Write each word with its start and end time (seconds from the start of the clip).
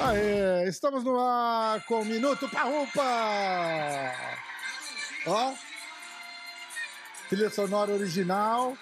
Aê, 0.00 0.68
estamos 0.68 1.04
no 1.04 1.20
ar 1.20 1.84
com 1.86 2.00
o 2.00 2.04
Minuto 2.04 2.48
Parrupa! 2.48 3.00
Ó, 5.24 5.54
trilha 7.28 7.48
sonora 7.50 7.92
original. 7.92 8.76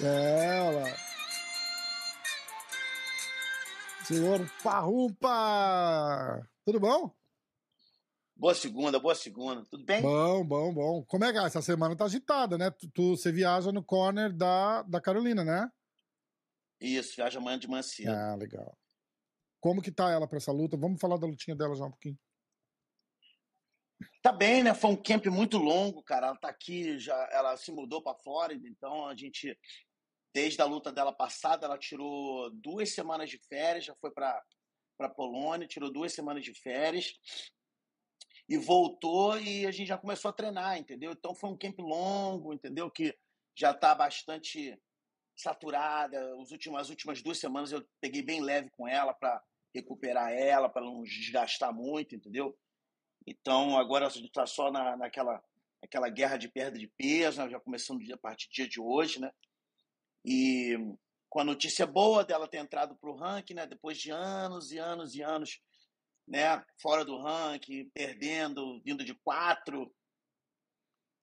É, 0.00 0.60
olha. 0.62 0.96
Senhor 4.04 4.48
Parrupa! 4.62 6.40
Tudo 6.64 6.78
bom? 6.78 7.17
Boa 8.38 8.54
segunda, 8.54 9.00
boa 9.00 9.16
segunda. 9.16 9.64
Tudo 9.64 9.84
bem? 9.84 10.00
Bom, 10.00 10.44
bom, 10.44 10.72
bom. 10.72 11.04
Como 11.06 11.24
é 11.24 11.32
que 11.32 11.38
é? 11.38 11.42
Essa 11.42 11.60
semana 11.60 11.96
tá 11.96 12.04
agitada, 12.04 12.56
né? 12.56 12.70
Tu, 12.70 12.88
tu- 12.90 13.16
você 13.16 13.32
viaja 13.32 13.72
no 13.72 13.82
corner 13.82 14.32
da, 14.32 14.82
da 14.82 15.00
Carolina, 15.00 15.42
né? 15.44 15.68
Isso, 16.80 17.16
viaja 17.16 17.40
amanhã 17.40 17.58
de 17.58 17.66
manhã 17.66 17.82
cedo. 17.82 18.12
Ah, 18.12 18.36
legal. 18.36 18.78
Como 19.60 19.82
que 19.82 19.90
tá 19.90 20.12
ela 20.12 20.28
pra 20.28 20.36
essa 20.36 20.52
luta? 20.52 20.76
Vamos 20.76 21.00
falar 21.00 21.16
da 21.16 21.26
lutinha 21.26 21.56
dela 21.56 21.74
já 21.74 21.84
um 21.84 21.90
pouquinho. 21.90 22.16
Tá 24.22 24.30
bem, 24.30 24.62
né? 24.62 24.72
Foi 24.72 24.90
um 24.90 25.02
camp 25.02 25.26
muito 25.26 25.58
longo, 25.58 26.00
cara. 26.04 26.28
Ela 26.28 26.36
tá 26.36 26.48
aqui, 26.48 26.96
já, 26.96 27.16
ela 27.32 27.56
se 27.56 27.72
mudou 27.72 28.00
pra 28.00 28.14
Flórida, 28.14 28.68
então 28.68 29.08
a 29.08 29.16
gente, 29.16 29.58
desde 30.32 30.62
a 30.62 30.64
luta 30.64 30.92
dela 30.92 31.12
passada, 31.12 31.66
ela 31.66 31.76
tirou 31.76 32.48
duas 32.52 32.94
semanas 32.94 33.28
de 33.30 33.40
férias, 33.48 33.84
já 33.86 33.96
foi 34.00 34.12
pra, 34.12 34.40
pra 34.96 35.08
Polônia, 35.08 35.66
tirou 35.66 35.92
duas 35.92 36.12
semanas 36.12 36.44
de 36.44 36.54
férias 36.54 37.14
e 38.48 38.56
voltou 38.56 39.38
e 39.38 39.66
a 39.66 39.70
gente 39.70 39.88
já 39.88 39.98
começou 39.98 40.30
a 40.30 40.32
treinar, 40.32 40.78
entendeu? 40.78 41.12
Então 41.12 41.34
foi 41.34 41.50
um 41.50 41.56
camp 41.56 41.78
longo, 41.80 42.54
entendeu? 42.54 42.90
Que 42.90 43.16
já 43.54 43.74
tá 43.74 43.94
bastante 43.94 44.80
saturada. 45.36 46.34
As 46.40 46.50
últimas 46.90 47.22
duas 47.22 47.38
semanas 47.38 47.72
eu 47.72 47.86
peguei 48.00 48.22
bem 48.22 48.40
leve 48.40 48.70
com 48.70 48.88
ela 48.88 49.12
para 49.12 49.42
recuperar 49.74 50.32
ela, 50.32 50.68
para 50.68 50.82
não 50.82 51.02
desgastar 51.02 51.74
muito, 51.74 52.14
entendeu? 52.14 52.56
Então 53.26 53.76
agora 53.76 54.06
a 54.06 54.08
gente 54.08 54.28
está 54.28 54.46
só 54.46 54.70
na, 54.70 54.96
naquela, 54.96 55.44
naquela 55.82 56.08
guerra 56.08 56.38
de 56.38 56.48
perda 56.48 56.78
de 56.78 56.88
peso, 56.88 57.42
né? 57.42 57.50
já 57.50 57.60
começando 57.60 58.00
a 58.12 58.16
partir 58.16 58.48
do 58.48 58.52
dia 58.52 58.68
de 58.68 58.80
hoje, 58.80 59.20
né? 59.20 59.30
E 60.24 60.74
com 61.28 61.40
a 61.40 61.44
notícia 61.44 61.86
boa 61.86 62.24
dela 62.24 62.48
ter 62.48 62.56
entrado 62.56 62.96
para 62.96 63.10
o 63.10 63.14
ranking, 63.14 63.54
né? 63.54 63.66
Depois 63.66 63.98
de 63.98 64.10
anos 64.10 64.72
e 64.72 64.78
anos 64.78 65.14
e 65.14 65.22
anos, 65.22 65.60
né? 66.28 66.64
Fora 66.80 67.04
do 67.04 67.20
ranking, 67.20 67.90
perdendo, 67.90 68.80
vindo 68.82 69.04
de 69.04 69.14
quatro. 69.14 69.92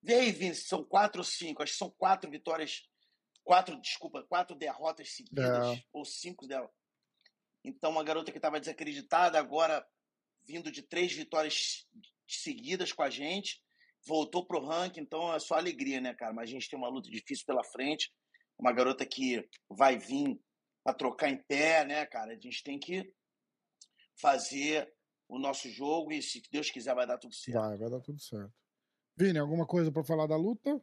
Vê 0.02 0.16
aí, 0.16 0.56
são 0.56 0.84
quatro 0.84 1.22
ou 1.22 1.25
cinco. 1.25 1.64
Acho 1.64 1.73
que 1.73 1.78
são 1.80 1.89
quatro 1.92 2.30
vitórias 2.30 2.84
quatro, 3.45 3.80
desculpa, 3.80 4.23
quatro 4.23 4.56
derrotas 4.56 5.12
seguidas, 5.12 5.78
É. 5.78 5.84
ou 5.94 6.03
cinco 6.03 6.47
dela. 6.47 6.70
Então, 7.64 7.92
uma 7.92 8.03
garota 8.03 8.31
que 8.31 8.39
estava 8.39 8.59
desacreditada, 8.59 9.39
agora 9.39 9.88
vindo 10.44 10.72
de 10.72 10.81
três 10.81 11.14
vitórias 11.14 11.88
seguidas 12.28 12.92
com 12.92 13.03
a 13.03 13.09
gente, 13.09 13.64
voltou 14.06 14.45
pro 14.45 14.64
ranking, 14.66 15.02
então 15.02 15.34
é 15.34 15.40
só 15.40 15.56
alegria, 15.56 16.02
né, 16.02 16.14
cara? 16.14 16.34
Mas 16.34 16.50
a 16.50 16.52
gente 16.52 16.69
tem 16.69 16.78
uma 16.78 16.90
luta 16.90 17.09
difícil 17.09 17.45
pela 17.45 17.64
frente, 17.64 18.12
uma 18.58 18.72
garota 18.72 19.06
que 19.06 19.47
vai 19.69 19.97
vir 19.97 20.40
para 20.84 20.94
trocar 20.95 21.30
em 21.30 21.42
pé, 21.44 21.86
né, 21.86 22.06
cara? 22.06 22.34
A 22.34 22.40
gente 22.40 22.64
tem 22.64 22.80
que 22.80 23.12
fazer 24.19 24.92
o 25.28 25.40
nosso 25.40 25.70
jogo 25.70 26.12
e, 26.12 26.22
se 26.22 26.42
Deus 26.52 26.70
quiser, 26.70 26.95
vai 26.95 27.08
dar 27.08 27.18
tudo 27.18 27.34
certo. 27.34 27.58
Vai, 27.59 27.78
vai 27.78 27.90
dar 27.90 28.02
tudo 28.02 28.20
certo. 28.20 28.54
Vini, 29.18 29.40
alguma 29.40 29.66
coisa 29.66 29.92
pra 29.92 30.04
falar 30.04 30.28
da 30.28 30.36
luta? 30.36 30.81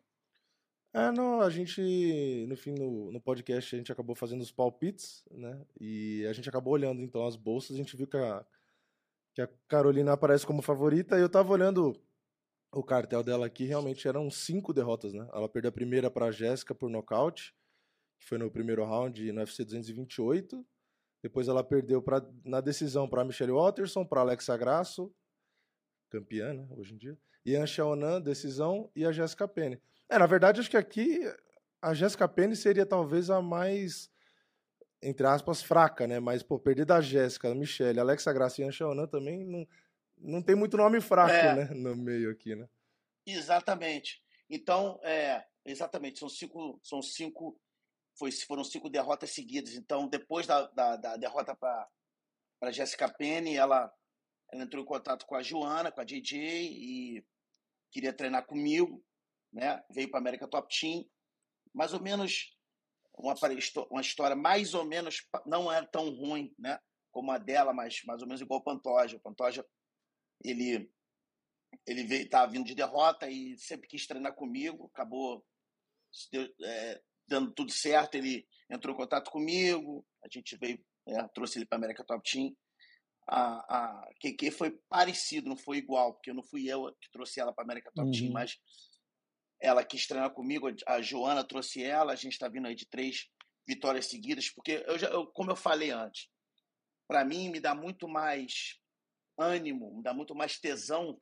É, 0.95 1.11
não, 1.11 1.41
a 1.41 1.49
gente, 1.49 2.47
no 2.49 2.57
fim, 2.57 2.73
no, 2.73 3.11
no 3.11 3.21
podcast, 3.21 3.75
a 3.75 3.79
gente 3.79 3.93
acabou 3.93 4.15
fazendo 4.15 4.43
os 4.43 4.53
palpites, 4.53 5.25
né? 5.31 5.65
E 5.81 6.27
a 6.27 6.33
gente 6.33 6.49
acabou 6.49 6.75
olhando, 6.75 7.01
então, 7.01 7.27
as 7.27 7.37
bolsas, 7.37 7.75
a 7.75 7.79
gente 7.79 7.97
viu 7.97 8.07
que 8.07 8.17
a, 8.17 8.45
que 9.35 9.41
a 9.41 9.49
Carolina 9.69 10.13
aparece 10.13 10.47
como 10.47 10.61
favorita, 10.61 11.17
e 11.17 11.23
eu 11.23 11.31
tava 11.31 11.53
olhando 11.53 11.99
o 12.71 12.83
cartel 12.83 13.23
dela 13.23 13.47
aqui, 13.47 13.65
realmente 13.65 14.07
eram 14.07 14.31
cinco 14.31 14.73
derrotas, 14.73 15.13
né? 15.13 15.29
Ela 15.33 15.49
perdeu 15.49 15.71
a 15.71 15.73
primeira 15.73 16.11
pra 16.11 16.31
Jéssica 16.31 16.75
por 16.75 16.91
nocaute, 16.91 17.55
que 18.19 18.27
foi 18.27 18.39
no 18.39 18.51
primeiro 18.51 18.85
round 18.85 19.33
no 19.33 19.41
UFC 19.41 19.65
228. 19.65 20.67
Depois 21.23 21.47
ela 21.49 21.63
perdeu 21.63 22.03
pra, 22.03 22.21
na 22.45 22.61
decisão 22.61 23.09
para 23.09 23.25
Michelle 23.25 23.53
Watterson, 23.53 24.05
para 24.05 24.21
Alexa 24.21 24.57
Grasso, 24.57 25.15
campeã, 26.11 26.53
né, 26.53 26.67
hoje 26.77 26.95
em 26.95 26.97
dia. 26.99 27.17
Ian 27.45 27.67
Xiaonan, 27.67 28.21
decisão, 28.21 28.91
e 28.95 29.05
a 29.05 29.13
Jéssica 29.13 29.47
Penny. 29.49 29.81
É, 30.09 30.19
na 30.19 30.27
verdade, 30.27 30.61
acho 30.61 30.71
que 30.71 30.77
aqui 30.77 31.21
a 31.81 31.95
Jéssica 31.95 32.29
Penny 32.29 32.55
seria 32.55 32.85
talvez 32.87 33.31
a 33.31 33.41
mais, 33.41 34.11
entre 35.01 35.27
aspas, 35.27 35.63
fraca, 35.63 36.07
né? 36.07 36.21
Mas, 36.21 36.43
pô, 36.43 36.59
perder 36.59 36.85
da 36.85 37.01
Jéssica, 37.01 37.53
Michelle, 37.55 37.99
Alexa 37.99 38.33
Graça 38.33 38.61
e 38.61 38.65
Ian 38.65 38.71
Xiaonan 38.71 39.07
também 39.07 39.45
não, 39.45 39.67
não 40.19 40.43
tem 40.43 40.55
muito 40.55 40.77
nome 40.77 41.01
fraco, 41.01 41.33
É. 41.33 41.55
né? 41.55 41.75
No 41.75 41.97
meio 41.97 42.31
aqui, 42.31 42.55
né? 42.55 42.69
Exatamente. 43.27 44.23
Então, 44.51 45.01
é, 45.03 45.45
exatamente, 45.65 46.19
são 46.19 46.29
cinco, 46.29 46.79
são 46.83 47.01
cinco, 47.01 47.59
foi, 48.23 48.31
foram 48.31 48.63
cinco 48.63 48.89
derrotas 48.89 49.33
seguidas. 49.33 49.75
Então, 49.75 50.07
depois 50.07 50.47
da, 50.47 50.69
da, 50.69 50.97
da 50.97 51.17
derrota 51.17 51.57
para 51.57 52.71
Jessica 52.71 53.13
Penny, 53.13 53.57
ela, 53.57 53.93
ela 54.53 54.63
entrou 54.63 54.85
em 54.85 54.87
contato 54.87 55.27
com 55.27 55.35
a 55.35 55.43
Joana, 55.43 55.91
com 55.91 56.01
a 56.01 56.05
JJ 56.05 56.39
e 56.39 57.27
queria 57.91 58.13
treinar 58.13 58.47
comigo, 58.47 59.05
né? 59.53 59.83
Veio 59.91 60.09
para 60.09 60.21
América 60.21 60.47
Top 60.47 60.73
Team, 60.73 61.05
mais 61.75 61.93
ou 61.93 62.01
menos 62.01 62.57
uma, 63.13 63.35
uma 63.91 64.01
história 64.01 64.37
mais 64.37 64.73
ou 64.73 64.85
menos 64.85 65.29
não 65.45 65.71
é 65.71 65.85
tão 65.85 66.09
ruim, 66.11 66.55
né? 66.57 66.79
Como 67.11 67.33
a 67.33 67.39
dela, 67.39 67.73
mas 67.73 68.05
mais 68.05 68.23
ou 68.23 68.29
menos 68.29 68.41
igual 68.41 68.61
o 68.61 68.65
Pantoja. 68.65 69.17
O 69.17 69.21
Pantoja, 69.21 69.67
ele 70.45 70.89
ele 71.87 72.27
tá 72.27 72.47
vindo 72.47 72.67
de 72.67 72.75
derrota 72.75 73.29
e 73.29 73.59
sempre 73.59 73.89
quis 73.89 74.07
treinar 74.07 74.35
comigo 74.35 74.91
acabou 74.93 75.43
é, 76.63 77.03
dando 77.27 77.53
tudo 77.53 77.71
certo 77.71 78.15
ele 78.15 78.47
entrou 78.71 78.95
em 78.95 78.99
contato 78.99 79.31
comigo 79.31 80.07
a 80.23 80.29
gente 80.29 80.57
veio 80.57 80.85
é, 81.07 81.29
trouxe 81.29 81.59
ele 81.59 81.67
para 81.67 81.79
América 81.79 82.05
Top 82.05 82.23
Team 82.29 82.55
a, 83.27 83.77
a 83.77 84.11
foi 84.53 84.71
parecido 84.89 85.49
não 85.49 85.57
foi 85.57 85.79
igual 85.79 86.15
porque 86.15 86.33
não 86.33 86.43
fui 86.43 86.69
eu 86.69 86.95
que 87.01 87.11
trouxe 87.11 87.41
ela 87.41 87.53
para 87.53 87.65
América 87.65 87.91
Top 87.95 88.11
Team 88.11 88.27
Uhum. 88.27 88.33
mas 88.33 88.59
ela 89.61 89.85
quis 89.85 90.07
treinar 90.07 90.31
comigo 90.31 90.69
a 90.87 91.01
Joana 91.01 91.45
trouxe 91.45 91.83
ela 91.83 92.13
a 92.13 92.17
gente 92.17 92.33
está 92.33 92.49
vindo 92.49 92.67
aí 92.67 92.75
de 92.75 92.87
três 92.87 93.29
vitórias 93.67 94.07
seguidas 94.07 94.51
porque 94.51 94.85
eu 94.87 94.99
já 94.99 95.09
eu, 95.09 95.27
como 95.27 95.51
eu 95.51 95.57
falei 95.57 95.91
antes 95.91 96.29
para 97.07 97.25
mim 97.25 97.49
me 97.49 97.61
dá 97.61 97.75
muito 97.75 98.09
mais 98.09 98.81
ânimo 99.39 99.95
me 99.97 100.03
dá 100.03 100.13
muito 100.13 100.35
mais 100.35 100.59
tesão 100.59 101.21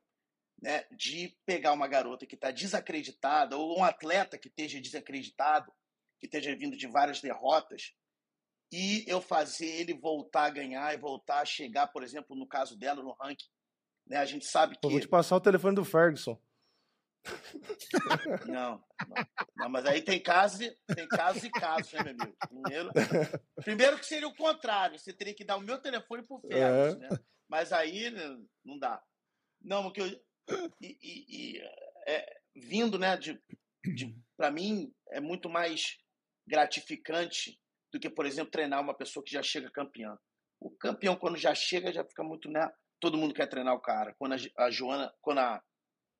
né, 0.61 0.85
de 0.91 1.35
pegar 1.45 1.73
uma 1.73 1.87
garota 1.87 2.25
que 2.25 2.35
está 2.35 2.51
desacreditada 2.51 3.57
ou 3.57 3.79
um 3.79 3.83
atleta 3.83 4.37
que 4.37 4.47
esteja 4.47 4.79
desacreditado, 4.79 5.73
que 6.21 6.27
esteja 6.27 6.55
vindo 6.55 6.77
de 6.77 6.87
várias 6.87 7.19
derrotas, 7.19 7.93
e 8.71 9.03
eu 9.07 9.19
fazer 9.19 9.65
ele 9.65 9.93
voltar 9.93 10.45
a 10.45 10.49
ganhar 10.49 10.93
e 10.93 10.97
voltar 10.97 11.41
a 11.41 11.45
chegar, 11.45 11.87
por 11.87 12.03
exemplo, 12.03 12.35
no 12.37 12.47
caso 12.47 12.77
dela, 12.77 13.03
no 13.03 13.11
ranking. 13.19 13.49
Né? 14.07 14.15
A 14.17 14.25
gente 14.25 14.45
sabe 14.45 14.79
Pô, 14.79 14.89
vou 14.89 14.99
que. 14.99 15.05
te 15.05 15.09
passar 15.09 15.35
o 15.35 15.41
telefone 15.41 15.75
do 15.75 15.83
Ferguson. 15.83 16.41
Não, 18.47 18.83
não, 19.07 19.27
não, 19.55 19.69
mas 19.69 19.85
aí 19.85 20.01
tem 20.01 20.19
casos, 20.19 20.61
e- 20.61 20.75
tem 20.95 21.07
casos 21.07 21.43
e 21.43 21.51
casos, 21.51 21.91
né, 21.93 22.01
meu 22.01 22.13
amigo? 22.13 22.35
Primeiro, 22.49 22.89
primeiro 23.63 23.99
que 23.99 24.05
seria 24.07 24.27
o 24.27 24.35
contrário, 24.35 24.97
você 24.97 25.13
teria 25.13 25.33
que 25.35 25.43
dar 25.43 25.57
o 25.57 25.61
meu 25.61 25.79
telefone 25.79 26.23
pro 26.23 26.39
Fergus, 26.39 26.97
né? 26.97 27.09
Mas 27.47 27.71
aí 27.71 28.09
né, 28.09 28.39
não 28.65 28.79
dá. 28.79 29.03
Não, 29.61 29.83
porque 29.83 30.01
eu, 30.01 30.07
e, 30.81 30.97
e- 30.99 31.25
e, 31.57 31.61
é, 32.07 32.41
vindo, 32.55 32.97
né, 32.97 33.15
de, 33.17 33.39
de 33.93 34.17
para 34.35 34.49
mim 34.49 34.91
é 35.09 35.19
muito 35.19 35.47
mais 35.47 35.99
gratificante 36.51 37.57
do 37.91 37.99
que, 37.99 38.09
por 38.09 38.25
exemplo, 38.25 38.51
treinar 38.51 38.81
uma 38.81 38.93
pessoa 38.93 39.23
que 39.23 39.31
já 39.31 39.41
chega 39.41 39.71
campeã. 39.71 40.17
O 40.59 40.69
campeão 40.69 41.15
quando 41.15 41.37
já 41.37 41.55
chega 41.55 41.93
já 41.93 42.03
fica 42.03 42.23
muito, 42.23 42.49
né? 42.51 42.69
Todo 42.99 43.17
mundo 43.17 43.33
quer 43.33 43.47
treinar 43.47 43.73
o 43.73 43.79
cara. 43.79 44.13
Quando 44.19 44.33
a, 44.33 44.65
a 44.65 44.69
Joana, 44.69 45.11
quando 45.21 45.39
a 45.39 45.63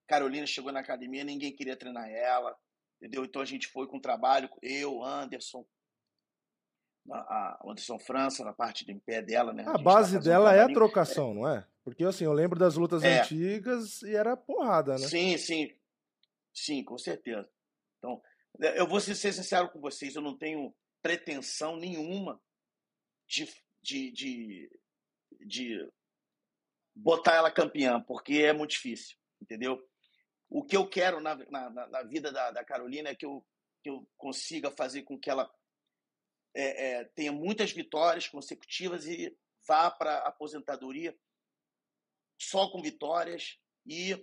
Carolina 0.07 0.47
chegou 0.47 0.71
na 0.71 0.79
academia, 0.79 1.23
ninguém 1.23 1.53
queria 1.53 1.77
treinar 1.77 2.09
ela, 2.09 2.57
entendeu? 2.97 3.25
Então 3.25 3.41
a 3.41 3.45
gente 3.45 3.67
foi 3.67 3.87
com 3.87 3.99
trabalho, 3.99 4.49
eu, 4.61 5.03
Anderson, 5.03 5.65
a, 7.11 7.17
a 7.17 7.59
Anderson 7.65 7.99
França, 7.99 8.43
na 8.43 8.53
parte 8.53 8.85
de 8.85 8.93
em 8.93 8.99
pé 8.99 9.21
dela, 9.21 9.53
né? 9.53 9.63
A 9.67 9.73
gente 9.73 9.83
base 9.83 10.17
tá 10.17 10.23
dela 10.23 10.55
é 10.55 10.61
a 10.61 10.73
trocação, 10.73 11.33
não 11.33 11.47
é? 11.47 11.67
Porque 11.83 12.03
assim, 12.05 12.23
eu 12.23 12.33
lembro 12.33 12.57
das 12.57 12.75
lutas 12.75 13.03
É. 13.03 13.19
antigas 13.21 14.01
e 14.01 14.15
era 14.15 14.37
porrada, 14.37 14.93
né? 14.93 15.07
Sim, 15.07 15.37
sim. 15.37 15.75
Sim, 16.53 16.83
com 16.83 16.97
certeza. 16.97 17.49
Então, 17.97 18.21
eu 18.59 18.87
vou 18.87 18.99
ser 18.99 19.15
sincero 19.15 19.69
com 19.71 19.79
vocês, 19.79 20.15
eu 20.15 20.21
não 20.21 20.37
tenho 20.37 20.75
pretensão 21.01 21.75
nenhuma 21.75 22.41
de, 23.27 23.47
de, 23.81 24.11
de, 24.11 24.79
de 25.45 25.91
botar 26.95 27.35
ela 27.35 27.51
campeã, 27.51 28.01
porque 28.01 28.33
é 28.43 28.53
muito 28.53 28.71
difícil, 28.71 29.17
entendeu? 29.41 29.81
O 30.49 30.63
que 30.63 30.75
eu 30.75 30.87
quero 30.87 31.19
na, 31.21 31.35
na- 31.49 31.87
na 31.87 32.03
vida 32.03 32.31
da, 32.31 32.51
da 32.51 32.63
Carolina 32.63 33.09
é 33.09 33.15
que 33.15 33.25
eu, 33.25 33.45
que 33.81 33.89
eu 33.89 34.07
consiga 34.17 34.69
fazer 34.69 35.03
com 35.03 35.17
que 35.17 35.29
ela 35.29 35.51
é, 36.53 36.89
é, 36.91 37.03
tenha 37.15 37.31
muitas 37.31 37.71
vitórias 37.71 38.27
consecutivas 38.27 39.05
e 39.07 39.35
vá 39.65 39.89
para 39.89 40.15
a 40.19 40.27
aposentadoria 40.27 41.17
só 42.39 42.69
com 42.69 42.81
vitórias 42.81 43.57
e 43.85 44.13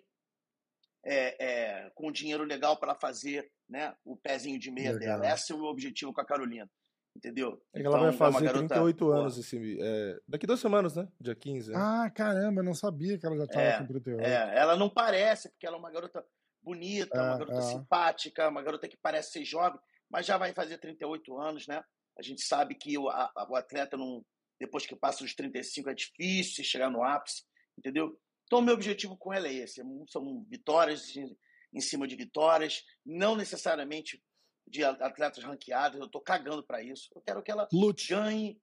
é, 1.04 1.44
é, 1.44 1.90
com 1.94 2.12
dinheiro 2.12 2.44
legal 2.44 2.78
para 2.78 2.94
fazer 2.94 3.50
né, 3.68 3.94
o 4.04 4.16
pezinho 4.16 4.58
de 4.58 4.70
meia 4.70 4.92
legal. 4.92 5.20
dela. 5.20 5.34
Esse 5.34 5.52
é 5.52 5.54
o 5.54 5.58
meu 5.58 5.68
objetivo 5.68 6.12
com 6.12 6.20
a 6.20 6.26
Carolina. 6.26 6.68
Entendeu? 7.16 7.60
É 7.74 7.82
ela 7.82 7.98
vai 7.98 8.14
então, 8.14 8.26
é 8.26 8.32
fazer 8.32 8.44
é 8.44 8.52
garota, 8.52 8.74
38 8.74 9.10
anos 9.10 9.38
esse, 9.38 9.78
é, 9.80 10.20
daqui 10.26 10.46
duas 10.46 10.60
semanas, 10.60 10.94
né? 10.94 11.08
Dia 11.20 11.34
15. 11.34 11.72
Né? 11.72 11.76
Ah, 11.76 12.08
caramba, 12.14 12.60
eu 12.60 12.64
não 12.64 12.74
sabia 12.74 13.18
que 13.18 13.26
ela 13.26 13.36
já 13.36 13.44
estava 13.44 13.60
é, 13.60 13.78
com 13.78 13.86
38. 13.86 14.22
É, 14.24 14.56
ela 14.56 14.76
não 14.76 14.88
parece, 14.88 15.48
porque 15.50 15.66
ela 15.66 15.76
é 15.76 15.78
uma 15.80 15.90
garota 15.90 16.24
bonita, 16.62 17.20
uma 17.20 17.38
garota 17.38 17.62
simpática, 17.62 18.48
uma 18.48 18.62
garota 18.62 18.86
que 18.86 18.96
parece 18.96 19.32
ser 19.32 19.44
jovem, 19.44 19.80
mas 20.08 20.26
já 20.26 20.36
vai 20.36 20.52
fazer 20.52 20.78
38 20.78 21.36
anos, 21.40 21.66
né? 21.66 21.82
A 22.16 22.22
gente 22.22 22.42
sabe 22.42 22.74
que 22.74 22.96
o, 22.96 23.08
a, 23.08 23.32
o 23.48 23.56
atleta, 23.56 23.96
não, 23.96 24.24
depois 24.60 24.86
que 24.86 24.94
passa 24.94 25.24
dos 25.24 25.34
35, 25.34 25.90
é 25.90 25.94
difícil 25.94 26.62
chegar 26.62 26.90
no 26.90 27.02
ápice, 27.02 27.42
entendeu? 27.76 28.16
Então, 28.48 28.62
meu 28.62 28.74
objetivo 28.74 29.14
com 29.14 29.32
ela 29.32 29.46
é 29.46 29.52
esse: 29.52 29.82
são 30.08 30.42
vitórias 30.48 31.14
em 31.16 31.80
cima 31.80 32.08
de 32.08 32.16
vitórias, 32.16 32.82
não 33.04 33.36
necessariamente 33.36 34.24
de 34.66 34.82
atletas 34.82 35.44
ranqueados, 35.44 36.00
eu 36.00 36.06
estou 36.06 36.20
cagando 36.20 36.62
para 36.62 36.82
isso. 36.82 37.10
Eu 37.14 37.20
quero 37.20 37.42
que 37.42 37.50
ela 37.50 37.68
lute. 37.70 38.08
ganhe, 38.08 38.60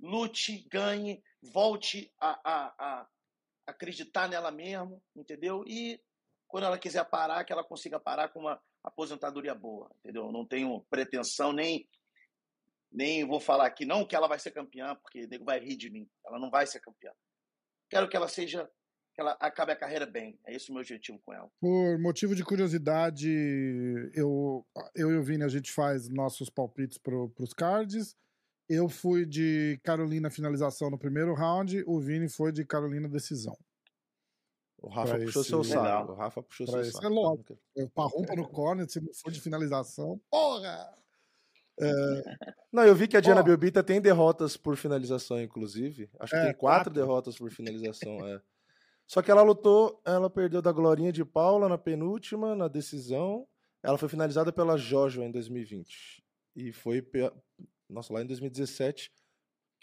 lute, 0.00 0.66
ganhe, 0.68 1.22
volte 1.42 2.12
a, 2.20 2.40
a, 2.44 2.74
a 2.78 3.08
acreditar 3.66 4.28
nela 4.28 4.52
mesmo, 4.52 5.02
entendeu? 5.14 5.64
E 5.66 6.00
quando 6.46 6.64
ela 6.64 6.78
quiser 6.78 7.04
parar, 7.04 7.44
que 7.44 7.52
ela 7.52 7.64
consiga 7.64 7.98
parar 7.98 8.28
com 8.28 8.40
uma 8.40 8.62
aposentadoria 8.82 9.54
boa, 9.54 9.90
entendeu? 9.98 10.30
Não 10.30 10.46
tenho 10.46 10.84
pretensão 10.88 11.52
nem 11.52 11.88
nem 12.92 13.26
vou 13.26 13.40
falar 13.40 13.66
aqui 13.66 13.84
não 13.84 14.06
que 14.06 14.14
ela 14.14 14.28
vai 14.28 14.38
ser 14.38 14.52
campeã, 14.52 14.94
porque 14.94 15.26
nego 15.26 15.44
vai 15.44 15.58
rir 15.58 15.76
de 15.76 15.90
mim. 15.90 16.08
Ela 16.24 16.38
não 16.38 16.48
vai 16.48 16.66
ser 16.66 16.80
campeã. 16.80 17.12
Quero 17.90 18.08
que 18.08 18.16
ela 18.16 18.28
seja 18.28 18.70
que 19.16 19.22
ela 19.22 19.34
acabe 19.40 19.72
a 19.72 19.76
carreira 19.76 20.04
bem. 20.04 20.38
É 20.44 20.54
esse 20.54 20.68
o 20.70 20.74
meu 20.74 20.82
objetivo 20.82 21.18
com 21.24 21.32
ela. 21.32 21.50
Por 21.58 21.98
motivo 21.98 22.36
de 22.36 22.44
curiosidade, 22.44 23.30
eu, 24.14 24.64
eu 24.94 25.10
e 25.10 25.16
o 25.16 25.22
Vini, 25.22 25.42
a 25.42 25.48
gente 25.48 25.72
faz 25.72 26.06
nossos 26.10 26.50
palpites 26.50 26.98
para 26.98 27.16
os 27.16 27.54
cards. 27.54 28.14
Eu 28.68 28.90
fui 28.90 29.24
de 29.24 29.80
Carolina 29.82 30.28
finalização 30.28 30.90
no 30.90 30.98
primeiro 30.98 31.32
round, 31.32 31.82
o 31.86 31.98
Vini 31.98 32.28
foi 32.28 32.52
de 32.52 32.64
Carolina 32.64 33.08
decisão. 33.08 33.56
O 34.78 34.88
Rafa 34.90 35.18
puxou 35.18 35.40
esse... 35.40 35.50
seu 35.50 35.64
saco. 35.64 36.12
O 36.12 36.14
Rafa 36.14 36.42
puxou 36.42 36.66
seu 36.66 36.84
saco. 36.84 37.06
É 37.06 37.08
lógico. 37.08 37.58
Eu 37.74 37.88
parrumpa 37.88 38.36
no 38.36 38.46
corner, 38.46 38.86
se 38.88 39.00
não 39.00 39.14
for 39.14 39.32
de 39.32 39.40
finalização. 39.40 40.20
Porra! 40.30 40.92
É... 41.80 42.36
Não, 42.70 42.84
eu 42.84 42.94
vi 42.94 43.08
que 43.08 43.16
a 43.16 43.20
Diana 43.20 43.40
oh. 43.40 43.44
Biobita 43.44 43.82
tem 43.82 44.00
derrotas 44.00 44.56
por 44.58 44.76
finalização, 44.76 45.40
inclusive. 45.40 46.10
Acho 46.20 46.32
que 46.32 46.38
é, 46.38 46.44
tem 46.44 46.54
quatro, 46.54 46.90
quatro, 46.90 46.92
derrotas 46.92 47.38
por 47.38 47.50
finalização. 47.50 48.26
é. 48.26 48.40
Só 49.06 49.22
que 49.22 49.30
ela 49.30 49.42
lutou, 49.42 50.00
ela 50.04 50.28
perdeu 50.28 50.60
da 50.60 50.72
Glorinha 50.72 51.12
de 51.12 51.24
Paula 51.24 51.68
na 51.68 51.78
penúltima, 51.78 52.56
na 52.56 52.66
decisão. 52.66 53.46
Ela 53.82 53.96
foi 53.96 54.08
finalizada 54.08 54.52
pela 54.52 54.76
Jojo 54.76 55.22
em 55.22 55.30
2020. 55.30 56.24
E 56.56 56.72
foi. 56.72 57.00
Pe... 57.00 57.30
Nossa, 57.88 58.12
lá 58.12 58.22
em 58.22 58.26
2017. 58.26 59.12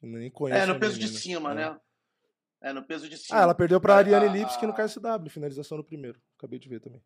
Nem 0.01 0.29
conheço. 0.29 0.61
É, 0.61 0.65
no 0.65 0.77
peso 0.77 0.95
menina. 0.95 1.11
de 1.11 1.17
cima, 1.17 1.53
né? 1.53 1.79
É, 2.61 2.73
no 2.73 2.83
peso 2.83 3.09
de 3.09 3.17
cima. 3.17 3.39
Ah, 3.39 3.43
ela 3.43 3.55
perdeu 3.55 3.79
pra 3.79 3.95
Ariane 3.95 4.27
a... 4.27 4.31
Lipski 4.31 4.65
no 4.65 4.73
KSW, 4.73 5.29
finalização 5.29 5.77
no 5.77 5.83
primeiro. 5.83 6.21
Acabei 6.37 6.59
de 6.59 6.67
ver 6.67 6.81
também. 6.81 7.01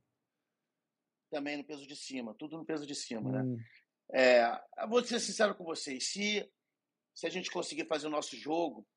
Também 1.30 1.58
no 1.58 1.64
peso 1.64 1.86
de 1.86 1.96
cima, 1.96 2.34
tudo 2.34 2.58
no 2.58 2.66
peso 2.66 2.86
de 2.86 2.96
cima, 2.96 3.32
né? 3.32 3.42
hum. 3.42 3.56
né? 3.56 3.64
É, 4.10 4.88
vou 4.88 5.04
ser 5.04 5.20
sincero 5.20 5.54
com 5.54 5.66
vocês, 5.66 6.08
se, 6.10 6.50
se 7.14 7.28
a 7.28 7.30
gente 7.30 7.52
conseguir 7.52 7.86
fazer 7.86 8.08
o 8.08 8.12
nosso 8.12 8.38
jogo, 8.38 8.88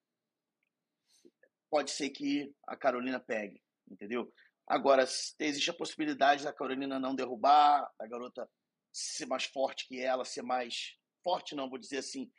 pode 1.71 1.93
ser 1.93 2.11
que 2.11 2.53
a 2.67 2.77
Carolina 2.77 3.21
pegue, 3.21 3.63
entendeu? 3.89 4.33
Agora, 4.67 5.03
existe 5.03 5.71
a 5.71 5.75
possibilidade 5.75 6.45
da 6.45 6.53
Carolina 6.53 6.99
não 6.99 7.15
derrubar, 7.15 7.91
a 7.99 8.07
garota 8.07 8.49
ser 8.93 9.27
mais 9.27 9.45
forte 9.45 9.87
que 9.87 10.01
ela, 10.01 10.25
ser 10.25 10.43
mais. 10.43 10.97
Forte 11.23 11.55
não, 11.55 11.69
vou 11.69 11.79
dizer 11.79 11.99
assim. 11.99 12.31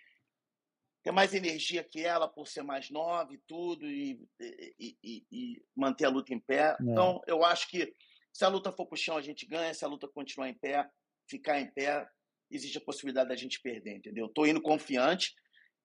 Ter 1.03 1.11
mais 1.11 1.33
energia 1.33 1.83
que 1.83 2.03
ela 2.03 2.27
por 2.27 2.47
ser 2.47 2.61
mais 2.61 2.89
nova 2.91 3.33
e 3.33 3.37
tudo, 3.47 3.85
e, 3.89 4.21
e, 4.39 4.97
e, 5.03 5.25
e 5.31 5.65
manter 5.75 6.05
a 6.05 6.09
luta 6.09 6.33
em 6.33 6.39
pé. 6.39 6.75
É. 6.79 6.83
Então, 6.83 7.21
eu 7.25 7.43
acho 7.43 7.69
que 7.69 7.93
se 8.31 8.45
a 8.45 8.47
luta 8.47 8.71
for 8.71 8.85
pro 8.85 8.97
chão, 8.97 9.17
a 9.17 9.21
gente 9.21 9.45
ganha. 9.45 9.73
Se 9.73 9.83
a 9.83 9.87
luta 9.87 10.07
continuar 10.07 10.49
em 10.49 10.57
pé, 10.57 10.87
ficar 11.27 11.59
em 11.59 11.71
pé, 11.71 12.07
existe 12.49 12.77
a 12.77 12.81
possibilidade 12.81 13.29
da 13.29 13.35
gente 13.35 13.59
perder, 13.61 13.95
entendeu? 13.95 14.29
Tô 14.29 14.45
indo 14.45 14.61
confiante, 14.61 15.33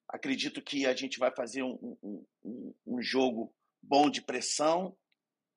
Acredito 0.08 0.62
que 0.62 0.86
a 0.86 0.94
gente 0.94 1.18
vai 1.18 1.34
fazer 1.34 1.62
um, 1.62 1.96
um, 2.44 2.74
um 2.86 3.02
jogo 3.02 3.54
bom 3.82 4.08
de 4.08 4.22
pressão 4.22 4.96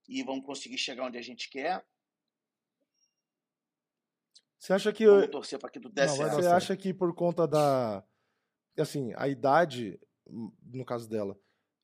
e 0.08 0.24
vamos 0.24 0.46
conseguir 0.46 0.78
chegar 0.78 1.06
onde 1.06 1.18
a 1.18 1.22
gente 1.22 1.50
quer. 1.50 1.86
Você 4.58 4.74
acha 4.74 4.92
que 4.92 5.06
vamos 5.06 5.30
torcer 5.30 5.60
para 5.60 5.70
que 5.70 5.80
tudo 5.80 5.94
desse 5.94 6.18
Você 6.18 6.48
acha 6.48 6.76
que 6.76 6.94
por 6.94 7.14
conta 7.16 7.48
da 7.48 8.04
assim, 8.78 9.14
a 9.18 9.28
idade, 9.28 10.00
no 10.28 10.86
caso 10.86 11.10
dela, 11.10 11.38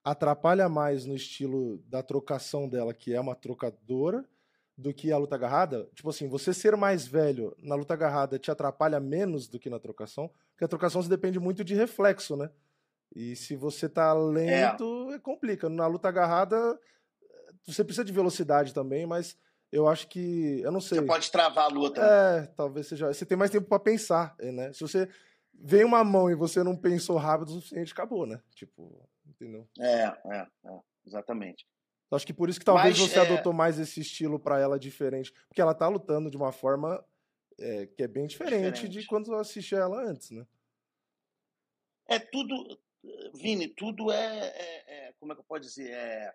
atrapalha 0.04 0.70
mais 0.70 1.06
no 1.06 1.16
estilo 1.16 1.78
da 1.80 2.02
trocação 2.02 2.70
dela, 2.70 2.94
que 2.94 3.14
é 3.14 3.20
uma 3.20 3.36
trocadora, 3.36 4.28
do 4.78 4.94
que 4.94 5.12
a 5.12 5.18
luta 5.18 5.36
agarrada? 5.36 5.88
Tipo 5.94 6.10
assim, 6.10 6.28
você 6.28 6.54
ser 6.54 6.76
mais 6.76 7.08
velho 7.08 7.56
na 7.60 7.76
luta 7.76 7.94
agarrada 7.94 8.38
te 8.38 8.52
atrapalha 8.52 9.00
menos 9.00 9.48
do 9.48 9.60
que 9.60 9.70
na 9.70 9.80
trocação? 9.80 10.30
Porque 10.52 10.66
a 10.66 10.68
trocação 10.68 11.02
se 11.02 11.10
depende 11.10 11.40
muito 11.40 11.64
de 11.64 11.74
reflexo, 11.76 12.36
né? 12.36 12.50
E 13.16 13.36
se 13.36 13.56
você 13.56 13.88
tá 13.88 14.14
lento, 14.14 15.12
é. 15.14 15.20
complica. 15.20 15.70
Na 15.70 15.88
luta 15.88 16.10
agarrada, 16.10 16.78
você 17.66 17.84
precisa 17.84 18.04
de 18.04 18.12
velocidade 18.12 18.74
também, 18.74 19.06
mas 19.06 19.38
eu 19.72 19.88
acho 19.88 20.08
que. 20.08 20.60
Eu 20.62 20.72
não 20.72 20.82
sei. 20.82 21.00
Você 21.00 21.06
pode 21.06 21.32
travar 21.32 21.66
a 21.66 21.74
luta. 21.74 22.02
É, 22.02 22.48
talvez 22.56 22.88
seja. 22.88 23.08
Você 23.08 23.26
tem 23.26 23.38
mais 23.38 23.52
tempo 23.52 23.68
para 23.68 23.80
pensar, 23.80 24.36
né? 24.40 24.74
Se 24.74 24.82
você 24.82 25.10
vem 25.54 25.86
uma 25.86 26.04
mão 26.04 26.30
e 26.30 26.36
você 26.36 26.64
não 26.64 26.76
pensou 26.76 27.18
rápido 27.18 27.50
o 27.50 27.54
suficiente, 27.54 27.94
acabou, 27.94 28.26
né? 28.26 28.42
Tipo, 28.54 29.08
entendeu? 29.26 29.68
É, 29.80 30.04
é, 30.04 30.48
é 30.66 30.80
exatamente. 31.06 31.66
Acho 32.12 32.26
que 32.26 32.34
por 32.34 32.50
isso 32.50 32.60
que 32.60 32.66
talvez 32.66 33.00
Mas, 33.00 33.10
você 33.10 33.20
é... 33.20 33.22
adotou 33.22 33.52
mais 33.52 33.80
esse 33.80 34.00
estilo 34.00 34.40
para 34.40 34.60
ela 34.60 34.80
diferente. 34.80 35.34
Porque 35.48 35.62
ela 35.62 35.74
tá 35.74 35.88
lutando 35.88 36.30
de 36.30 36.38
uma 36.38 36.52
forma 36.52 37.04
é, 37.58 37.88
que 37.88 38.04
é 38.04 38.08
bem 38.08 38.28
diferente, 38.28 38.76
diferente, 38.76 38.90
de 38.90 39.06
quando 39.08 39.32
eu 39.32 39.40
assisti 39.40 39.76
ela 39.76 40.02
antes, 40.04 40.32
né? 40.32 40.46
É 42.08 42.20
tudo, 42.20 42.80
Vini, 43.34 43.68
tudo 43.68 44.12
é, 44.12 44.48
é, 44.48 45.08
é 45.08 45.14
como 45.20 45.32
é 45.32 45.36
que 45.36 45.42
eu 45.42 45.46
posso 45.46 45.62
dizer? 45.62 45.92
É 45.92 46.34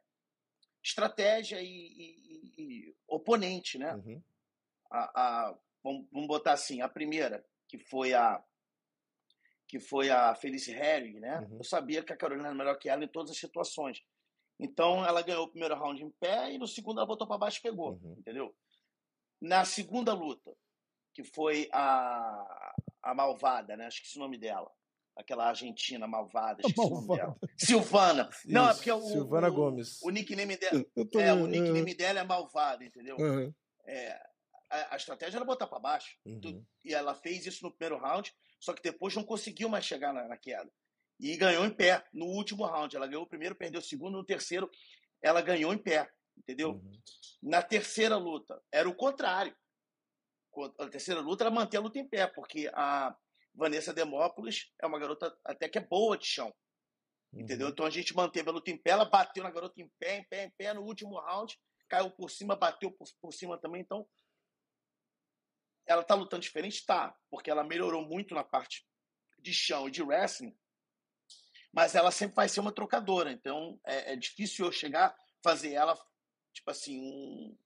estratégia 0.82 1.60
e, 1.60 1.66
e, 1.66 2.52
e 2.58 2.94
oponente, 3.06 3.78
né? 3.78 3.94
Uhum. 3.94 4.22
A, 4.90 5.20
a, 5.22 5.58
vamos, 5.82 6.06
vamos 6.10 6.26
botar 6.26 6.52
assim, 6.52 6.80
a 6.80 6.88
primeira, 6.88 7.44
que 7.68 7.78
foi 7.78 8.14
a 8.14 8.42
que 9.66 9.78
foi 9.78 10.10
a 10.10 10.34
Felice 10.34 10.72
Herring, 10.72 11.20
né? 11.20 11.46
Uhum. 11.48 11.58
Eu 11.58 11.64
sabia 11.64 12.02
que 12.02 12.12
a 12.12 12.16
Carolina 12.16 12.48
era 12.48 12.56
melhor 12.56 12.76
que 12.76 12.88
ela 12.88 13.04
em 13.04 13.08
todas 13.08 13.30
as 13.30 13.38
situações. 13.38 14.04
Então 14.60 15.04
ela 15.06 15.22
ganhou 15.22 15.44
o 15.44 15.48
primeiro 15.48 15.74
round 15.74 16.04
em 16.04 16.10
pé 16.10 16.52
e 16.52 16.58
no 16.58 16.68
segundo 16.68 16.98
ela 16.98 17.06
botou 17.06 17.26
para 17.26 17.38
baixo 17.38 17.58
e 17.58 17.62
pegou, 17.62 17.92
uhum. 17.92 18.14
entendeu? 18.18 18.54
Na 19.40 19.64
segunda 19.64 20.12
luta, 20.12 20.54
que 21.14 21.24
foi 21.24 21.66
a, 21.72 22.74
a 23.02 23.14
Malvada, 23.14 23.74
né? 23.74 23.86
Acho 23.86 24.02
que 24.02 24.06
esse 24.06 24.18
é 24.18 24.20
o 24.20 24.24
nome 24.24 24.36
dela. 24.36 24.70
Aquela 25.16 25.48
argentina 25.48 26.06
malvada, 26.06 26.62
acho 26.64 26.74
que 26.74 26.80
esse 26.80 26.90
é 26.90 26.94
o 26.94 27.00
nome 27.00 27.16
dela. 27.16 27.36
Silvana. 27.56 28.28
Isso. 28.30 28.52
Não, 28.52 28.68
é 28.68 28.74
porque 28.74 28.92
o, 28.92 29.00
Silvana 29.00 29.48
o, 29.48 29.52
Gomes. 29.52 30.00
O 30.02 30.10
nickname 30.10 30.56
dela, 30.56 30.84
tô... 31.10 31.18
é, 31.18 31.32
o 31.32 31.46
nickname 31.46 31.94
dela 31.94 32.20
é 32.20 32.24
malvada, 32.24 32.84
entendeu? 32.84 33.16
Uhum. 33.16 33.52
É, 33.86 34.12
a, 34.68 34.94
a, 34.94 34.96
estratégia 34.96 35.38
era 35.38 35.44
botar 35.44 35.66
para 35.66 35.78
baixo. 35.78 36.16
Uhum. 36.24 36.64
E 36.84 36.94
ela 36.94 37.14
fez 37.14 37.46
isso 37.46 37.64
no 37.64 37.72
primeiro 37.72 38.02
round, 38.02 38.32
só 38.60 38.74
que 38.74 38.82
depois 38.82 39.14
não 39.14 39.24
conseguiu 39.24 39.70
mais 39.70 39.84
chegar 39.86 40.12
na, 40.12 40.28
na 40.28 40.36
queda 40.36 40.70
e 41.20 41.36
ganhou 41.36 41.64
em 41.66 41.70
pé 41.70 42.02
no 42.12 42.26
último 42.26 42.64
round. 42.64 42.96
Ela 42.96 43.06
ganhou 43.06 43.24
o 43.24 43.28
primeiro, 43.28 43.54
perdeu 43.54 43.80
o 43.80 43.84
segundo, 43.84 44.16
no 44.16 44.24
terceiro 44.24 44.70
ela 45.22 45.42
ganhou 45.42 45.72
em 45.72 45.78
pé, 45.78 46.10
entendeu? 46.36 46.70
Uhum. 46.70 47.00
Na 47.42 47.62
terceira 47.62 48.16
luta 48.16 48.60
era 48.72 48.88
o 48.88 48.94
contrário. 48.94 49.54
A 50.78 50.88
terceira 50.88 51.20
luta 51.20 51.44
ela 51.44 51.50
mantém 51.50 51.78
a 51.78 51.82
luta 51.82 51.98
em 51.98 52.08
pé, 52.08 52.26
porque 52.26 52.70
a 52.72 53.14
Vanessa 53.54 53.92
Demópolis 53.92 54.72
é 54.80 54.86
uma 54.86 54.98
garota 54.98 55.36
até 55.44 55.68
que 55.68 55.78
é 55.78 55.86
boa 55.86 56.16
de 56.16 56.26
chão. 56.26 56.52
Uhum. 57.32 57.42
Entendeu? 57.42 57.68
Então 57.68 57.84
a 57.84 57.90
gente 57.90 58.16
manteve 58.16 58.48
a 58.48 58.52
luta 58.52 58.70
em 58.70 58.78
pé, 58.78 58.90
ela 58.90 59.04
bateu 59.04 59.42
na 59.42 59.50
garota 59.50 59.80
em 59.80 59.88
pé, 59.98 60.16
em 60.16 60.24
pé, 60.24 60.44
em 60.44 60.50
pé 60.50 60.72
no 60.72 60.82
último 60.82 61.20
round, 61.20 61.56
caiu 61.88 62.10
por 62.10 62.30
cima, 62.30 62.56
bateu 62.56 62.90
por, 62.90 63.06
por 63.20 63.32
cima 63.32 63.58
também, 63.58 63.82
então 63.82 64.08
ela 65.86 66.02
tá 66.02 66.14
lutando 66.14 66.42
diferente? 66.42 66.84
Tá, 66.86 67.14
porque 67.28 67.50
ela 67.50 67.64
melhorou 67.64 68.06
muito 68.06 68.34
na 68.34 68.44
parte 68.44 68.86
de 69.38 69.52
chão 69.52 69.88
e 69.88 69.90
de 69.90 70.02
wrestling, 70.02 70.56
mas 71.72 71.94
ela 71.94 72.10
sempre 72.10 72.36
vai 72.36 72.48
ser 72.48 72.60
uma 72.60 72.72
trocadora. 72.72 73.30
Então 73.30 73.78
é, 73.84 74.12
é 74.12 74.16
difícil 74.16 74.66
eu 74.66 74.72
chegar, 74.72 75.14
fazer 75.42 75.72
ela, 75.72 75.94
tipo 76.52 76.70
assim, 76.70 77.00
um, 77.00 77.56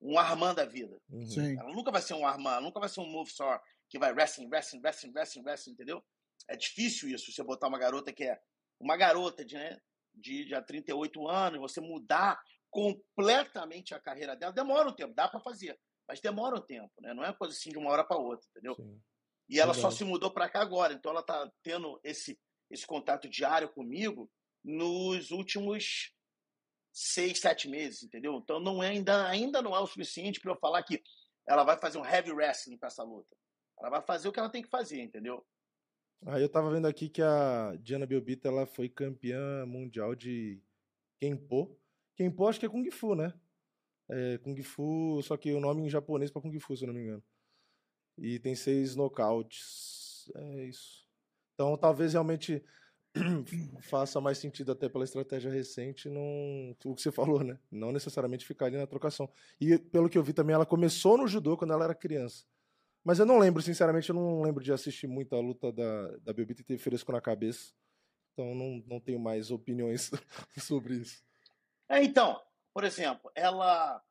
um 0.00 0.18
Armand 0.18 0.54
da 0.54 0.64
vida. 0.64 1.00
Uhum. 1.10 1.58
Ela 1.58 1.72
nunca 1.72 1.90
vai 1.90 2.02
ser 2.02 2.14
um 2.14 2.26
Armand, 2.26 2.60
nunca 2.60 2.80
vai 2.80 2.88
ser 2.88 3.00
um 3.00 3.10
Move 3.10 3.30
Star 3.30 3.62
que 3.88 3.98
vai 3.98 4.12
wrestling, 4.12 4.48
wrestling, 4.48 4.80
wrestling, 4.80 5.12
wrestling, 5.12 5.42
wrestling, 5.42 5.72
entendeu? 5.72 6.04
É 6.48 6.56
difícil 6.56 7.08
isso, 7.08 7.32
você 7.32 7.42
botar 7.42 7.68
uma 7.68 7.78
garota 7.78 8.12
que 8.12 8.24
é 8.24 8.38
uma 8.78 8.96
garota 8.96 9.44
de, 9.44 9.54
né, 9.54 9.80
de 10.14 10.48
já 10.48 10.60
38 10.62 11.28
anos, 11.28 11.60
você 11.60 11.80
mudar 11.80 12.38
completamente 12.70 13.94
a 13.94 14.00
carreira 14.00 14.36
dela. 14.36 14.52
Demora 14.52 14.88
um 14.88 14.94
tempo, 14.94 15.14
dá 15.14 15.28
para 15.28 15.40
fazer, 15.40 15.78
mas 16.06 16.20
demora 16.20 16.56
um 16.56 16.60
tempo, 16.60 16.92
né? 17.00 17.14
Não 17.14 17.24
é 17.24 17.32
coisa 17.32 17.54
assim 17.54 17.70
de 17.70 17.78
uma 17.78 17.90
hora 17.90 18.04
para 18.04 18.18
outra, 18.18 18.46
entendeu? 18.50 18.74
Sim. 18.74 19.00
E 19.48 19.60
ela 19.60 19.72
só 19.74 19.90
se 19.90 20.04
mudou 20.04 20.30
para 20.32 20.48
cá 20.48 20.60
agora, 20.60 20.92
então 20.92 21.12
ela 21.12 21.20
está 21.20 21.50
tendo 21.62 22.00
esse, 22.02 22.38
esse 22.70 22.86
contato 22.86 23.28
diário 23.28 23.68
comigo 23.68 24.30
nos 24.62 25.30
últimos 25.30 26.12
seis, 26.92 27.38
sete 27.38 27.68
meses, 27.68 28.02
entendeu? 28.02 28.36
Então 28.36 28.58
não 28.58 28.82
é, 28.82 28.88
ainda, 28.88 29.28
ainda 29.28 29.62
não 29.62 29.76
é 29.76 29.80
o 29.80 29.86
suficiente 29.86 30.40
para 30.40 30.52
eu 30.52 30.56
falar 30.56 30.82
que 30.82 31.02
ela 31.46 31.62
vai 31.62 31.78
fazer 31.78 31.98
um 31.98 32.04
heavy 32.04 32.32
wrestling 32.32 32.78
para 32.78 32.88
essa 32.88 33.02
luta. 33.02 33.36
Ela 33.78 33.90
vai 33.90 34.02
fazer 34.02 34.28
o 34.28 34.32
que 34.32 34.40
ela 34.40 34.50
tem 34.50 34.62
que 34.62 34.70
fazer, 34.70 35.02
entendeu? 35.02 35.46
Aí 36.24 36.42
eu 36.42 36.48
tava 36.48 36.70
vendo 36.70 36.86
aqui 36.86 37.08
que 37.08 37.22
a 37.22 37.76
Diana 37.80 38.06
Biobita 38.06 38.48
ela 38.48 38.66
foi 38.66 38.88
campeã 38.88 39.66
mundial 39.66 40.14
de 40.14 40.60
Kenpo. 41.20 41.78
Kenpo 42.16 42.46
acho 42.46 42.58
que 42.58 42.66
é 42.66 42.68
Kung 42.68 42.90
Fu, 42.90 43.14
né? 43.14 43.32
É, 44.08 44.38
Kung 44.38 44.60
Fu, 44.62 45.20
só 45.22 45.36
que 45.36 45.52
o 45.52 45.60
nome 45.60 45.82
em 45.82 45.90
japonês 45.90 46.30
para 46.30 46.42
Kung 46.42 46.58
Fu, 46.58 46.76
se 46.76 46.84
eu 46.84 46.88
não 46.88 46.94
me 46.94 47.02
engano. 47.02 47.22
E 48.16 48.38
tem 48.38 48.54
seis 48.54 48.96
nocautes. 48.96 50.30
É 50.34 50.64
isso. 50.64 51.05
Então 51.56 51.76
talvez 51.76 52.12
realmente 52.12 52.62
faça 53.80 54.20
mais 54.20 54.36
sentido 54.36 54.72
até 54.72 54.88
pela 54.88 55.04
estratégia 55.04 55.50
recente 55.50 56.08
não 56.08 56.76
o 56.84 56.94
que 56.94 57.00
você 57.00 57.10
falou, 57.10 57.42
né? 57.42 57.58
Não 57.70 57.90
necessariamente 57.90 58.46
ficar 58.46 58.66
ali 58.66 58.76
na 58.76 58.86
trocação. 58.86 59.28
E 59.58 59.78
pelo 59.78 60.08
que 60.08 60.18
eu 60.18 60.22
vi 60.22 60.34
também, 60.34 60.54
ela 60.54 60.66
começou 60.66 61.16
no 61.16 61.26
judô 61.26 61.56
quando 61.56 61.72
ela 61.72 61.84
era 61.84 61.94
criança. 61.94 62.44
Mas 63.02 63.18
eu 63.18 63.24
não 63.24 63.38
lembro, 63.38 63.62
sinceramente, 63.62 64.10
eu 64.10 64.14
não 64.14 64.42
lembro 64.42 64.62
de 64.62 64.72
assistir 64.72 65.06
muita 65.06 65.36
luta 65.36 65.72
da, 65.72 66.16
da 66.18 66.32
Bebita 66.32 66.60
e 66.60 66.64
ter 66.64 66.76
fresco 66.76 67.10
na 67.10 67.20
cabeça. 67.20 67.72
Então 68.32 68.54
não, 68.54 68.82
não 68.86 69.00
tenho 69.00 69.18
mais 69.18 69.50
opiniões 69.50 70.10
sobre 70.58 70.96
isso. 70.96 71.24
É, 71.88 72.02
então, 72.02 72.38
por 72.74 72.84
exemplo, 72.84 73.30
ela, 73.34 74.02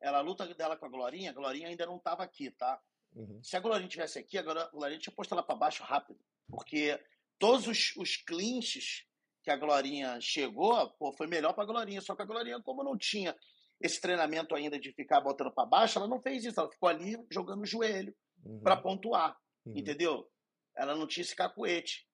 ela 0.00 0.18
a 0.18 0.22
luta 0.22 0.52
dela 0.54 0.76
com 0.76 0.86
a 0.86 0.88
Glorinha, 0.88 1.30
a 1.30 1.34
Glorinha 1.34 1.68
ainda 1.68 1.86
não 1.86 1.98
estava 1.98 2.24
aqui, 2.24 2.50
tá? 2.50 2.80
Uhum. 3.14 3.40
Se 3.42 3.56
a 3.56 3.60
Glorinha 3.60 3.88
tivesse 3.88 4.18
aqui, 4.18 4.38
a 4.38 4.42
Glorinha 4.42 4.98
tinha 4.98 5.14
posto 5.14 5.32
ela 5.32 5.42
para 5.42 5.54
baixo 5.54 5.84
rápido, 5.84 6.18
porque 6.50 7.00
todos 7.38 7.66
os, 7.66 7.94
os 7.96 8.16
clinches 8.16 9.04
que 9.42 9.50
a 9.50 9.56
Glorinha 9.56 10.20
chegou, 10.20 10.90
pô, 10.98 11.12
foi 11.12 11.26
melhor 11.26 11.54
para 11.54 11.64
a 11.64 11.66
Glorinha, 11.66 12.00
só 12.00 12.14
que 12.14 12.22
a 12.22 12.26
Glorinha, 12.26 12.60
como 12.62 12.84
não 12.84 12.96
tinha 12.96 13.34
esse 13.80 14.00
treinamento 14.00 14.54
ainda 14.54 14.78
de 14.78 14.92
ficar 14.92 15.20
botando 15.20 15.50
para 15.52 15.64
baixo, 15.64 15.98
ela 15.98 16.06
não 16.06 16.20
fez 16.20 16.44
isso, 16.44 16.60
ela 16.60 16.70
ficou 16.70 16.88
ali 16.88 17.16
jogando 17.30 17.62
o 17.62 17.66
joelho 17.66 18.14
uhum. 18.44 18.60
para 18.60 18.76
pontuar, 18.76 19.36
uhum. 19.64 19.72
entendeu? 19.76 20.30
Ela 20.76 20.94
não 20.94 21.06
tinha 21.06 21.22
esse 21.22 21.34
cacuete. 21.34 22.06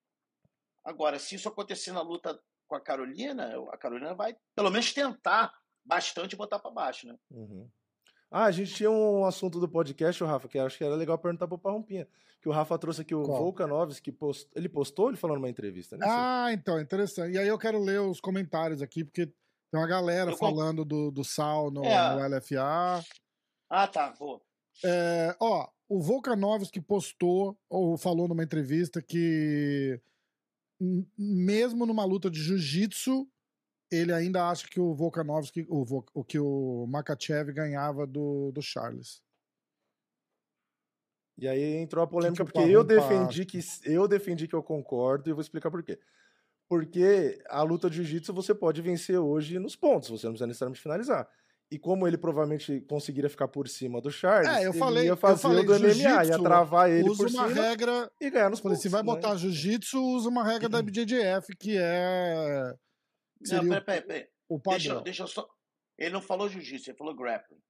Agora, 0.85 1.19
se 1.19 1.35
isso 1.35 1.49
acontecer 1.49 1.91
na 1.91 2.01
luta 2.01 2.41
com 2.67 2.75
a 2.75 2.81
Carolina, 2.81 3.53
a 3.71 3.77
Carolina 3.77 4.13
vai 4.13 4.37
pelo 4.55 4.71
menos 4.71 4.93
tentar 4.93 5.53
bastante 5.83 6.35
botar 6.35 6.59
para 6.59 6.71
baixo, 6.71 7.07
né? 7.07 7.17
Uhum. 7.31 7.69
Ah, 8.29 8.45
a 8.45 8.51
gente 8.51 8.73
tinha 8.73 8.91
um 8.91 9.25
assunto 9.25 9.59
do 9.59 9.69
podcast, 9.69 10.21
o 10.23 10.27
Rafa, 10.27 10.47
que 10.47 10.59
acho 10.59 10.77
que 10.77 10.83
era 10.83 10.95
legal 10.95 11.17
perguntar 11.17 11.47
pro 11.47 11.57
Parrompinha. 11.57 12.07
Que 12.41 12.49
o 12.49 12.51
Rafa 12.51 12.77
trouxe 12.77 13.01
aqui 13.01 13.15
o 13.15 13.23
Qual? 13.23 13.39
Volkanovski, 13.39 14.01
que 14.01 14.11
post... 14.11 14.47
ele 14.55 14.69
postou 14.69 15.09
ele 15.09 15.17
falou 15.17 15.37
numa 15.37 15.49
entrevista, 15.49 15.97
né? 15.97 16.05
Ah, 16.07 16.49
então, 16.51 16.79
interessante. 16.79 17.33
E 17.33 17.37
aí 17.37 17.47
eu 17.47 17.57
quero 17.57 17.79
ler 17.79 18.01
os 18.01 18.19
comentários 18.19 18.81
aqui, 18.81 19.03
porque 19.03 19.25
tem 19.25 19.79
uma 19.79 19.87
galera 19.87 20.31
eu 20.31 20.37
falando 20.37 20.85
do, 20.85 21.09
do 21.09 21.23
Sal 21.23 21.71
no, 21.71 21.83
é. 21.83 22.29
no 22.29 22.35
LFA. 22.35 23.03
Ah, 23.69 23.87
tá, 23.87 24.13
boa. 24.17 24.41
É, 24.83 25.35
ó, 25.39 25.67
o 25.89 26.01
Volkanovski 26.01 26.81
postou, 26.81 27.57
ou 27.69 27.97
falou 27.97 28.27
numa 28.27 28.43
entrevista, 28.43 29.01
que 29.01 29.99
mesmo 31.17 31.85
numa 31.85 32.05
luta 32.05 32.29
de 32.29 32.39
jiu-jitsu, 32.39 33.27
ele 33.91 34.13
ainda 34.13 34.49
acha 34.49 34.67
que 34.67 34.79
o 34.79 34.93
Volkanovski, 34.93 35.65
o, 35.69 36.03
o 36.13 36.23
que 36.23 36.39
o 36.39 36.85
Makachev 36.87 37.51
ganhava 37.53 38.05
do, 38.05 38.51
do 38.51 38.61
Charles. 38.61 39.21
E 41.37 41.47
aí 41.47 41.75
entrou 41.75 42.03
a 42.03 42.07
polêmica 42.07 42.43
que 42.43 42.51
que 42.51 42.59
porque 42.59 42.71
eu 42.71 42.83
defendi 42.83 43.45
que 43.45 43.59
eu 43.85 44.07
defendi 44.07 44.47
que 44.47 44.55
eu 44.55 44.63
concordo 44.63 45.29
e 45.29 45.31
eu 45.31 45.35
vou 45.35 45.41
explicar 45.41 45.69
por 45.69 45.83
quê. 45.83 45.99
Porque 46.67 47.39
a 47.47 47.61
luta 47.61 47.89
de 47.89 47.97
jiu-jitsu 47.97 48.33
você 48.33 48.53
pode 48.53 48.81
vencer 48.81 49.17
hoje 49.19 49.59
nos 49.59 49.75
pontos, 49.75 50.09
você 50.09 50.25
não 50.25 50.33
precisa 50.33 50.47
necessariamente 50.47 50.81
finalizar. 50.81 51.27
E 51.69 51.77
como 51.77 52.07
ele 52.07 52.17
provavelmente 52.17 52.81
conseguiria 52.81 53.29
ficar 53.29 53.47
por 53.49 53.67
cima 53.67 54.01
do 54.01 54.09
Charles, 54.09 54.49
é, 54.49 54.65
eu 54.65 54.73
falei, 54.73 55.05
ia 55.05 55.15
fazer 55.17 55.41
falei, 55.41 55.63
o 55.63 55.67
do 55.67 55.79
MMA, 55.79 56.25
ia 56.25 56.39
travar 56.39 56.89
ele 56.89 57.09
usa 57.09 57.23
por 57.23 57.29
uma 57.29 57.47
cima 57.49 57.61
regra, 57.61 58.11
e 58.21 58.29
ganhar 58.29 58.49
nos 58.49 58.61
pontos. 58.61 58.81
Se 58.81 58.89
vai 58.89 59.01
né? 59.01 59.05
botar 59.05 59.35
jiu-jitsu, 59.35 60.01
usa 60.01 60.29
uma 60.29 60.45
regra 60.45 60.69
da 60.69 60.81
BJJF, 60.81 61.55
que 61.57 61.77
é... 61.77 62.73
Não, 63.41 63.67
peraí, 63.67 63.81
peraí, 63.81 64.01
peraí. 64.01 64.27
O 64.49 64.59
padrão. 64.59 64.79
Deixa, 64.79 65.01
deixa 65.01 65.23
eu 65.23 65.27
só... 65.27 65.47
Ele 65.97 66.11
não 66.11 66.21
falou 66.21 66.47
jiu-jitsu, 66.47 66.91
ele 66.91 66.97
falou 66.97 67.15
grappling. 67.15 67.61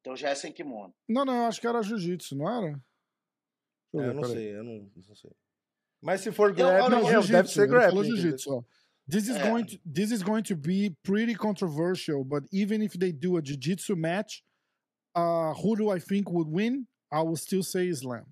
Então 0.00 0.16
já 0.16 0.30
é 0.30 0.34
sem 0.34 0.52
kimono. 0.52 0.94
Não, 1.08 1.24
não, 1.24 1.34
eu 1.34 1.44
acho 1.44 1.60
que 1.60 1.66
era 1.66 1.82
jiu-jitsu, 1.82 2.36
não 2.36 2.48
era? 2.48 2.80
Eu, 3.92 4.00
é, 4.00 4.08
eu 4.08 4.14
não 4.14 4.24
sei, 4.24 4.56
eu 4.56 4.64
não, 4.64 4.90
não, 4.94 5.14
sei. 5.14 5.30
Mas 6.00 6.20
se 6.20 6.30
for 6.30 6.52
grappling, 6.52 7.08
eu, 7.08 7.22
eu, 7.22 7.26
deve 7.26 7.48
ser 7.48 7.66
grappling. 7.66 8.04
jiu-jitsu, 8.04 8.50
ó. 8.50 8.64
This 9.08 9.26
is 9.26 9.36
é. 9.36 9.50
going 9.50 9.64
to 9.64 9.78
this 9.90 10.10
is 10.10 10.22
going 10.22 10.42
to 10.42 10.54
be 10.54 10.94
pretty 11.02 11.34
controversial, 11.34 12.22
but 12.24 12.44
even 12.52 12.82
if 12.82 12.92
they 12.98 13.10
do 13.10 13.38
a 13.38 13.42
jiu-jitsu 13.42 13.96
match, 13.96 14.42
uh, 15.16 15.54
who 15.54 15.76
do 15.76 15.90
I 15.90 15.98
think 15.98 16.30
would 16.30 16.48
win? 16.50 16.86
I 17.10 17.22
will 17.22 17.36
still 17.36 17.62
say 17.62 17.88
Islam. 17.88 18.26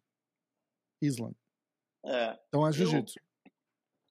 Islam. 1.01 1.35
É. 2.05 2.39
Então 2.49 2.67
é 2.67 2.73
jiu-jitsu. 2.73 3.19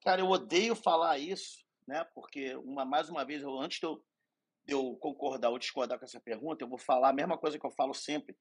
Cara, 0.04 0.22
eu 0.22 0.30
odeio 0.30 0.76
falar 0.76 1.20
isso, 1.20 1.65
né? 1.88 2.04
Porque 2.14 2.56
uma 2.56 2.86
mais 2.86 3.10
uma 3.10 3.24
vez, 3.24 3.42
eu, 3.42 3.60
antes 3.60 3.80
de 3.80 3.86
eu, 3.86 4.04
de 4.66 4.74
eu 4.74 4.96
concordar 4.98 5.50
ou 5.50 5.60
discordar 5.60 6.00
com 6.00 6.06
essa 6.06 6.20
pergunta, 6.20 6.64
eu 6.64 6.70
vou 6.70 6.78
falar 6.78 7.10
a 7.10 7.14
mesma 7.14 7.38
coisa 7.38 7.60
que 7.60 7.66
eu 7.66 7.72
falo 7.72 7.94
sempre 7.94 8.36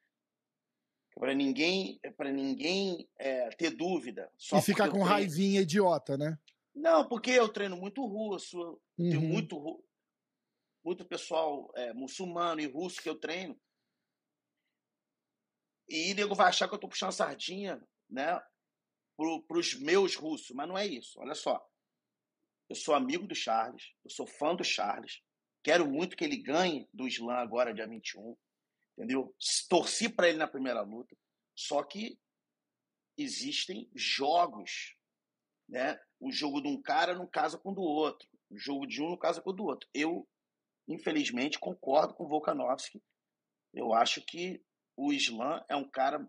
para 1.15 1.33
ninguém 1.33 2.01
para 2.17 2.33
ninguém 2.33 3.09
é, 3.19 3.49
ter 3.51 3.71
dúvida. 3.71 4.31
e 4.37 4.61
ficar 4.61 4.87
com 4.87 4.95
treino... 4.95 5.09
raivinha 5.09 5.61
idiota, 5.61 6.17
né? 6.17 6.39
Não, 6.75 7.09
porque 7.09 7.31
eu 7.31 7.49
treino 7.49 7.77
muito 7.77 8.05
russo, 8.05 8.59
uhum. 8.99 9.11
tenho 9.11 9.21
muito, 9.21 9.85
muito 10.85 11.05
pessoal 11.05 11.71
é, 11.77 11.93
muçulmano 11.93 12.61
e 12.61 12.67
russo 12.67 13.01
que 13.01 13.09
eu 13.09 13.15
treino. 13.15 13.57
E 15.89 16.13
o 16.13 16.17
nego 16.17 16.35
vai 16.35 16.49
achar 16.49 16.67
que 16.67 16.75
eu 16.75 16.77
estou 16.77 16.91
puxando 16.91 17.13
sardinha, 17.13 17.81
né? 18.11 18.41
Para 19.17 19.59
os 19.59 19.75
meus 19.75 20.17
russos, 20.17 20.51
mas 20.51 20.67
não 20.67 20.77
é 20.77 20.85
isso. 20.85 21.21
Olha 21.21 21.35
só. 21.35 21.65
Eu 22.75 22.77
sou 22.77 22.93
amigo 22.93 23.25
do 23.25 23.37
Charles, 23.37 23.95
eu 24.05 24.11
sou 24.11 24.27
fã 24.27 24.53
do 24.53 24.65
Charles, 24.65 25.23
quero 25.63 25.89
muito 25.89 26.17
que 26.17 26.25
ele 26.25 26.37
ganhe 26.37 26.89
do 26.93 27.07
Islã 27.07 27.35
agora, 27.35 27.73
dia 27.73 27.87
21. 27.87 28.37
Entendeu? 28.99 29.33
Torci 29.69 30.09
para 30.09 30.29
ele 30.29 30.39
na 30.39 30.49
primeira 30.49 30.83
luta. 30.83 31.17
Só 31.55 31.85
que 31.85 32.19
existem 33.17 33.89
jogos 33.95 34.97
né? 35.69 35.99
O 36.21 36.31
jogo 36.31 36.61
de 36.61 36.69
um 36.69 36.81
cara 36.81 37.15
não 37.15 37.27
casa 37.27 37.59
com 37.59 37.71
o 37.71 37.75
do 37.75 37.83
outro. 37.83 38.29
O 38.51 38.59
jogo 38.59 38.87
de 38.87 39.03
um 39.03 39.11
não 39.11 39.17
casa 39.17 39.41
com 39.41 39.51
o 39.51 39.53
do 39.53 39.65
outro. 39.65 39.89
Eu, 39.93 40.29
infelizmente, 40.89 41.59
concordo 41.59 42.15
com 42.15 42.25
o 42.25 42.29
Volkanovski. 42.29 43.03
Eu 43.73 43.93
acho 43.93 44.21
que 44.25 44.63
o 44.97 45.13
Islam 45.13 45.65
é 45.69 45.77
um 45.77 45.89
cara 45.89 46.29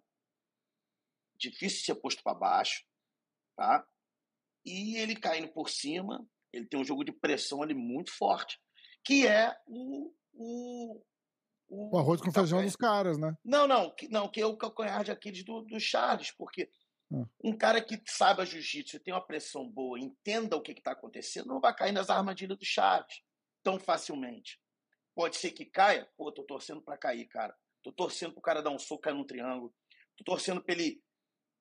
difícil 1.37 1.79
de 1.79 1.85
ser 1.85 1.95
posto 1.95 2.23
para 2.23 2.37
baixo, 2.37 2.85
tá? 3.55 3.85
E 4.65 4.97
ele 4.97 5.15
caindo 5.15 5.49
por 5.49 5.69
cima, 5.69 6.27
ele 6.55 6.67
tem 6.67 6.79
um 6.79 6.85
jogo 6.85 7.03
de 7.03 7.11
pressão 7.11 7.61
ali 7.61 7.73
muito 7.73 8.11
forte, 8.11 8.59
que 9.03 9.27
é 9.27 9.55
o, 9.67 10.11
o 10.33 11.01
o, 11.67 11.95
o 11.95 11.97
arroz 11.97 12.21
com 12.21 12.31
feijão 12.31 12.61
dos 12.61 12.75
caras, 12.75 13.17
né? 13.17 13.35
Não, 13.43 13.67
não, 13.67 13.89
que, 13.95 14.07
não, 14.07 14.29
que 14.29 14.39
é 14.39 14.45
o 14.45 14.55
calcanhar 14.55 15.03
de 15.03 15.09
Aquiles 15.09 15.43
do, 15.43 15.61
do 15.61 15.79
Charles, 15.79 16.29
porque 16.37 16.69
Hum. 17.11 17.25
Um 17.43 17.57
cara 17.57 17.81
que 17.81 18.01
saiba 18.07 18.45
jiu-jitsu, 18.45 18.99
tem 18.99 19.13
uma 19.13 19.25
pressão 19.25 19.67
boa, 19.69 19.99
entenda 19.99 20.55
o 20.55 20.61
que 20.61 20.71
está 20.71 20.91
acontecendo, 20.91 21.47
não 21.47 21.59
vai 21.59 21.75
cair 21.75 21.91
nas 21.91 22.09
armadilhas 22.09 22.57
do 22.57 22.65
Chaves 22.65 23.21
tão 23.63 23.79
facilmente. 23.79 24.59
Pode 25.13 25.37
ser 25.37 25.51
que 25.51 25.65
caia, 25.65 26.09
pô, 26.17 26.31
tô 26.31 26.43
torcendo 26.43 26.81
para 26.81 26.97
cair, 26.97 27.25
cara. 27.27 27.55
Tô 27.83 27.91
torcendo 27.91 28.33
pro 28.33 28.41
cara 28.41 28.61
dar 28.61 28.71
um 28.71 28.79
soco, 28.79 29.01
cair 29.01 29.13
num 29.13 29.25
triângulo. 29.25 29.73
Tô 30.17 30.23
torcendo 30.23 30.61
pra 30.63 30.73
ele, 30.73 31.01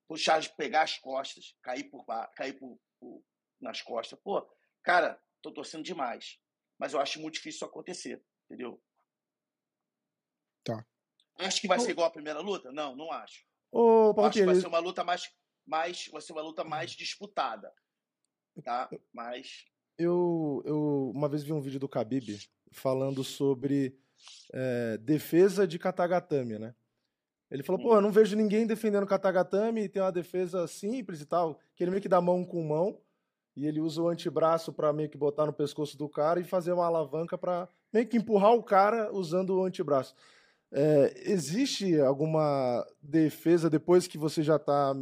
pro 0.09 0.17
Chaves 0.17 0.49
pegar 0.49 0.83
as 0.83 0.99
costas, 0.99 1.55
cair 1.63 1.85
por 1.85 2.05
cair 2.35 2.59
por, 2.59 2.79
por, 2.99 3.23
nas 3.61 3.81
costas. 3.81 4.19
Pô, 4.23 4.47
cara, 4.85 5.21
tô 5.43 5.50
torcendo 5.50 5.83
demais. 5.83 6.38
Mas 6.79 6.93
eu 6.93 7.00
acho 7.00 7.21
muito 7.21 7.35
difícil 7.35 7.57
isso 7.57 7.64
acontecer, 7.64 8.23
entendeu? 8.45 8.81
Tá. 10.62 10.87
Acho 11.38 11.61
que 11.61 11.69
vai 11.69 11.81
ser 11.81 11.91
igual 11.91 12.07
a 12.07 12.12
primeira 12.12 12.41
luta? 12.41 12.71
Não, 12.71 12.95
não 12.95 13.11
acho. 13.11 13.45
Ô, 13.73 14.14
Acho 14.21 14.38
que 14.38 14.45
vai 14.45 14.55
ser 14.55 14.69
uma 14.69 14.79
luta 14.79 15.03
mais, 15.03 15.33
mais, 15.67 16.09
vai 16.09 16.21
ser 16.21 16.33
uma 16.33 16.43
luta 16.43 16.62
mais 16.62 16.93
disputada, 16.93 17.73
tá? 18.62 18.88
Mas 19.12 19.64
eu, 19.99 20.62
eu 20.64 21.11
uma 21.14 21.29
vez 21.29 21.43
vi 21.43 21.53
um 21.53 21.61
vídeo 21.61 21.81
do 21.81 21.88
Khabib 21.88 22.38
falando 22.71 23.25
sobre 23.25 23.99
é, 24.53 24.97
defesa 24.99 25.67
de 25.67 25.79
Katagatame, 25.79 26.59
né? 26.59 26.75
Ele 27.50 27.62
falou, 27.62 27.81
pô, 27.81 27.95
eu 27.95 28.00
não 28.00 28.11
vejo 28.11 28.37
ninguém 28.37 28.67
defendendo 28.67 29.05
o 29.05 29.09
Katagatame, 29.09 29.88
tem 29.88 30.03
uma 30.03 30.11
defesa 30.11 30.67
simples 30.67 31.21
e 31.21 31.26
tal, 31.26 31.61
que 31.76 31.85
ele 31.85 31.91
meio 31.91 32.03
que 32.03 32.09
dá 32.09 32.21
mão 32.21 32.45
com 32.45 32.64
mão, 32.64 33.00
e 33.57 33.67
ele 33.67 33.81
usa 33.81 34.03
o 34.03 34.09
antebraço 34.09 34.73
para 34.73 34.93
meio 34.93 35.09
que 35.09 35.17
botar 35.17 35.47
no 35.47 35.53
pescoço 35.53 35.97
do 35.97 36.09
cara 36.09 36.41
e 36.41 36.45
fazer 36.45 36.73
uma 36.73 36.87
alavanca 36.87 37.39
para 37.39 37.69
meio 37.93 38.07
que 38.07 38.17
empurrar 38.17 38.53
o 38.53 38.63
cara 38.63 39.13
usando 39.13 39.57
o 39.57 39.65
antebraço. 39.65 40.15
É, 40.73 41.15
existe 41.31 42.01
alguma 42.01 42.85
defesa 43.01 43.71
depois 43.71 44.09
que 44.09 44.19
você 44.19 44.43
já 44.43 44.59
tá 44.59 44.95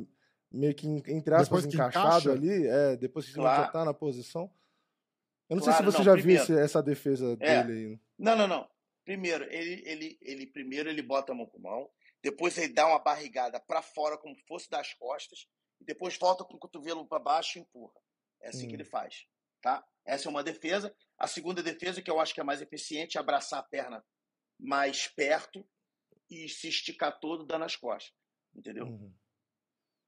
meio 0.50 0.74
que, 0.74 0.86
entre 0.86 1.34
aspas, 1.34 1.64
encaixado 1.64 2.08
encaixa? 2.08 2.32
ali? 2.32 2.66
É, 2.66 2.96
depois 2.96 3.26
que 3.26 3.32
claro. 3.32 3.56
você 3.56 3.62
já 3.62 3.72
tá 3.72 3.84
na 3.84 3.94
posição? 3.94 4.50
Eu 5.48 5.56
não 5.56 5.62
claro, 5.62 5.78
sei 5.78 5.86
se 5.86 5.92
você 5.92 5.98
não, 5.98 6.04
já 6.04 6.12
primeiro, 6.12 6.44
viu 6.44 6.58
essa 6.58 6.82
defesa 6.82 7.36
é, 7.40 7.62
dele 7.64 7.78
aí. 7.78 8.00
Não, 8.18 8.36
não, 8.36 8.46
não. 8.46 8.68
Primeiro, 9.04 9.44
ele, 9.44 9.82
ele, 9.86 10.18
ele 10.20 10.46
primeiro 10.46 10.88
ele 10.88 11.02
bota 11.02 11.32
a 11.32 11.34
mão 11.34 11.46
com 11.46 11.58
mão, 11.58 11.88
depois 12.22 12.56
ele 12.58 12.72
dá 12.72 12.86
uma 12.86 12.98
barrigada 12.98 13.58
para 13.58 13.82
fora 13.82 14.16
como 14.16 14.36
se 14.36 14.42
fosse 14.46 14.70
das 14.70 14.92
costas, 14.94 15.48
e 15.80 15.84
depois 15.84 16.16
volta 16.18 16.44
com 16.44 16.54
o 16.54 16.58
cotovelo 16.58 17.06
para 17.06 17.18
baixo 17.18 17.58
e 17.58 17.62
empurra. 17.62 18.00
É 18.42 18.48
assim 18.48 18.66
hum. 18.66 18.68
que 18.68 18.76
ele 18.76 18.84
faz, 18.84 19.26
tá? 19.60 19.84
Essa 20.04 20.28
é 20.28 20.30
uma 20.30 20.42
defesa. 20.42 20.94
A 21.18 21.26
segunda 21.26 21.62
defesa, 21.62 22.02
que 22.02 22.10
eu 22.10 22.20
acho 22.20 22.34
que 22.34 22.40
é 22.40 22.44
mais 22.44 22.60
eficiente, 22.60 23.16
é 23.16 23.20
abraçar 23.20 23.60
a 23.60 23.62
perna 23.62 24.04
mais 24.58 25.06
perto 25.06 25.64
e 26.30 26.48
se 26.48 26.68
esticar 26.68 27.18
todo 27.20 27.44
dando 27.44 27.64
as 27.64 27.76
costas, 27.76 28.12
entendeu? 28.54 28.86
Uhum. 28.86 29.12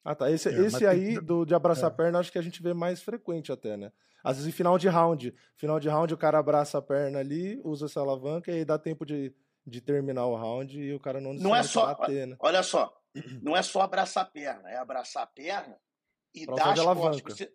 Ah, 0.05 0.15
tá. 0.15 0.31
Esse, 0.31 0.49
é, 0.49 0.53
esse 0.67 0.87
aí 0.87 1.15
tem... 1.15 1.25
do, 1.25 1.45
de 1.45 1.55
abraçar 1.55 1.91
é. 1.91 1.93
a 1.93 1.97
perna, 1.97 2.19
acho 2.19 2.31
que 2.31 2.39
a 2.39 2.43
gente 2.43 2.63
vê 2.63 2.75
mais 2.75 3.03
frequente 3.03 3.51
até, 3.51 3.77
né? 3.77 3.91
Às 4.23 4.37
vezes 4.37 4.53
em 4.53 4.57
final 4.57 4.79
de 4.79 4.89
round. 4.89 5.35
Final 5.57 5.81
de 5.81 5.89
round, 5.89 6.13
o 6.13 6.19
cara 6.19 6.39
abraça 6.39 6.79
a 6.79 6.83
perna 6.83 7.19
ali, 7.19 7.61
usa 7.65 7.87
essa 7.87 8.01
alavanca 8.01 8.51
e 8.51 8.57
aí 8.57 8.65
dá 8.65 8.79
tempo 8.79 9.05
de, 9.05 9.35
de 9.67 9.81
terminar 9.81 10.27
o 10.27 10.35
round 10.35 10.79
e 10.79 10.95
o 10.95 11.01
cara 11.01 11.21
não 11.21 11.33
Não 11.35 11.55
é 11.55 11.63
só. 11.63 11.95
Bater, 11.95 12.27
né? 12.27 12.37
Olha 12.41 12.63
só. 12.63 12.95
Não 13.43 13.57
é 13.57 13.63
só 13.63 13.83
abraçar 13.83 14.25
a 14.25 14.27
perna, 14.27 14.71
é 14.71 14.77
abraçar 14.77 15.23
a 15.23 15.27
perna 15.27 15.79
e 16.35 16.45
pra 16.47 16.57
dar 16.57 16.73
as 16.73 16.81
costas. 16.81 17.37
Você, 17.37 17.55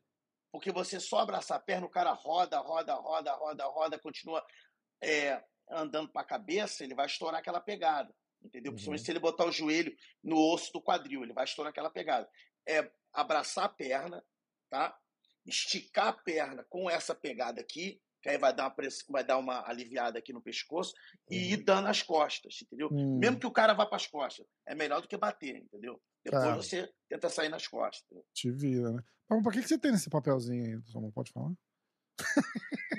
porque 0.51 0.71
você 0.71 0.99
só 0.99 1.19
abraçar 1.19 1.57
a 1.57 1.61
perna, 1.61 1.85
o 1.85 1.91
cara 1.91 2.11
roda, 2.11 2.59
roda, 2.59 2.93
roda, 2.95 3.33
roda, 3.33 3.65
roda, 3.65 3.99
continua 3.99 4.43
é, 5.01 5.43
andando 5.69 6.11
para 6.11 6.21
a 6.21 6.27
cabeça, 6.27 6.83
ele 6.83 6.95
vai 6.95 7.05
estourar 7.05 7.39
aquela 7.39 7.61
pegada. 7.61 8.13
Entendeu? 8.41 8.71
Uhum. 8.71 8.75
Principalmente 8.75 9.03
se 9.05 9.11
ele 9.11 9.19
botar 9.19 9.45
o 9.45 9.51
joelho 9.51 9.95
no 10.23 10.37
osso 10.37 10.71
do 10.71 10.81
quadril, 10.81 11.23
ele 11.23 11.33
vai 11.33 11.43
estourar 11.43 11.71
aquela 11.71 11.89
pegada. 11.89 12.29
É 12.67 12.89
abraçar 13.13 13.65
a 13.65 13.69
perna, 13.69 14.23
tá? 14.69 14.97
esticar 15.45 16.07
a 16.07 16.13
perna 16.13 16.65
com 16.69 16.89
essa 16.89 17.15
pegada 17.15 17.61
aqui, 17.61 18.01
que 18.21 18.29
aí 18.29 18.38
vai 18.38 18.53
dar 18.53 18.63
uma, 18.63 18.71
press... 18.71 19.03
vai 19.09 19.23
dar 19.23 19.38
uma 19.38 19.67
aliviada 19.67 20.19
aqui 20.19 20.33
no 20.33 20.41
pescoço 20.41 20.93
e 21.29 21.53
ir 21.53 21.59
uhum. 21.59 21.65
dando 21.65 21.88
as 21.88 22.01
costas, 22.01 22.59
entendeu? 22.61 22.89
Hum. 22.91 23.17
Mesmo 23.17 23.39
que 23.39 23.47
o 23.47 23.51
cara 23.51 23.73
vá 23.73 23.85
para 23.85 23.95
as 23.95 24.07
costas, 24.07 24.45
é 24.67 24.75
melhor 24.75 25.01
do 25.01 25.07
que 25.07 25.17
bater, 25.17 25.57
entendeu? 25.57 26.01
Depois 26.23 26.43
tá. 26.43 26.55
você 26.55 26.89
tenta 27.07 27.29
sair 27.29 27.49
nas 27.49 27.67
costas. 27.67 28.03
Entendeu? 28.05 28.25
Te 28.33 28.51
vira, 28.51 28.91
né? 28.91 29.03
Mas 29.29 29.43
pra 29.43 29.51
que, 29.51 29.61
que 29.61 29.67
você 29.67 29.77
tem 29.77 29.93
esse 29.93 30.09
papelzinho 30.09 30.65
aí, 30.65 30.91
Samuel? 30.91 31.11
Pode 31.11 31.31
falar? 31.31 31.51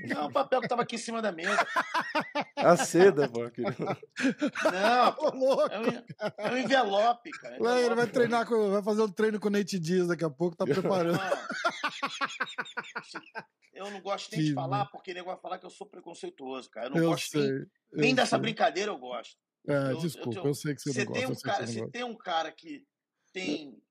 Não, 0.08 0.26
o 0.26 0.32
papel 0.32 0.60
que 0.60 0.68
tava 0.68 0.82
aqui 0.82 0.96
em 0.96 0.98
cima 0.98 1.20
da 1.20 1.30
mesa. 1.30 1.50
A 2.56 2.76
seda, 2.76 3.28
pô. 3.28 3.40
Não, 3.40 3.50
pô, 5.14 5.36
louco, 5.36 5.72
é, 5.72 5.80
um, 5.80 6.04
é 6.38 6.52
um 6.52 6.58
envelope, 6.58 7.30
cara. 7.30 7.56
Envelope, 7.56 7.84
ele 7.84 7.94
vai 7.94 8.06
treinar 8.06 8.46
com, 8.46 8.70
vai 8.70 8.82
fazer 8.82 9.02
um 9.02 9.10
treino 9.10 9.40
com 9.40 9.48
o 9.48 9.50
Nate 9.50 9.78
Diaz 9.78 10.08
daqui 10.08 10.24
a 10.24 10.30
pouco, 10.30 10.56
tá 10.56 10.64
preparando. 10.64 11.18
Não. 11.18 11.20
Eu 13.80 13.90
não 13.90 14.00
gosto 14.00 14.30
nem 14.32 14.44
de 14.44 14.52
falar, 14.52 14.86
porque 14.86 15.10
ele 15.10 15.22
vai 15.22 15.36
falar 15.38 15.58
que 15.58 15.64
eu 15.64 15.70
sou 15.70 15.86
preconceituoso, 15.86 16.70
cara. 16.70 16.86
Eu 16.86 16.90
não 16.90 16.98
eu 16.98 17.10
gosto 17.10 17.30
sei, 17.30 17.50
nem, 17.50 17.66
nem 17.92 18.14
dessa 18.14 18.38
brincadeira, 18.38 18.90
eu 18.90 18.98
gosto. 18.98 19.36
É, 19.66 19.92
eu, 19.92 19.98
desculpa, 19.98 20.38
eu, 20.38 20.44
eu, 20.44 20.54
sei 20.54 20.74
que 20.74 20.82
você, 20.82 21.04
não 21.04 21.12
gosta. 21.12 21.20
Tem 21.20 21.30
um 21.30 21.34
cara, 21.40 21.66
se 21.66 21.90
tem 21.90 22.04
um 22.04 22.14
cara 22.14 22.52
que 22.52 22.86
tem 23.32 23.82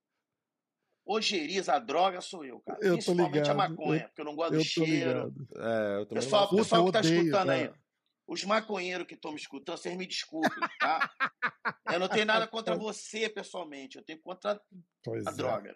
ojeriza 1.05 1.73
a 1.73 1.79
droga 1.79 2.21
sou 2.21 2.45
eu, 2.45 2.59
cara. 2.59 2.77
Eu 2.81 2.93
Principalmente 2.93 3.49
a 3.49 3.53
maconha, 3.55 4.03
eu, 4.03 4.07
porque 4.07 4.21
eu 4.21 4.25
não 4.25 4.35
gosto 4.35 4.57
do 4.57 4.63
cheiro. 4.63 5.33
É, 5.55 6.01
eu 6.01 6.05
pessoal, 6.05 6.43
gosto. 6.43 6.55
pessoal 6.57 6.85
que 6.85 6.91
tá 6.91 6.99
odeio, 6.99 7.15
escutando 7.15 7.47
cara. 7.47 7.53
aí, 7.53 7.73
os 8.27 8.43
maconheiros 8.43 9.07
que 9.07 9.15
estão 9.15 9.31
me 9.31 9.39
escutando, 9.39 9.77
vocês 9.77 9.97
me 9.97 10.05
desculpem, 10.05 10.69
tá? 10.79 11.11
eu 11.91 11.99
não 11.99 12.07
tenho 12.07 12.25
nada 12.27 12.47
contra 12.47 12.75
você, 12.77 13.27
pessoalmente. 13.27 13.97
Eu 13.97 14.03
tenho 14.03 14.19
contra 14.19 14.61
pois 15.03 15.25
a 15.25 15.31
é. 15.31 15.33
droga. 15.33 15.75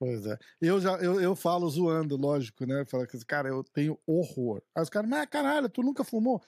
Pois 0.00 0.24
é. 0.24 0.38
Eu 0.62 0.80
já 0.80 0.96
eu, 0.96 1.20
eu 1.20 1.36
falo 1.36 1.68
zoando, 1.68 2.16
lógico, 2.16 2.64
né? 2.64 2.86
Fala 2.86 3.06
que, 3.06 3.22
cara, 3.26 3.50
eu 3.50 3.62
tenho 3.62 3.98
horror. 4.06 4.62
Aí 4.74 4.82
os 4.82 4.88
caras, 4.88 5.10
mas 5.10 5.26
caralho, 5.26 5.68
tu 5.68 5.82
nunca 5.82 6.02
fumou? 6.02 6.42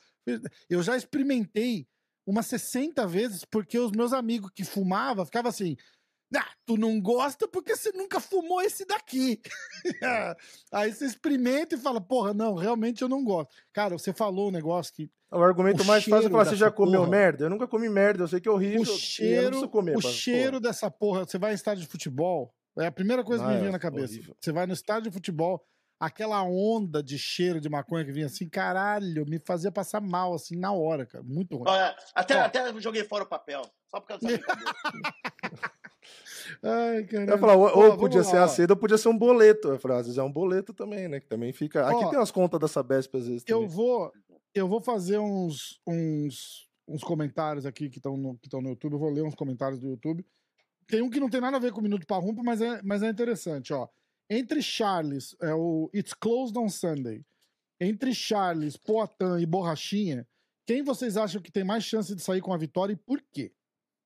Eu 0.70 0.82
já 0.82 0.96
experimentei 0.96 1.86
umas 2.26 2.46
60 2.46 3.06
vezes 3.06 3.44
porque 3.44 3.78
os 3.78 3.92
meus 3.92 4.14
amigos 4.14 4.50
que 4.54 4.64
fumavam 4.64 5.26
ficavam 5.26 5.50
assim, 5.50 5.76
ah, 6.34 6.48
tu 6.64 6.78
não 6.78 6.98
gosta 6.98 7.46
porque 7.46 7.76
você 7.76 7.92
nunca 7.92 8.20
fumou 8.20 8.62
esse 8.62 8.86
daqui. 8.86 9.38
Aí 10.72 10.90
você 10.90 11.04
experimenta 11.04 11.74
e 11.74 11.78
fala, 11.78 12.00
porra, 12.00 12.32
não, 12.32 12.54
realmente 12.54 13.02
eu 13.02 13.08
não 13.08 13.22
gosto. 13.22 13.54
Cara, 13.70 13.98
você 13.98 14.14
falou 14.14 14.48
um 14.48 14.52
negócio 14.52 14.94
que. 14.94 15.10
O 15.30 15.42
argumento 15.42 15.82
o 15.82 15.86
mais 15.86 16.04
fácil 16.04 16.28
é 16.28 16.30
falar, 16.30 16.46
você 16.46 16.56
já 16.56 16.70
comeu 16.70 17.00
porra, 17.00 17.10
merda? 17.10 17.44
Eu 17.44 17.50
nunca 17.50 17.68
comi 17.68 17.90
merda, 17.90 18.22
eu 18.22 18.28
sei 18.28 18.40
que 18.40 18.48
é 18.48 18.52
horrível. 18.52 18.80
O 18.80 18.96
cheiro, 18.96 19.68
comer, 19.68 19.96
o 19.98 20.00
cheiro 20.00 20.58
dessa 20.58 20.90
porra, 20.90 21.26
você 21.26 21.38
vai 21.38 21.52
em 21.52 21.54
estádio 21.54 21.82
de 21.82 21.88
futebol, 21.88 22.54
é 22.78 22.86
a 22.86 22.92
primeira 22.92 23.22
coisa 23.22 23.42
que 23.44 23.50
me 23.50 23.56
ah, 23.56 23.60
vem 23.60 23.72
na 23.72 23.78
cabeça. 23.78 24.14
Horrível. 24.14 24.36
Você 24.40 24.52
vai 24.52 24.66
no 24.66 24.72
estádio 24.72 25.10
de 25.10 25.14
futebol, 25.14 25.64
aquela 26.00 26.42
onda 26.42 27.02
de 27.02 27.18
cheiro 27.18 27.60
de 27.60 27.68
maconha 27.68 28.04
que 28.04 28.12
vinha 28.12 28.26
assim, 28.26 28.48
caralho, 28.48 29.24
me 29.26 29.38
fazia 29.38 29.70
passar 29.70 30.00
mal, 30.00 30.34
assim, 30.34 30.56
na 30.56 30.72
hora, 30.72 31.06
cara. 31.06 31.22
Muito 31.22 31.56
ruim. 31.56 31.68
Olha, 31.68 31.96
até, 32.14 32.34
até 32.40 32.80
joguei 32.80 33.04
fora 33.04 33.24
o 33.24 33.28
papel, 33.28 33.62
só 33.88 34.00
por 34.00 34.08
causa 34.08 34.26
dessa 34.26 34.42
Ai, 36.62 37.04
caralho. 37.04 37.30
Eu 37.30 37.38
falar, 37.38 37.54
ou, 37.54 37.90
ou 37.90 37.96
podia 37.96 38.24
ser 38.24 38.38
a 38.38 38.48
seda 38.48 38.72
ou 38.72 38.76
podia 38.76 38.98
ser 38.98 39.08
um 39.08 39.16
boleto. 39.16 39.68
Eu 39.68 39.78
falei, 39.78 39.98
às 39.98 40.06
vezes 40.06 40.18
é 40.18 40.22
um 40.22 40.32
boleto 40.32 40.74
também, 40.74 41.06
né? 41.06 41.20
Que 41.20 41.28
também 41.28 41.52
fica. 41.52 41.86
Aqui 41.86 42.10
tem 42.10 42.18
as 42.18 42.30
contas 42.30 42.58
da 42.58 42.66
Sabesp, 42.66 43.14
às 43.16 43.28
vezes. 43.28 43.44
Também. 43.44 43.62
Eu 43.62 43.68
vou, 43.68 44.12
eu 44.54 44.66
vou 44.68 44.80
fazer 44.80 45.18
uns, 45.18 45.80
uns, 45.86 46.68
uns 46.88 47.04
comentários 47.04 47.64
aqui 47.64 47.88
que 47.88 47.98
estão 47.98 48.16
no, 48.16 48.36
que 48.36 48.48
no 48.52 48.70
YouTube. 48.70 48.94
Eu 48.94 48.98
vou 48.98 49.10
ler 49.10 49.22
uns 49.22 49.36
comentários 49.36 49.78
do 49.78 49.88
YouTube. 49.88 50.26
Tem 50.86 51.02
um 51.02 51.10
que 51.10 51.20
não 51.20 51.30
tem 51.30 51.40
nada 51.40 51.56
a 51.56 51.60
ver 51.60 51.72
com 51.72 51.80
o 51.80 51.82
Minuto 51.82 52.06
Parrumpa, 52.06 52.42
mas 52.42 52.60
é, 52.60 52.82
mas 52.82 53.02
é 53.02 53.08
interessante, 53.08 53.72
ó. 53.72 53.88
Entre 54.28 54.62
Charles, 54.62 55.36
é 55.40 55.54
o 55.54 55.90
It's 55.94 56.14
Closed 56.14 56.56
on 56.58 56.68
Sunday. 56.68 57.24
Entre 57.80 58.14
Charles, 58.14 58.76
Poatan 58.76 59.40
e 59.40 59.46
Borrachinha, 59.46 60.26
quem 60.66 60.82
vocês 60.82 61.16
acham 61.16 61.42
que 61.42 61.50
tem 61.50 61.64
mais 61.64 61.84
chance 61.84 62.14
de 62.14 62.22
sair 62.22 62.40
com 62.40 62.52
a 62.52 62.56
vitória 62.56 62.92
e 62.92 62.96
por 62.96 63.20
quê? 63.20 63.52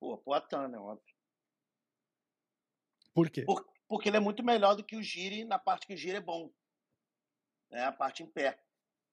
Pô, 0.00 0.16
Poatan, 0.18 0.68
né? 0.68 0.78
Óbvio. 0.78 1.14
Por 3.12 3.30
quê? 3.30 3.42
Por, 3.42 3.66
porque 3.88 4.08
ele 4.08 4.16
é 4.16 4.20
muito 4.20 4.42
melhor 4.42 4.74
do 4.74 4.84
que 4.84 4.96
o 4.96 5.02
Giri 5.02 5.44
na 5.44 5.58
parte 5.58 5.86
que 5.86 5.94
o 5.94 5.96
Giri 5.96 6.16
é 6.16 6.20
bom. 6.20 6.50
É 7.70 7.84
a 7.84 7.92
parte 7.92 8.22
em 8.22 8.26
pé. 8.26 8.58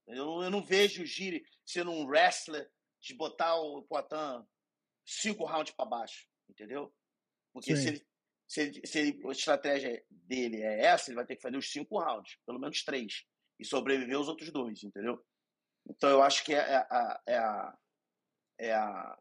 Eu, 0.07 0.43
eu 0.43 0.49
não 0.49 0.61
vejo 0.61 1.03
o 1.03 1.05
Giri 1.05 1.45
sendo 1.65 1.91
um 1.91 2.05
wrestler 2.05 2.69
de 2.99 3.13
botar 3.13 3.55
o 3.55 3.83
Poitin 3.83 4.45
cinco 5.05 5.45
rounds 5.45 5.73
para 5.73 5.85
baixo, 5.85 6.27
entendeu? 6.49 6.93
Porque 7.53 7.75
se 7.77 7.87
ele, 7.87 8.07
se, 8.47 8.61
ele, 8.61 8.87
se 8.87 8.99
ele, 8.99 9.27
a 9.27 9.31
estratégia 9.31 10.03
dele 10.09 10.61
é 10.61 10.85
essa, 10.85 11.09
ele 11.09 11.15
vai 11.15 11.25
ter 11.25 11.35
que 11.35 11.41
fazer 11.41 11.55
os 11.55 11.71
cinco 11.71 11.99
rounds, 11.99 12.37
pelo 12.45 12.59
menos 12.59 12.83
três, 12.83 13.23
e 13.59 13.65
sobreviver 13.65 14.19
os 14.19 14.27
outros 14.27 14.51
dois, 14.51 14.83
entendeu? 14.83 15.23
Então 15.87 16.09
eu 16.09 16.23
acho 16.23 16.43
que 16.43 16.53
é, 16.53 16.59
é 16.59 16.75
a, 16.75 17.21
é 17.27 17.37
a, 17.37 17.77
é 18.59 18.73
a, 18.73 19.19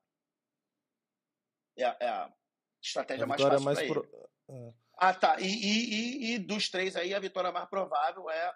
é 1.76 1.84
a, 1.84 1.96
é 2.00 2.08
a 2.08 2.34
estratégia 2.82 3.24
a 3.24 3.26
mais 3.26 3.42
fácil 3.42 3.64
mais 3.64 3.86
pro... 3.86 4.32
É. 4.48 4.72
Ah, 4.98 5.14
tá. 5.14 5.40
E, 5.40 5.46
e, 5.46 6.34
e, 6.34 6.38
dos 6.38 6.70
três 6.70 6.96
aí, 6.96 7.14
a 7.14 7.18
vitória 7.18 7.50
mais 7.50 7.68
provável 7.68 8.30
é, 8.30 8.54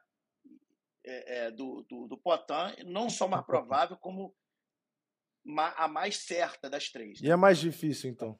é, 1.04 1.38
é 1.38 1.50
do, 1.50 1.82
do, 1.88 2.06
do 2.06 2.16
Potan, 2.16 2.74
não 2.84 3.10
só 3.10 3.26
mais 3.26 3.44
provável, 3.46 3.96
como 3.96 4.34
a 5.76 5.88
mais 5.88 6.18
certa 6.18 6.68
das 6.68 6.88
três. 6.90 7.20
E 7.20 7.30
é 7.30 7.36
mais 7.36 7.58
difícil, 7.58 8.10
então? 8.10 8.38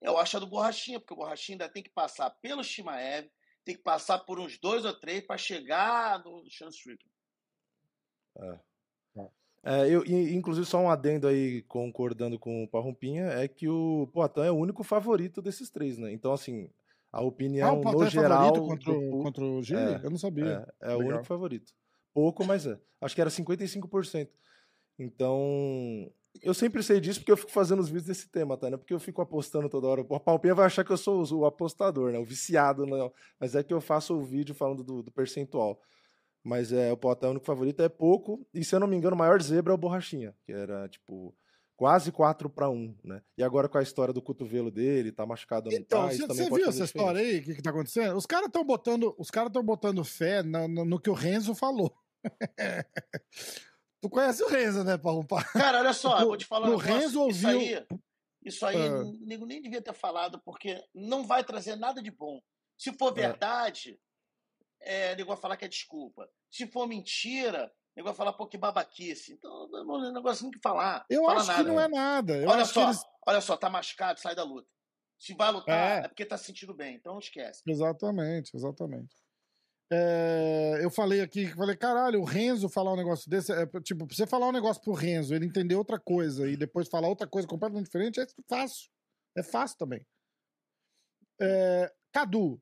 Eu 0.00 0.16
acho 0.18 0.36
a 0.36 0.40
do 0.40 0.46
Borrachinha, 0.46 1.00
porque 1.00 1.14
o 1.14 1.16
Borrachinha 1.16 1.54
ainda 1.54 1.68
tem 1.68 1.82
que 1.82 1.90
passar 1.90 2.30
pelo 2.30 2.62
Shimaev, 2.62 3.28
tem 3.64 3.76
que 3.76 3.82
passar 3.82 4.18
por 4.20 4.38
uns 4.38 4.58
dois 4.58 4.84
ou 4.84 4.94
três 4.94 5.26
para 5.26 5.36
chegar 5.36 6.22
no 6.24 6.48
Sean 6.50 6.68
Strickland. 6.68 7.14
É. 8.36 8.68
É, 9.64 9.88
eu, 9.88 10.04
inclusive, 10.06 10.64
só 10.64 10.78
um 10.78 10.88
adendo 10.88 11.26
aí, 11.26 11.62
concordando 11.62 12.38
com 12.38 12.62
o 12.62 12.68
Parrumpinha, 12.68 13.24
é 13.24 13.48
que 13.48 13.68
o 13.68 14.08
Poitin 14.12 14.40
é 14.40 14.50
o 14.50 14.56
único 14.56 14.82
favorito 14.84 15.42
desses 15.42 15.68
três, 15.68 15.98
né? 15.98 16.12
Então, 16.12 16.32
assim, 16.32 16.70
a 17.12 17.20
opinião 17.20 17.68
ah, 17.68 17.90
o 17.90 17.92
no 17.92 18.04
é 18.04 18.10
geral. 18.10 18.52
Contra, 18.52 18.92
do, 18.92 19.10
contra 19.22 19.44
o 19.44 19.62
Gili? 19.62 19.80
É, 19.80 20.00
eu 20.04 20.10
não 20.10 20.18
sabia. 20.18 20.66
É, 20.80 20.92
é 20.92 20.94
o 20.94 21.00
único 21.00 21.24
favorito. 21.24 21.72
Pouco, 22.14 22.44
mas 22.44 22.66
é. 22.66 22.78
Acho 23.00 23.14
que 23.14 23.20
era 23.20 23.30
55%. 23.30 24.28
Então, 24.98 26.10
eu 26.42 26.54
sempre 26.54 26.82
sei 26.82 27.00
disso 27.00 27.20
porque 27.20 27.32
eu 27.32 27.36
fico 27.36 27.50
fazendo 27.50 27.80
os 27.80 27.88
vídeos 27.88 28.06
desse 28.06 28.28
tema, 28.28 28.56
tá? 28.56 28.70
Né? 28.70 28.76
Porque 28.76 28.94
eu 28.94 29.00
fico 29.00 29.20
apostando 29.20 29.68
toda 29.68 29.86
hora. 29.86 30.00
O 30.00 30.20
Palpinha 30.20 30.54
vai 30.54 30.66
achar 30.66 30.84
que 30.84 30.92
eu 30.92 30.96
sou 30.96 31.24
o 31.32 31.46
apostador, 31.46 32.12
né? 32.12 32.18
O 32.18 32.24
viciado, 32.24 32.86
não. 32.86 33.12
Mas 33.40 33.54
é 33.54 33.62
que 33.62 33.72
eu 33.72 33.80
faço 33.80 34.16
o 34.16 34.24
vídeo 34.24 34.54
falando 34.54 34.84
do, 34.84 35.02
do 35.02 35.10
percentual. 35.10 35.80
Mas 36.42 36.72
é, 36.72 36.92
o 36.92 36.96
Poitin 36.96 37.24
é 37.24 37.28
o 37.28 37.30
único 37.32 37.46
favorito, 37.46 37.82
é 37.82 37.88
pouco. 37.88 38.46
E 38.54 38.64
se 38.64 38.74
eu 38.74 38.80
não 38.80 38.86
me 38.86 38.96
engano, 38.96 39.14
o 39.14 39.18
maior 39.18 39.40
zebra 39.42 39.72
é 39.72 39.74
o 39.74 39.78
Borrachinha, 39.78 40.34
que 40.44 40.52
era 40.52 40.88
tipo 40.88 41.34
quase 41.76 42.10
4 42.10 42.50
para 42.50 42.68
1, 42.68 42.96
né? 43.04 43.22
E 43.36 43.42
agora 43.42 43.68
com 43.68 43.78
a 43.78 43.82
história 43.82 44.12
do 44.12 44.20
cotovelo 44.20 44.68
dele, 44.68 45.12
tá 45.12 45.24
machucado 45.24 45.70
no 45.70 45.76
então, 45.76 46.06
tá, 46.06 46.12
isso 46.12 46.26
também 46.26 46.48
pode 46.48 46.62
viu 46.62 46.70
essa 46.70 46.84
história 46.84 47.20
aí? 47.20 47.38
O 47.38 47.42
que, 47.44 47.54
que 47.54 47.62
tá 47.62 47.70
acontecendo? 47.70 48.16
Os 48.16 48.26
caras 48.26 48.46
estão 48.46 48.64
botando, 48.64 49.14
os 49.16 49.30
caras 49.30 49.48
estão 49.48 49.62
botando 49.62 50.04
fé 50.04 50.42
no, 50.42 50.66
no, 50.66 50.84
no, 50.84 51.00
que 51.00 51.08
o 51.08 51.14
Renzo 51.14 51.54
falou. 51.54 51.94
tu 54.00 54.08
conhece 54.08 54.42
o 54.42 54.48
Renzo, 54.48 54.84
né, 54.84 54.96
Paulo? 54.96 55.26
Cara, 55.52 55.80
olha 55.80 55.92
só, 55.92 56.20
eu 56.20 56.26
vou 56.28 56.36
te 56.36 56.46
falar 56.46 56.68
negócio. 56.68 56.88
Renzo 56.88 57.20
ouviu... 57.20 57.34
Isso 57.34 57.46
aí, 57.48 57.86
isso 58.42 58.66
aí 58.66 58.76
ah. 58.76 59.04
nego 59.20 59.46
nem 59.46 59.60
devia 59.60 59.82
ter 59.82 59.92
falado, 59.92 60.40
porque 60.44 60.82
não 60.94 61.26
vai 61.26 61.44
trazer 61.44 61.76
nada 61.76 62.02
de 62.02 62.10
bom. 62.10 62.40
Se 62.76 62.92
for 62.92 63.10
é. 63.18 63.22
verdade, 63.28 64.00
é, 64.80 65.16
nego 65.16 65.28
vai 65.28 65.36
falar 65.36 65.56
que 65.56 65.64
é 65.64 65.68
desculpa. 65.68 66.28
Se 66.50 66.66
for 66.66 66.86
mentira, 66.86 67.72
nego 67.96 68.08
vai 68.08 68.14
falar, 68.14 68.32
pô, 68.32 68.46
que 68.46 68.56
babaquice. 68.56 69.32
Então, 69.32 69.68
não 69.68 70.04
é 70.04 70.12
negócio 70.12 70.44
nem 70.44 70.52
que 70.52 70.60
falar. 70.60 71.04
Eu 71.10 71.24
Fala 71.24 71.40
acho 71.40 71.46
nada. 71.48 71.64
que 71.64 71.68
não 71.68 71.80
é 71.80 71.88
nada. 71.88 72.36
Eu 72.36 72.48
olha 72.48 72.64
só, 72.64 72.84
eles... 72.84 73.04
olha 73.26 73.40
só, 73.40 73.56
tá 73.56 73.68
machucado, 73.68 74.20
sai 74.20 74.34
da 74.34 74.44
luta. 74.44 74.68
Se 75.18 75.34
vai 75.34 75.50
lutar, 75.50 76.02
é, 76.02 76.04
é 76.04 76.08
porque 76.08 76.24
tá 76.24 76.38
se 76.38 76.44
sentindo 76.44 76.72
bem, 76.72 76.94
então 76.94 77.14
não 77.14 77.18
esquece. 77.18 77.62
Exatamente, 77.66 78.56
exatamente. 78.56 79.16
É, 79.90 80.80
eu 80.82 80.90
falei 80.90 81.20
aqui, 81.20 81.46
falei, 81.48 81.76
caralho, 81.76 82.20
o 82.20 82.24
Renzo 82.24 82.68
falar 82.68 82.92
um 82.92 82.96
negócio 82.96 83.28
desse, 83.30 83.52
é, 83.52 83.66
tipo, 83.80 84.06
você 84.06 84.26
falar 84.26 84.48
um 84.48 84.52
negócio 84.52 84.82
pro 84.82 84.92
Renzo, 84.92 85.34
ele 85.34 85.46
entender 85.46 85.74
outra 85.76 85.98
coisa 85.98 86.48
e 86.48 86.56
depois 86.56 86.88
falar 86.88 87.08
outra 87.08 87.26
coisa 87.26 87.48
completamente 87.48 87.86
diferente, 87.86 88.20
é 88.20 88.26
fácil. 88.46 88.90
É 89.36 89.42
fácil 89.42 89.78
também. 89.78 90.06
É, 91.40 91.92
Cadu, 92.12 92.60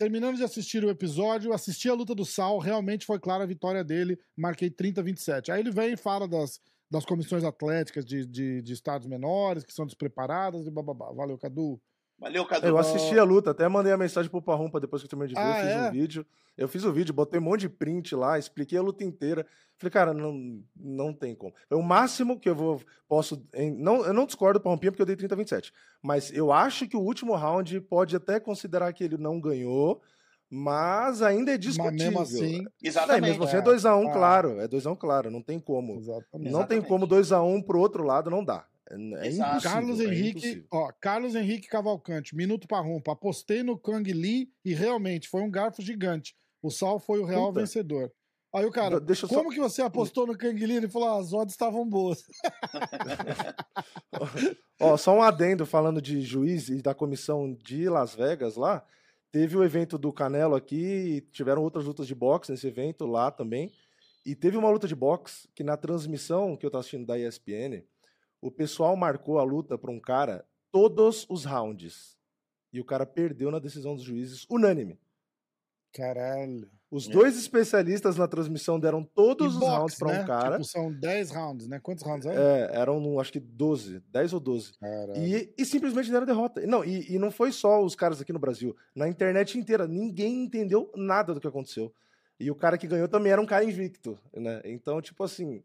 Terminando 0.00 0.36
de 0.36 0.42
assistir 0.42 0.82
o 0.82 0.88
episódio, 0.88 1.52
assisti 1.52 1.86
a 1.86 1.92
luta 1.92 2.14
do 2.14 2.24
Sal, 2.24 2.58
realmente 2.58 3.04
foi 3.04 3.20
clara 3.20 3.44
a 3.44 3.46
vitória 3.46 3.84
dele, 3.84 4.18
marquei 4.34 4.70
30-27. 4.70 5.50
Aí 5.50 5.60
ele 5.60 5.70
vem 5.70 5.92
e 5.92 5.96
fala 5.96 6.26
das, 6.26 6.58
das 6.90 7.04
comissões 7.04 7.44
atléticas 7.44 8.02
de, 8.06 8.24
de, 8.24 8.62
de 8.62 8.72
estados 8.72 9.06
menores, 9.06 9.62
que 9.62 9.74
são 9.74 9.84
despreparadas 9.84 10.66
e 10.66 10.70
bababá. 10.70 11.12
Valeu, 11.12 11.36
Cadu. 11.36 11.78
Valeu, 12.20 12.44
Cadu. 12.44 12.66
Eu 12.66 12.76
assisti 12.76 13.18
a 13.18 13.24
luta, 13.24 13.50
até 13.50 13.66
mandei 13.66 13.92
a 13.92 13.96
mensagem 13.96 14.30
pro 14.30 14.42
Parrumpa 14.42 14.78
depois 14.78 15.00
que 15.00 15.06
eu 15.06 15.10
terminei 15.10 15.34
de 15.34 15.40
ver, 15.40 15.46
ah, 15.46 15.58
eu 15.58 15.64
fiz 15.64 15.72
é? 15.72 15.88
um 15.88 15.92
vídeo. 15.92 16.26
Eu 16.58 16.68
fiz 16.68 16.84
o 16.84 16.92
vídeo, 16.92 17.14
botei 17.14 17.40
um 17.40 17.44
monte 17.44 17.60
de 17.60 17.70
print 17.70 18.14
lá, 18.14 18.38
expliquei 18.38 18.76
a 18.76 18.82
luta 18.82 19.02
inteira. 19.02 19.46
Falei, 19.78 19.90
cara, 19.90 20.12
não, 20.12 20.62
não 20.76 21.14
tem 21.14 21.34
como. 21.34 21.54
É 21.70 21.74
o 21.74 21.82
máximo 21.82 22.38
que 22.38 22.50
eu 22.50 22.54
vou 22.54 22.82
posso. 23.08 23.42
Não, 23.78 24.04
eu 24.04 24.12
não 24.12 24.26
discordo 24.26 24.58
do 24.58 24.62
Parrumpinha 24.62 24.92
porque 24.92 25.00
eu 25.00 25.06
dei 25.06 25.16
30 25.16 25.34
27. 25.34 25.72
Mas 26.02 26.30
eu 26.30 26.52
acho 26.52 26.86
que 26.86 26.96
o 26.96 27.00
último 27.00 27.34
round 27.34 27.80
pode 27.82 28.14
até 28.14 28.38
considerar 28.38 28.92
que 28.92 29.02
ele 29.02 29.16
não 29.16 29.40
ganhou, 29.40 30.02
mas 30.50 31.22
ainda 31.22 31.52
é 31.54 31.56
discutível. 31.56 32.12
Mas 32.12 32.32
mesmo 32.32 32.42
assim. 32.42 32.66
Exatamente. 32.82 33.24
É, 33.24 33.28
mesmo 33.28 33.44
assim 33.44 33.56
é 33.56 33.62
2x1, 33.62 34.04
um, 34.04 34.08
ah. 34.08 34.12
claro. 34.12 34.60
É 34.60 34.68
2x1, 34.68 34.92
um, 34.92 34.96
claro. 34.96 35.30
Não 35.30 35.40
tem 35.40 35.58
como. 35.58 35.96
Exatamente. 35.96 36.52
Não 36.52 36.66
tem 36.66 36.82
como 36.82 37.08
2x1 37.08 37.42
um 37.42 37.62
pro 37.62 37.80
outro 37.80 38.02
lado, 38.02 38.28
não 38.28 38.44
dá. 38.44 38.66
É, 38.90 39.60
Carlos 39.62 40.00
é 40.00 40.04
Henrique, 40.04 40.66
ó, 40.70 40.90
Carlos 41.00 41.36
Henrique 41.36 41.68
Cavalcante, 41.68 42.34
minuto 42.34 42.66
para 42.66 42.82
rompa. 42.82 43.12
Apostei 43.12 43.62
no 43.62 43.78
Kang 43.78 44.12
Lee 44.12 44.50
e 44.64 44.74
realmente 44.74 45.28
foi 45.28 45.42
um 45.42 45.50
garfo 45.50 45.80
gigante. 45.80 46.34
O 46.60 46.70
Sal 46.70 46.98
foi 46.98 47.20
o 47.20 47.24
real 47.24 47.48
Puta. 47.48 47.60
vencedor. 47.60 48.12
Aí 48.52 48.66
o 48.66 48.72
cara, 48.72 48.98
Deixa 48.98 49.28
como 49.28 49.44
só... 49.44 49.50
que 49.50 49.60
você 49.60 49.80
apostou 49.80 50.26
no 50.26 50.36
Kang 50.36 50.66
Lee? 50.66 50.76
Ele 50.76 50.88
falou, 50.88 51.08
ah, 51.08 51.20
as 51.20 51.32
odds 51.32 51.54
estavam 51.54 51.88
boas. 51.88 52.24
ó, 54.80 54.96
só 54.96 55.14
um 55.14 55.22
adendo 55.22 55.64
falando 55.64 56.02
de 56.02 56.20
juiz 56.20 56.68
e 56.68 56.82
da 56.82 56.92
comissão 56.92 57.56
de 57.62 57.88
Las 57.88 58.14
Vegas 58.14 58.56
lá. 58.56 58.84
Teve 59.30 59.56
o 59.56 59.62
evento 59.62 59.96
do 59.96 60.12
Canelo 60.12 60.56
aqui, 60.56 61.24
tiveram 61.30 61.62
outras 61.62 61.84
lutas 61.84 62.08
de 62.08 62.14
boxe 62.14 62.50
nesse 62.50 62.66
evento 62.66 63.06
lá 63.06 63.30
também. 63.30 63.72
E 64.26 64.34
teve 64.34 64.56
uma 64.56 64.68
luta 64.68 64.88
de 64.88 64.96
boxe 64.96 65.48
que 65.54 65.62
na 65.62 65.76
transmissão 65.76 66.56
que 66.56 66.66
eu 66.66 66.70
tava 66.70 66.80
assistindo 66.80 67.06
da 67.06 67.16
ESPN, 67.16 67.84
o 68.40 68.50
pessoal 68.50 68.96
marcou 68.96 69.38
a 69.38 69.42
luta 69.42 69.76
para 69.76 69.90
um 69.90 70.00
cara 70.00 70.44
todos 70.70 71.26
os 71.28 71.44
rounds. 71.44 72.18
E 72.72 72.80
o 72.80 72.84
cara 72.84 73.04
perdeu 73.04 73.50
na 73.50 73.58
decisão 73.58 73.94
dos 73.94 74.04
juízes, 74.04 74.46
unânime. 74.48 74.98
Caralho. 75.92 76.70
Os 76.90 77.08
é. 77.08 77.12
dois 77.12 77.36
especialistas 77.36 78.16
na 78.16 78.26
transmissão 78.26 78.78
deram 78.78 79.04
todos 79.04 79.56
os 79.56 79.62
rounds 79.62 79.96
para 79.96 80.12
né? 80.12 80.22
um 80.22 80.26
cara. 80.26 80.50
Tipo, 80.52 80.64
são 80.64 80.92
10 80.92 81.30
rounds, 81.30 81.68
né? 81.68 81.78
Quantos 81.80 82.04
rounds 82.04 82.26
eram? 82.26 82.42
É, 82.42 82.70
eram 82.72 83.20
acho 83.20 83.32
que 83.32 83.38
12, 83.40 84.00
10 84.08 84.32
ou 84.32 84.40
12. 84.40 84.72
E, 85.16 85.52
e, 85.56 85.64
simplesmente 85.64 86.10
deram 86.10 86.26
derrota. 86.26 86.64
Não, 86.66 86.84
e, 86.84 87.12
e, 87.12 87.18
não 87.18 87.30
foi 87.30 87.52
só 87.52 87.82
os 87.82 87.94
caras 87.94 88.20
aqui 88.20 88.32
no 88.32 88.40
Brasil. 88.40 88.76
Na 88.94 89.08
internet 89.08 89.56
inteira, 89.56 89.86
ninguém 89.86 90.42
entendeu 90.42 90.90
nada 90.96 91.32
do 91.32 91.40
que 91.40 91.46
aconteceu. 91.46 91.92
E 92.40 92.50
o 92.50 92.56
cara 92.56 92.78
que 92.78 92.88
ganhou 92.88 93.06
também 93.06 93.32
era 93.32 93.40
um 93.40 93.46
cara 93.46 93.64
invicto, 93.64 94.18
né? 94.34 94.60
Então, 94.64 95.00
tipo 95.00 95.22
assim, 95.22 95.62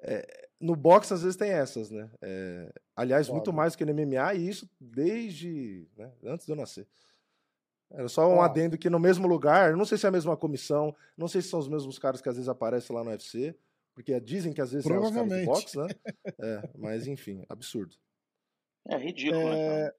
é, 0.00 0.43
no 0.64 0.74
boxe 0.74 1.12
às 1.12 1.22
vezes 1.22 1.36
tem 1.36 1.50
essas, 1.50 1.90
né? 1.90 2.10
É, 2.22 2.72
aliás, 2.96 3.28
muito 3.28 3.52
mais 3.52 3.76
que 3.76 3.84
no 3.84 3.92
MMA, 3.92 4.34
e 4.34 4.48
isso 4.48 4.68
desde 4.80 5.86
né, 5.94 6.10
antes 6.24 6.46
de 6.46 6.52
eu 6.52 6.56
nascer. 6.56 6.88
Era 7.90 8.08
só 8.08 8.26
um 8.26 8.40
adendo 8.40 8.78
que 8.78 8.88
no 8.88 8.98
mesmo 8.98 9.28
lugar, 9.28 9.76
não 9.76 9.84
sei 9.84 9.98
se 9.98 10.06
é 10.06 10.08
a 10.08 10.12
mesma 10.12 10.36
comissão, 10.36 10.96
não 11.16 11.28
sei 11.28 11.42
se 11.42 11.48
são 11.48 11.60
os 11.60 11.68
mesmos 11.68 11.98
caras 11.98 12.20
que 12.22 12.28
às 12.28 12.36
vezes 12.36 12.48
aparecem 12.48 12.96
lá 12.96 13.04
no 13.04 13.10
UFC, 13.10 13.54
porque 13.94 14.18
dizem 14.18 14.54
que 14.54 14.60
às 14.60 14.72
vezes 14.72 14.86
são 14.86 15.00
os 15.00 15.10
caras 15.10 15.28
do 15.28 15.44
boxe, 15.44 15.78
né? 15.78 15.86
É, 16.40 16.70
mas 16.76 17.06
enfim, 17.06 17.44
absurdo. 17.48 17.94
É 18.88 18.96
ridículo, 18.96 19.44
né, 19.44 19.60
é... 19.60 19.84
né? 19.84 19.92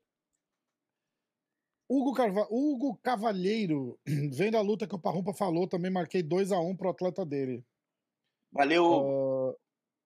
Hugo, 1.87 2.13
Carva... 2.13 2.47
Hugo 2.49 2.97
Cavalheiro, 3.03 3.99
vendo 4.33 4.57
a 4.57 4.61
luta 4.61 4.87
que 4.87 4.95
o 4.95 4.99
Parrumpa 4.99 5.31
falou, 5.31 5.67
também 5.67 5.91
marquei 5.91 6.23
2 6.23 6.51
a 6.51 6.59
1 6.59 6.69
um 6.69 6.75
pro 6.75 6.89
atleta 6.89 7.23
dele. 7.23 7.63
Valeu. 8.51 8.83
Uh... 8.83 9.64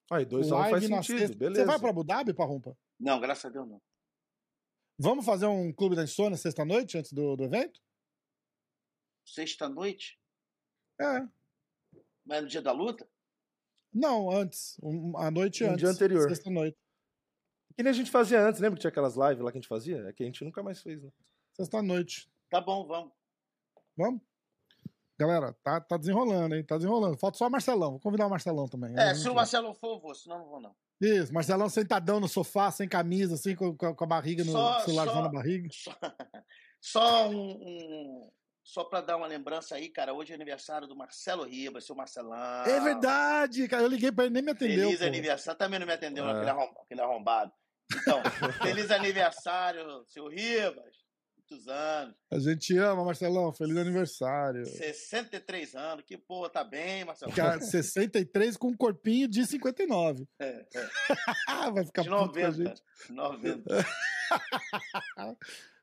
Aí, 0.09 0.25
2 0.25 0.51
a 0.51 0.55
1 0.55 0.59
um 0.59 0.69
faz 0.69 0.83
sentido, 0.83 1.19
sexta... 1.19 1.37
beleza. 1.37 1.61
Você 1.61 1.67
vai 1.67 1.79
pra 1.79 1.89
Abu 1.89 2.03
Dhabi, 2.03 2.33
Parrumpa? 2.33 2.75
Não, 2.99 3.19
graças 3.19 3.45
a 3.45 3.49
Deus 3.49 3.67
não. 3.67 3.81
Vamos 4.97 5.25
fazer 5.25 5.45
um 5.45 5.71
clube 5.71 5.95
da 5.95 6.03
insônia 6.03 6.37
sexta-noite, 6.37 6.97
antes 6.97 7.13
do, 7.13 7.35
do 7.35 7.43
evento? 7.43 7.79
Sexta-noite? 9.25 10.19
É. 10.99 11.21
Mas 12.25 12.39
é 12.39 12.41
no 12.41 12.47
dia 12.47 12.61
da 12.61 12.71
luta? 12.71 13.07
Não, 13.93 14.29
antes. 14.29 14.77
Um, 14.83 15.17
a 15.17 15.31
noite 15.31 15.63
um 15.63 15.67
antes. 15.67 15.79
dia 15.79 15.89
anterior. 15.89 16.27
Sexta-noite. 16.27 16.77
Que 17.75 17.83
nem 17.83 17.91
a 17.91 17.93
gente 17.93 18.11
fazia 18.11 18.41
antes, 18.41 18.59
lembra 18.59 18.75
que 18.75 18.81
tinha 18.81 18.89
aquelas 18.89 19.15
lives 19.15 19.39
lá 19.39 19.51
que 19.51 19.57
a 19.57 19.61
gente 19.61 19.69
fazia? 19.69 19.97
É 20.09 20.11
que 20.11 20.23
a 20.23 20.25
gente 20.25 20.43
nunca 20.43 20.61
mais 20.61 20.81
fez, 20.81 21.01
né? 21.01 21.09
Sexta-noite. 21.53 22.29
Tá 22.49 22.59
bom, 22.59 22.85
vamos. 22.85 23.13
Vamos? 23.95 24.21
Galera, 25.19 25.53
tá, 25.61 25.81
tá 25.81 25.97
desenrolando, 25.97 26.55
hein? 26.55 26.63
Tá 26.63 26.77
desenrolando. 26.77 27.17
Falta 27.17 27.37
só 27.37 27.47
o 27.47 27.51
Marcelão. 27.51 27.91
Vou 27.91 27.99
convidar 27.99 28.25
o 28.25 28.29
Marcelão 28.29 28.69
também. 28.69 28.97
É, 28.97 29.13
se 29.13 29.27
o 29.27 29.35
Marcelão 29.35 29.73
for, 29.73 29.95
eu 29.95 29.99
vou, 29.99 30.15
senão 30.15 30.39
não 30.39 30.45
vou, 30.45 30.61
não. 30.61 30.73
Isso, 31.01 31.33
Marcelão 31.33 31.67
sentadão 31.67 32.21
no 32.21 32.27
sofá, 32.27 32.71
sem 32.71 32.87
camisa, 32.87 33.35
assim, 33.35 33.53
com, 33.53 33.75
com 33.75 34.03
a 34.03 34.07
barriga 34.07 34.45
no 34.45 34.53
só, 34.53 34.79
celular 34.79 35.05
na 35.21 35.27
barriga. 35.27 35.67
Só, 35.71 35.91
só 36.79 37.29
um, 37.29 37.51
um 37.51 38.31
só 38.63 38.85
para 38.85 39.01
dar 39.01 39.17
uma 39.17 39.27
lembrança 39.27 39.75
aí, 39.75 39.89
cara, 39.89 40.13
hoje 40.13 40.31
é 40.31 40.35
aniversário 40.35 40.87
do 40.87 40.95
Marcelo 40.95 41.43
Ribas, 41.43 41.85
seu 41.85 41.95
Marcelão. 41.95 42.63
É 42.65 42.79
verdade, 42.79 43.67
cara, 43.67 43.83
eu 43.83 43.89
liguei 43.89 44.13
para 44.13 44.25
ele 44.25 44.33
nem 44.33 44.43
me 44.43 44.51
atendeu. 44.51 44.85
Feliz 44.85 44.99
pô. 44.99 45.05
aniversário, 45.05 45.57
também 45.57 45.79
não 45.79 45.87
me 45.87 45.93
atendeu, 45.93 46.25
é. 46.25 46.49
aquele, 46.83 47.01
arrombado. 47.01 47.51
Então, 47.93 48.21
feliz 48.61 48.89
aniversário, 48.89 50.05
seu 50.05 50.29
Ribas 50.29 50.98
muitos 51.49 51.67
anos. 51.67 52.15
A 52.31 52.39
gente 52.39 52.77
ama, 52.77 53.03
Marcelão. 53.03 53.51
Feliz 53.51 53.77
aniversário. 53.77 54.65
63 54.65 55.75
anos. 55.75 56.05
Que 56.05 56.17
porra, 56.17 56.49
tá 56.49 56.63
bem, 56.63 57.03
Marcelão. 57.03 57.33
Cara, 57.33 57.59
63 57.61 58.55
com 58.55 58.69
um 58.69 58.77
corpinho 58.77 59.27
de 59.27 59.45
59. 59.45 60.27
É, 60.39 60.65
é. 60.73 60.87
Vai 61.73 61.85
ficar 61.85 62.03
de 62.03 62.09
90. 62.09 62.51
Gente. 62.51 62.83
90. 63.09 63.85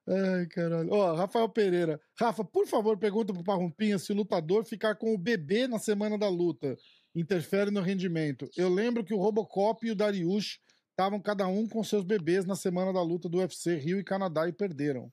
Ai, 0.08 0.46
caralho. 0.46 0.92
Ó, 0.92 1.14
Rafael 1.14 1.48
Pereira. 1.48 2.00
Rafa, 2.18 2.44
por 2.44 2.66
favor, 2.68 2.96
pergunta 2.96 3.32
pro 3.32 3.42
Parrumpinha 3.42 3.98
se 3.98 4.12
o 4.12 4.14
lutador 4.14 4.64
ficar 4.64 4.94
com 4.94 5.12
o 5.12 5.18
bebê 5.18 5.66
na 5.66 5.80
semana 5.80 6.16
da 6.16 6.28
luta 6.28 6.76
interfere 7.12 7.72
no 7.72 7.80
rendimento. 7.80 8.48
Eu 8.56 8.68
lembro 8.68 9.02
que 9.04 9.12
o 9.12 9.18
Robocop 9.18 9.84
e 9.84 9.90
o 9.90 9.96
Dariush 9.96 10.60
estavam 10.90 11.20
cada 11.20 11.48
um 11.48 11.68
com 11.68 11.82
seus 11.82 12.04
bebês 12.04 12.44
na 12.44 12.54
semana 12.54 12.92
da 12.92 13.02
luta 13.02 13.28
do 13.28 13.38
UFC 13.38 13.74
Rio 13.76 13.98
e 13.98 14.04
Canadá 14.04 14.48
e 14.48 14.52
perderam 14.52 15.12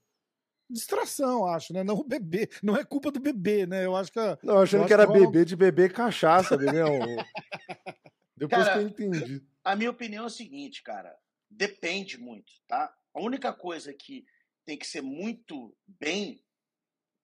distração, 0.69 1.45
acho, 1.45 1.73
né? 1.73 1.83
Não 1.83 1.95
o 1.95 2.03
bebê. 2.03 2.49
Não 2.61 2.75
é 2.75 2.83
culpa 2.83 3.11
do 3.11 3.19
bebê, 3.19 3.65
né? 3.65 3.85
Eu 3.85 3.95
acho 3.95 4.11
que. 4.11 4.19
Não, 4.43 4.59
achando 4.59 4.85
que 4.85 4.93
era 4.93 5.07
que 5.07 5.13
bebê 5.13 5.45
de 5.45 5.55
bebê 5.55 5.89
cachaça, 5.89 6.57
bebê. 6.57 6.81
Depois 8.35 8.65
cara, 8.65 8.73
que 8.73 8.79
eu 8.79 8.87
entendi. 8.87 9.43
A 9.63 9.75
minha 9.75 9.91
opinião 9.91 10.23
é 10.23 10.27
o 10.27 10.31
seguinte, 10.31 10.81
cara. 10.83 11.15
Depende 11.49 12.17
muito, 12.17 12.51
tá? 12.67 12.93
A 13.13 13.21
única 13.21 13.53
coisa 13.53 13.93
que 13.93 14.25
tem 14.65 14.77
que 14.77 14.87
ser 14.87 15.01
muito 15.01 15.75
bem 15.87 16.43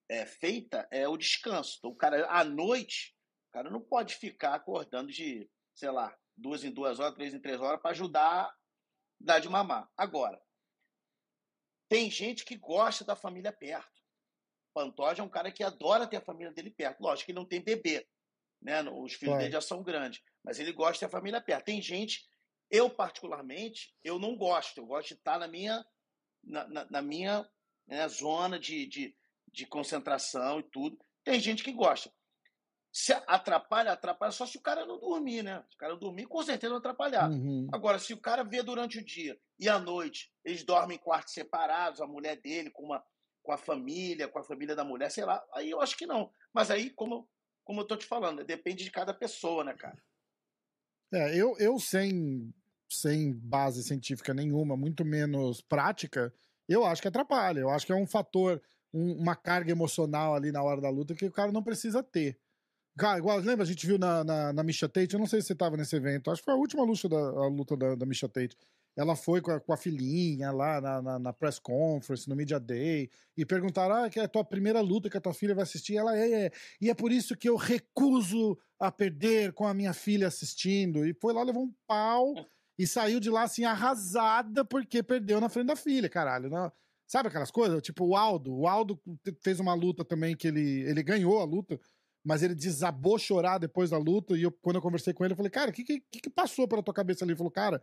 é, 0.08 0.24
feita 0.24 0.86
é 0.90 1.08
o 1.08 1.16
descanso. 1.16 1.76
Então, 1.78 1.90
o 1.90 1.96
cara, 1.96 2.26
à 2.30 2.44
noite, 2.44 3.16
o 3.48 3.52
cara 3.52 3.70
não 3.70 3.80
pode 3.80 4.14
ficar 4.14 4.54
acordando 4.54 5.10
de, 5.10 5.50
sei 5.74 5.90
lá, 5.90 6.16
duas 6.36 6.64
em 6.64 6.70
duas 6.70 6.98
horas, 7.00 7.14
três 7.14 7.34
em 7.34 7.40
três 7.40 7.60
horas 7.60 7.80
para 7.80 7.90
ajudar 7.90 8.44
a 8.44 8.54
dar 9.20 9.38
de 9.40 9.48
mamar. 9.48 9.88
Agora, 9.96 10.40
tem 11.90 12.08
gente 12.08 12.44
que 12.44 12.56
gosta 12.56 13.04
da 13.04 13.16
família 13.16 13.52
perto. 13.52 14.00
Pantoja 14.72 15.22
é 15.22 15.24
um 15.24 15.28
cara 15.28 15.50
que 15.50 15.64
adora 15.64 16.06
ter 16.06 16.18
a 16.18 16.20
família 16.20 16.52
dele 16.52 16.70
perto. 16.70 17.00
Lógico 17.00 17.26
que 17.26 17.32
ele 17.32 17.38
não 17.40 17.44
tem 17.44 17.60
bebê, 17.60 18.08
né? 18.62 18.80
Os 18.88 19.14
filhos 19.14 19.36
dele 19.36 19.50
já 19.50 19.60
são 19.60 19.82
grandes, 19.82 20.22
mas 20.44 20.60
ele 20.60 20.72
gosta 20.72 20.92
de 20.92 20.98
ter 21.00 21.06
a 21.06 21.08
família 21.08 21.40
perto. 21.40 21.64
Tem 21.64 21.82
gente 21.82 22.24
Eu, 22.70 22.88
particularmente, 22.88 23.92
eu 24.04 24.20
não 24.20 24.36
gosto. 24.36 24.78
Eu 24.78 24.86
gosto 24.86 25.08
de 25.08 25.14
estar 25.14 25.40
na 25.40 25.48
minha, 25.48 25.84
na, 26.44 26.68
na, 26.68 26.84
na 26.88 27.02
minha 27.02 27.44
né, 27.88 28.06
zona 28.06 28.60
de, 28.60 28.86
de, 28.86 29.16
de 29.52 29.66
concentração 29.66 30.60
e 30.60 30.62
tudo. 30.62 30.96
Tem 31.24 31.40
gente 31.40 31.64
que 31.64 31.72
gosta. 31.72 32.14
Se 32.92 33.12
atrapalha, 33.12 33.92
atrapalha 33.92 34.32
só 34.32 34.44
se 34.44 34.58
o 34.58 34.60
cara 34.60 34.84
não 34.84 34.98
dormir, 34.98 35.42
né? 35.44 35.62
Se 35.70 35.76
o 35.76 35.78
cara 35.78 35.96
dormir, 35.96 36.26
com 36.26 36.42
certeza 36.42 36.70
vai 36.72 36.78
atrapalhar. 36.80 37.30
Uhum. 37.30 37.68
Agora, 37.72 37.98
se 38.00 38.12
o 38.12 38.20
cara 38.20 38.42
vê 38.42 38.62
durante 38.62 38.98
o 38.98 39.04
dia 39.04 39.38
e 39.58 39.68
à 39.68 39.78
noite, 39.78 40.32
eles 40.44 40.64
dormem 40.64 40.96
em 40.96 41.00
quartos 41.00 41.32
separados, 41.32 42.00
a 42.00 42.06
mulher 42.06 42.40
dele 42.40 42.68
com, 42.70 42.84
uma, 42.86 43.04
com 43.42 43.52
a 43.52 43.58
família, 43.58 44.26
com 44.26 44.40
a 44.40 44.44
família 44.44 44.74
da 44.74 44.82
mulher, 44.84 45.10
sei 45.10 45.24
lá, 45.24 45.40
aí 45.54 45.70
eu 45.70 45.80
acho 45.80 45.96
que 45.96 46.04
não. 46.06 46.32
Mas 46.52 46.68
aí, 46.70 46.90
como, 46.90 47.28
como 47.62 47.80
eu 47.82 47.86
tô 47.86 47.96
te 47.96 48.06
falando, 48.06 48.44
depende 48.44 48.82
de 48.82 48.90
cada 48.90 49.14
pessoa, 49.14 49.62
né, 49.62 49.72
cara? 49.74 50.02
É, 51.12 51.36
eu, 51.36 51.56
eu 51.58 51.78
sem, 51.78 52.52
sem 52.88 53.32
base 53.32 53.82
científica 53.82 54.32
nenhuma, 54.34 54.76
muito 54.76 55.04
menos 55.04 55.60
prática, 55.60 56.32
eu 56.68 56.84
acho 56.84 57.02
que 57.02 57.08
atrapalha. 57.08 57.60
Eu 57.60 57.70
acho 57.70 57.86
que 57.86 57.92
é 57.92 57.96
um 57.96 58.06
fator, 58.06 58.60
um- 58.92 59.14
uma 59.14 59.34
carga 59.36 59.72
emocional 59.72 60.34
ali 60.34 60.52
na 60.52 60.62
hora 60.62 60.80
da 60.80 60.88
luta 60.90 61.14
que 61.14 61.24
o 61.24 61.32
cara 61.32 61.50
não 61.52 61.62
precisa 61.62 62.02
ter. 62.02 62.38
Cara, 63.00 63.18
igual, 63.18 63.38
lembra, 63.38 63.62
a 63.62 63.66
gente 63.66 63.86
viu 63.86 63.96
na, 63.96 64.22
na, 64.22 64.52
na 64.52 64.62
Misha 64.62 64.86
Tate, 64.86 65.14
eu 65.14 65.18
não 65.18 65.26
sei 65.26 65.40
se 65.40 65.46
você 65.46 65.54
tava 65.54 65.74
nesse 65.74 65.96
evento, 65.96 66.30
acho 66.30 66.42
que 66.42 66.44
foi 66.44 66.52
a 66.52 66.56
última 66.58 66.84
luta 66.84 67.08
da, 67.08 67.16
a 67.16 67.48
luta 67.48 67.74
da, 67.74 67.94
da 67.94 68.04
Misha 68.04 68.28
Tate. 68.28 68.54
Ela 68.94 69.16
foi 69.16 69.40
com 69.40 69.52
a, 69.52 69.58
com 69.58 69.72
a 69.72 69.76
filhinha 69.78 70.50
lá 70.50 70.82
na, 70.82 71.00
na, 71.00 71.18
na 71.18 71.32
press 71.32 71.58
conference, 71.58 72.28
no 72.28 72.36
Media 72.36 72.60
Day, 72.60 73.08
e 73.38 73.46
perguntaram: 73.46 74.04
ah, 74.04 74.10
que 74.10 74.20
é 74.20 74.24
a 74.24 74.28
tua 74.28 74.44
primeira 74.44 74.82
luta 74.82 75.08
que 75.08 75.16
a 75.16 75.20
tua 75.20 75.32
filha 75.32 75.54
vai 75.54 75.62
assistir? 75.62 75.96
Ela 75.96 76.14
é, 76.14 76.44
é. 76.46 76.50
E 76.78 76.90
é 76.90 76.94
por 76.94 77.10
isso 77.10 77.34
que 77.34 77.48
eu 77.48 77.56
recuso 77.56 78.58
a 78.78 78.92
perder 78.92 79.54
com 79.54 79.66
a 79.66 79.72
minha 79.72 79.94
filha 79.94 80.26
assistindo. 80.28 81.06
E 81.06 81.14
foi 81.14 81.32
lá, 81.32 81.42
levou 81.42 81.62
um 81.62 81.74
pau 81.86 82.34
e 82.78 82.86
saiu 82.86 83.18
de 83.18 83.30
lá 83.30 83.44
assim, 83.44 83.64
arrasada, 83.64 84.62
porque 84.62 85.02
perdeu 85.02 85.40
na 85.40 85.48
frente 85.48 85.68
da 85.68 85.76
filha, 85.76 86.08
caralho. 86.10 86.50
Não, 86.50 86.70
sabe 87.06 87.28
aquelas 87.28 87.50
coisas? 87.50 87.80
Tipo, 87.80 88.04
o 88.04 88.14
Aldo. 88.14 88.54
O 88.54 88.66
Aldo 88.66 89.00
fez 89.42 89.58
uma 89.58 89.72
luta 89.72 90.04
também 90.04 90.36
que 90.36 90.48
ele, 90.48 90.82
ele 90.82 91.02
ganhou 91.02 91.40
a 91.40 91.44
luta, 91.44 91.80
mas 92.24 92.42
ele 92.42 92.54
desabou 92.54 93.18
chorar 93.18 93.58
depois 93.58 93.90
da 93.90 93.98
luta. 93.98 94.36
E 94.36 94.42
eu, 94.42 94.52
quando 94.52 94.76
eu 94.76 94.82
conversei 94.82 95.12
com 95.12 95.24
ele, 95.24 95.32
eu 95.32 95.36
falei, 95.36 95.50
cara, 95.50 95.70
o 95.70 95.72
que, 95.72 95.84
que, 95.84 96.00
que 96.00 96.30
passou 96.30 96.68
pela 96.68 96.82
tua 96.82 96.94
cabeça 96.94 97.24
ali? 97.24 97.32
Ele 97.32 97.38
falou, 97.38 97.50
cara, 97.50 97.82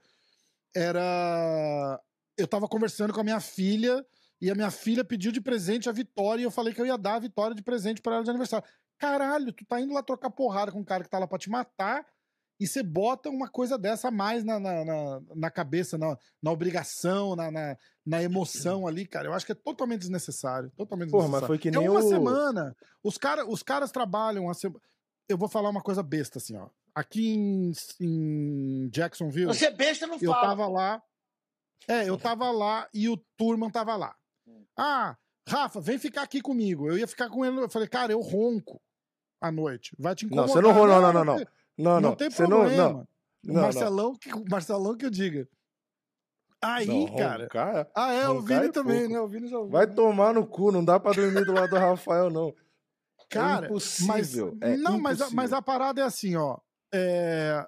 era. 0.75 1.99
Eu 2.37 2.47
tava 2.47 2.67
conversando 2.67 3.13
com 3.13 3.19
a 3.19 3.23
minha 3.23 3.39
filha 3.39 4.05
e 4.39 4.51
a 4.51 4.55
minha 4.55 4.69
filha 4.69 5.03
pediu 5.03 5.31
de 5.31 5.41
presente 5.41 5.89
a 5.89 5.91
Vitória 5.91 6.41
e 6.41 6.45
eu 6.45 6.51
falei 6.51 6.73
que 6.73 6.79
eu 6.79 6.85
ia 6.85 6.97
dar 6.97 7.15
a 7.15 7.19
Vitória 7.19 7.55
de 7.55 7.63
presente 7.63 8.01
para 8.01 8.15
ela 8.15 8.23
de 8.23 8.29
aniversário. 8.29 8.67
Caralho, 8.97 9.51
tu 9.51 9.65
tá 9.65 9.81
indo 9.81 9.93
lá 9.93 10.03
trocar 10.03 10.29
porrada 10.29 10.71
com 10.71 10.79
um 10.79 10.83
cara 10.83 11.03
que 11.03 11.09
tá 11.09 11.17
lá 11.17 11.27
pra 11.27 11.39
te 11.39 11.49
matar 11.49 12.05
e 12.59 12.67
você 12.67 12.81
bota 12.81 13.29
uma 13.29 13.47
coisa 13.47 13.77
dessa 13.77 14.07
a 14.07 14.11
mais 14.11 14.43
na, 14.43 14.59
na, 14.59 14.83
na, 14.83 15.21
na 15.35 15.51
cabeça, 15.51 15.97
na, 15.97 16.17
na 16.41 16.51
obrigação, 16.51 17.35
na, 17.35 17.51
na, 17.51 17.77
na 18.07 18.23
emoção 18.23 18.87
ali, 18.87 19.05
cara. 19.05 19.27
Eu 19.27 19.33
acho 19.33 19.45
que 19.45 19.51
é 19.51 19.55
totalmente 19.55 19.99
desnecessário. 19.99 20.71
Totalmente 20.77 21.11
Porra, 21.11 21.27
mas 21.27 21.41
desnecessário. 21.41 21.47
foi 21.47 21.57
que 21.57 21.67
É 21.67 21.71
nem 21.79 21.89
uma 21.89 21.99
o. 21.99 22.07
semana. 22.09 22.75
Os, 23.03 23.17
cara, 23.17 23.45
os 23.45 23.61
caras 23.61 23.91
trabalham 23.91 24.49
a 24.49 24.53
semana. 24.53 24.79
Eu 25.27 25.37
vou 25.37 25.49
falar 25.49 25.69
uma 25.69 25.81
coisa 25.81 26.01
besta, 26.01 26.37
assim, 26.39 26.55
ó. 26.55 26.69
Aqui 26.95 27.35
em, 27.35 27.71
em 27.99 28.89
Jacksonville, 28.89 29.47
Você 29.47 29.65
é 29.65 29.71
besta, 29.71 30.07
não 30.07 30.17
eu 30.21 30.31
fala. 30.31 30.47
tava 30.47 30.67
lá. 30.67 31.03
É, 31.87 32.09
eu 32.09 32.17
tava 32.17 32.49
lá 32.49 32.87
e 32.93 33.07
o 33.09 33.17
Turman 33.37 33.69
tava 33.69 33.95
lá. 33.95 34.15
Hum. 34.47 34.63
Ah, 34.77 35.15
Rafa, 35.47 35.79
vem 35.79 35.99
ficar 35.99 36.23
aqui 36.23 36.41
comigo. 36.41 36.87
Eu 36.89 36.97
ia 36.97 37.07
ficar 37.07 37.29
com 37.29 37.45
ele. 37.45 37.59
Eu 37.59 37.69
falei, 37.69 37.87
cara, 37.87 38.11
eu 38.13 38.19
ronco 38.21 38.81
à 39.41 39.51
noite. 39.51 39.95
Vai 39.99 40.15
te 40.15 40.23
Não, 40.25 40.29
incomodar. 40.43 40.53
você 40.55 40.61
não 40.61 40.71
ronca, 40.71 40.87
não, 40.87 41.01
não, 41.01 41.13
não, 41.13 41.25
não. 41.25 41.35
tem- 41.37 41.47
Não, 41.77 41.91
Não, 41.93 42.01
não. 42.01 42.15
tem 42.15 42.31
Você 42.31 42.41
não, 42.43 42.49
problema. 42.49 42.83
não. 42.89 42.99
O 43.01 43.07
Não, 43.43 43.53
não. 43.53 43.61
Marcelão, 43.61 44.15
Que, 44.15 44.33
o 44.33 44.43
Marcelão 44.49 44.97
que 44.97 45.05
eu 45.05 45.09
diga. 45.11 45.47
Aí, 46.63 46.87
Não, 46.87 47.15
cara. 47.15 47.43
roncar- 47.43 47.91
Ah, 47.95 48.11
é, 48.13 48.27
o 48.29 48.41
Vini 48.41 48.65
é 48.67 48.71
também, 48.71 48.99
pouco. 49.01 49.13
né? 49.13 49.19
O 49.21 49.27
Vini 49.27 49.47
já 49.47 49.57
ouviu. 49.57 49.71
Vai 49.71 49.85
tomar 49.87 50.33
no 50.33 50.45
cu, 50.47 50.71
não 50.71 50.83
dá 50.83 50.99
pra 50.99 51.11
dormir 51.13 51.45
do 51.45 51.53
lado 51.53 51.69
do 51.69 51.75
Rafael, 51.77 52.29
não. 52.31 52.53
Cara, 53.29 53.65
é 53.65 53.69
impossível. 53.69 54.57
Mas, 54.59 54.71
é 54.73 54.77
não, 54.77 54.99
mas, 54.99 55.11
a- 55.21 55.25
impossível. 55.25 55.35
mas 55.35 55.53
a 55.53 55.61
parada 55.61 56.01
é 56.01 56.03
assim, 56.03 56.35
ó. 56.35 56.57
é, 56.93 57.65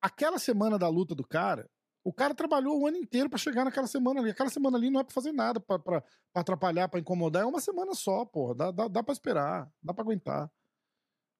aquela 0.00 0.38
semana 0.38 0.78
da 0.78 0.88
luta 0.88 1.14
do 1.14 1.26
cara, 1.26 1.68
o 2.04 2.12
cara 2.12 2.32
trabalhou 2.34 2.80
o 2.80 2.86
ano 2.86 2.96
inteiro 2.96 3.28
pra 3.28 3.38
chegar 3.38 3.64
naquela 3.64 3.86
semana 3.88 4.20
ali. 4.20 4.30
Aquela 4.30 4.48
semana 4.50 4.76
ali 4.78 4.88
não 4.88 5.00
é 5.00 5.04
pra 5.04 5.12
fazer 5.12 5.32
nada, 5.32 5.58
pra 5.60 6.02
atrapalhar, 6.34 6.88
pra 6.88 7.00
incomodar. 7.00 7.42
É 7.42 7.46
uma 7.46 7.60
semana 7.60 7.92
só, 7.94 8.24
porra. 8.24 8.54
Dá, 8.54 8.70
dá, 8.70 8.88
dá 8.88 9.02
pra 9.02 9.12
esperar, 9.12 9.68
dá 9.82 9.92
pra 9.92 10.02
aguentar. 10.04 10.50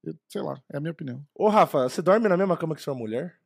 Eu- 0.05 0.14
sei 0.28 0.42
lá, 0.42 0.61
é 0.72 0.76
a 0.76 0.81
minha 0.81 0.90
opinião. 0.92 1.24
Ô, 1.35 1.48
Rafa, 1.48 1.88
você 1.88 2.02
dorme 2.02 2.28
na 2.28 2.37
mesma 2.37 2.57
cama 2.57 2.74
que 2.74 2.83
sua 2.83 2.94
mulher? 2.94 3.38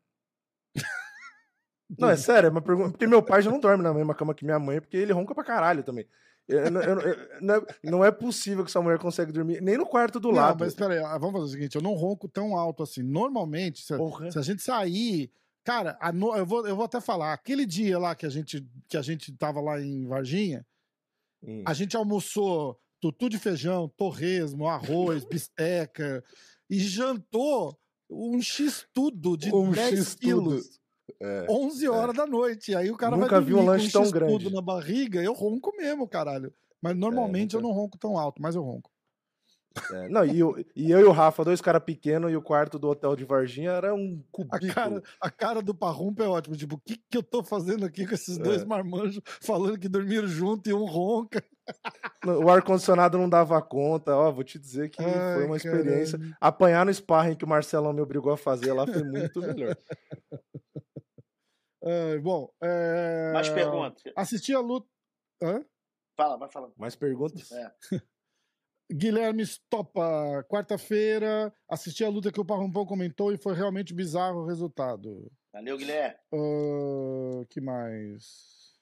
Não, 1.99 2.11
é 2.11 2.16
sério, 2.16 2.49
é 2.49 2.51
uma 2.51 2.62
pergunta. 2.62 2.90
Porque 2.90 3.07
meu 3.07 3.22
pai 3.22 3.42
já 3.42 3.51
não 3.51 3.61
dorme 3.61 3.83
na 3.83 3.94
mesma 3.94 4.14
cama 4.14 4.35
que 4.35 4.44
minha 4.44 4.59
mãe, 4.59 4.81
porque 4.81 4.96
ele 4.96 5.12
ronca 5.12 5.35
pra 5.35 5.44
caralho 5.44 5.83
também. 5.85 6.07
Eu- 6.49 6.61
eu- 6.61 7.01
eu- 7.01 7.16
não, 7.40 7.55
é, 7.55 7.66
não 7.85 8.05
é 8.05 8.11
possível 8.12 8.64
que 8.64 8.70
sua 8.70 8.81
mulher 8.83 8.99
consegue 8.99 9.33
dormir 9.33 9.61
nem 9.61 9.77
no 9.77 9.85
quarto 9.87 10.20
do 10.20 10.29
Não, 10.29 10.35
lado. 10.37 10.59
mas 10.61 10.75
peraí, 10.75 10.99
ah, 10.99 11.18
vamos 11.18 11.35
fazer 11.40 11.44
o 11.46 11.49
seguinte: 11.49 11.77
eu 11.77 11.83
não 11.83 11.94
ronco 11.94 12.29
tão 12.29 12.57
alto 12.57 12.83
assim. 12.83 13.03
Normalmente, 13.03 13.83
se, 13.83 13.96
Porra. 13.96 14.31
se 14.31 14.38
a 14.38 14.42
gente 14.42 14.62
sair. 14.62 15.31
Cara, 15.64 15.96
a 16.01 16.12
no- 16.12 16.37
eu, 16.37 16.46
vou, 16.46 16.66
eu 16.66 16.77
vou 16.77 16.85
até 16.85 17.01
falar. 17.01 17.33
Aquele 17.33 17.66
dia 17.66 17.99
lá 17.99 18.14
que 18.14 18.25
a 18.25 18.29
gente, 18.31 18.64
que 18.88 18.96
a 18.96 19.03
gente 19.03 19.33
tava 19.37 19.61
lá 19.61 19.81
em 19.81 20.07
Varginha, 20.07 20.64
Hum. 21.42 21.62
A 21.66 21.75
gente 21.75 21.96
almoçou 21.96 22.81
tutu 23.01 23.29
de 23.29 23.38
feijão, 23.38 23.88
torresmo, 23.96 24.66
arroz, 24.66 25.22
bisteca 25.31 26.25
e 26.68 26.79
jantou 26.79 27.79
um 28.11 28.40
X-tudo 28.40 29.37
de 29.37 29.55
Um 29.55 29.70
10 29.70 29.99
X-tudo. 29.99 30.20
quilos. 30.20 30.81
É. 31.20 31.46
11 31.48 31.88
horas 31.88 32.14
da 32.16 32.26
noite. 32.26 32.74
Aí 32.74 32.90
o 32.90 32.96
cara 32.96 33.16
Nunca 33.16 33.36
vai 33.36 33.44
vi 33.44 33.52
um 33.54 33.56
dormir 33.56 33.70
lanche 33.70 33.92
com 33.92 34.02
tão 34.02 34.10
grande. 34.10 34.52
na 34.52 34.60
barriga, 34.60 35.22
eu 35.22 35.32
ronco 35.32 35.72
mesmo, 35.76 36.06
caralho. 36.08 36.52
Mas 36.82 36.96
normalmente 36.96 37.54
eu 37.54 37.60
nunca- 37.60 37.74
não 37.74 37.80
ronco 37.82 37.98
tão 37.98 38.18
alto, 38.18 38.40
mas 38.42 38.54
eu 38.54 38.62
ronco. 38.62 38.90
É, 39.92 40.08
não, 40.08 40.24
e 40.24 40.38
eu, 40.40 40.56
e 40.74 40.90
eu 40.90 41.00
e 41.00 41.04
o 41.04 41.10
Rafa, 41.12 41.44
dois 41.44 41.60
caras 41.60 41.82
pequenos, 41.84 42.32
e 42.32 42.36
o 42.36 42.40
quarto 42.40 42.78
do 42.78 42.88
hotel 42.88 43.14
de 43.14 43.26
Varginha 43.26 43.72
era 43.72 43.94
um 43.94 44.22
A 44.22 44.32
cubículo. 44.32 44.72
cara, 44.72 45.02
a 45.20 45.30
cara 45.30 45.60
do 45.60 45.74
Parrumpa 45.74 46.24
é 46.24 46.28
ótima. 46.28 46.56
Tipo, 46.56 46.76
o 46.76 46.80
que, 46.80 46.96
que 47.10 47.18
eu 47.18 47.22
tô 47.22 47.42
fazendo 47.44 47.84
aqui 47.84 48.06
com 48.06 48.14
esses 48.14 48.38
dois 48.38 48.62
É. 48.62 48.64
marmanjos 48.64 49.20
falando 49.42 49.78
que 49.78 49.86
dormiram 49.86 50.26
junto 50.26 50.66
e 50.70 50.72
um 50.72 50.86
ronca? 50.86 51.44
O 52.24 52.48
ar-condicionado 52.48 53.18
não 53.18 53.28
dava 53.28 53.60
conta. 53.60 54.16
Ó, 54.16 54.32
vou 54.32 54.44
te 54.44 54.58
dizer 54.58 54.88
que 54.88 55.02
foi 55.02 55.12
Ai, 55.12 55.44
uma 55.44 55.56
experiência. 55.58 56.18
Apanhar 56.40 56.86
no 56.86 56.94
sparring 56.94 57.34
que 57.34 57.44
o 57.44 57.48
Marcelão 57.48 57.92
me 57.92 58.00
obrigou 58.00 58.32
a 58.32 58.36
fazer 58.38 58.72
lá 58.72 58.86
foi 58.86 59.02
muito 59.04 59.40
melhor. 59.42 59.76
É, 61.87 62.18
bom, 62.18 62.53
é... 62.61 63.33
Mais 63.33 63.49
perguntas. 63.49 64.03
Assisti 64.16 64.53
a 64.53 64.59
luta. 64.59 64.88
Hã? 65.40 65.64
Fala, 66.16 66.37
vai 66.37 66.51
falando. 66.51 66.75
Mais 66.77 66.96
perguntas? 66.96 67.53
É. 67.53 67.72
Guilherme 68.90 69.44
Stopa, 69.44 70.44
quarta-feira, 70.49 71.53
assisti 71.68 72.05
a 72.05 72.09
luta 72.09 72.31
que 72.33 72.40
o 72.40 72.44
Parrumpão 72.44 72.87
comentou 72.87 73.33
e 73.33 73.37
foi 73.37 73.55
realmente 73.55 73.92
bizarro 73.92 74.42
o 74.42 74.46
resultado. 74.46 75.31
Valeu, 75.53 75.77
Guilherme. 75.77 76.18
Ah, 76.33 77.44
que 77.49 77.61
mais? 77.61 78.75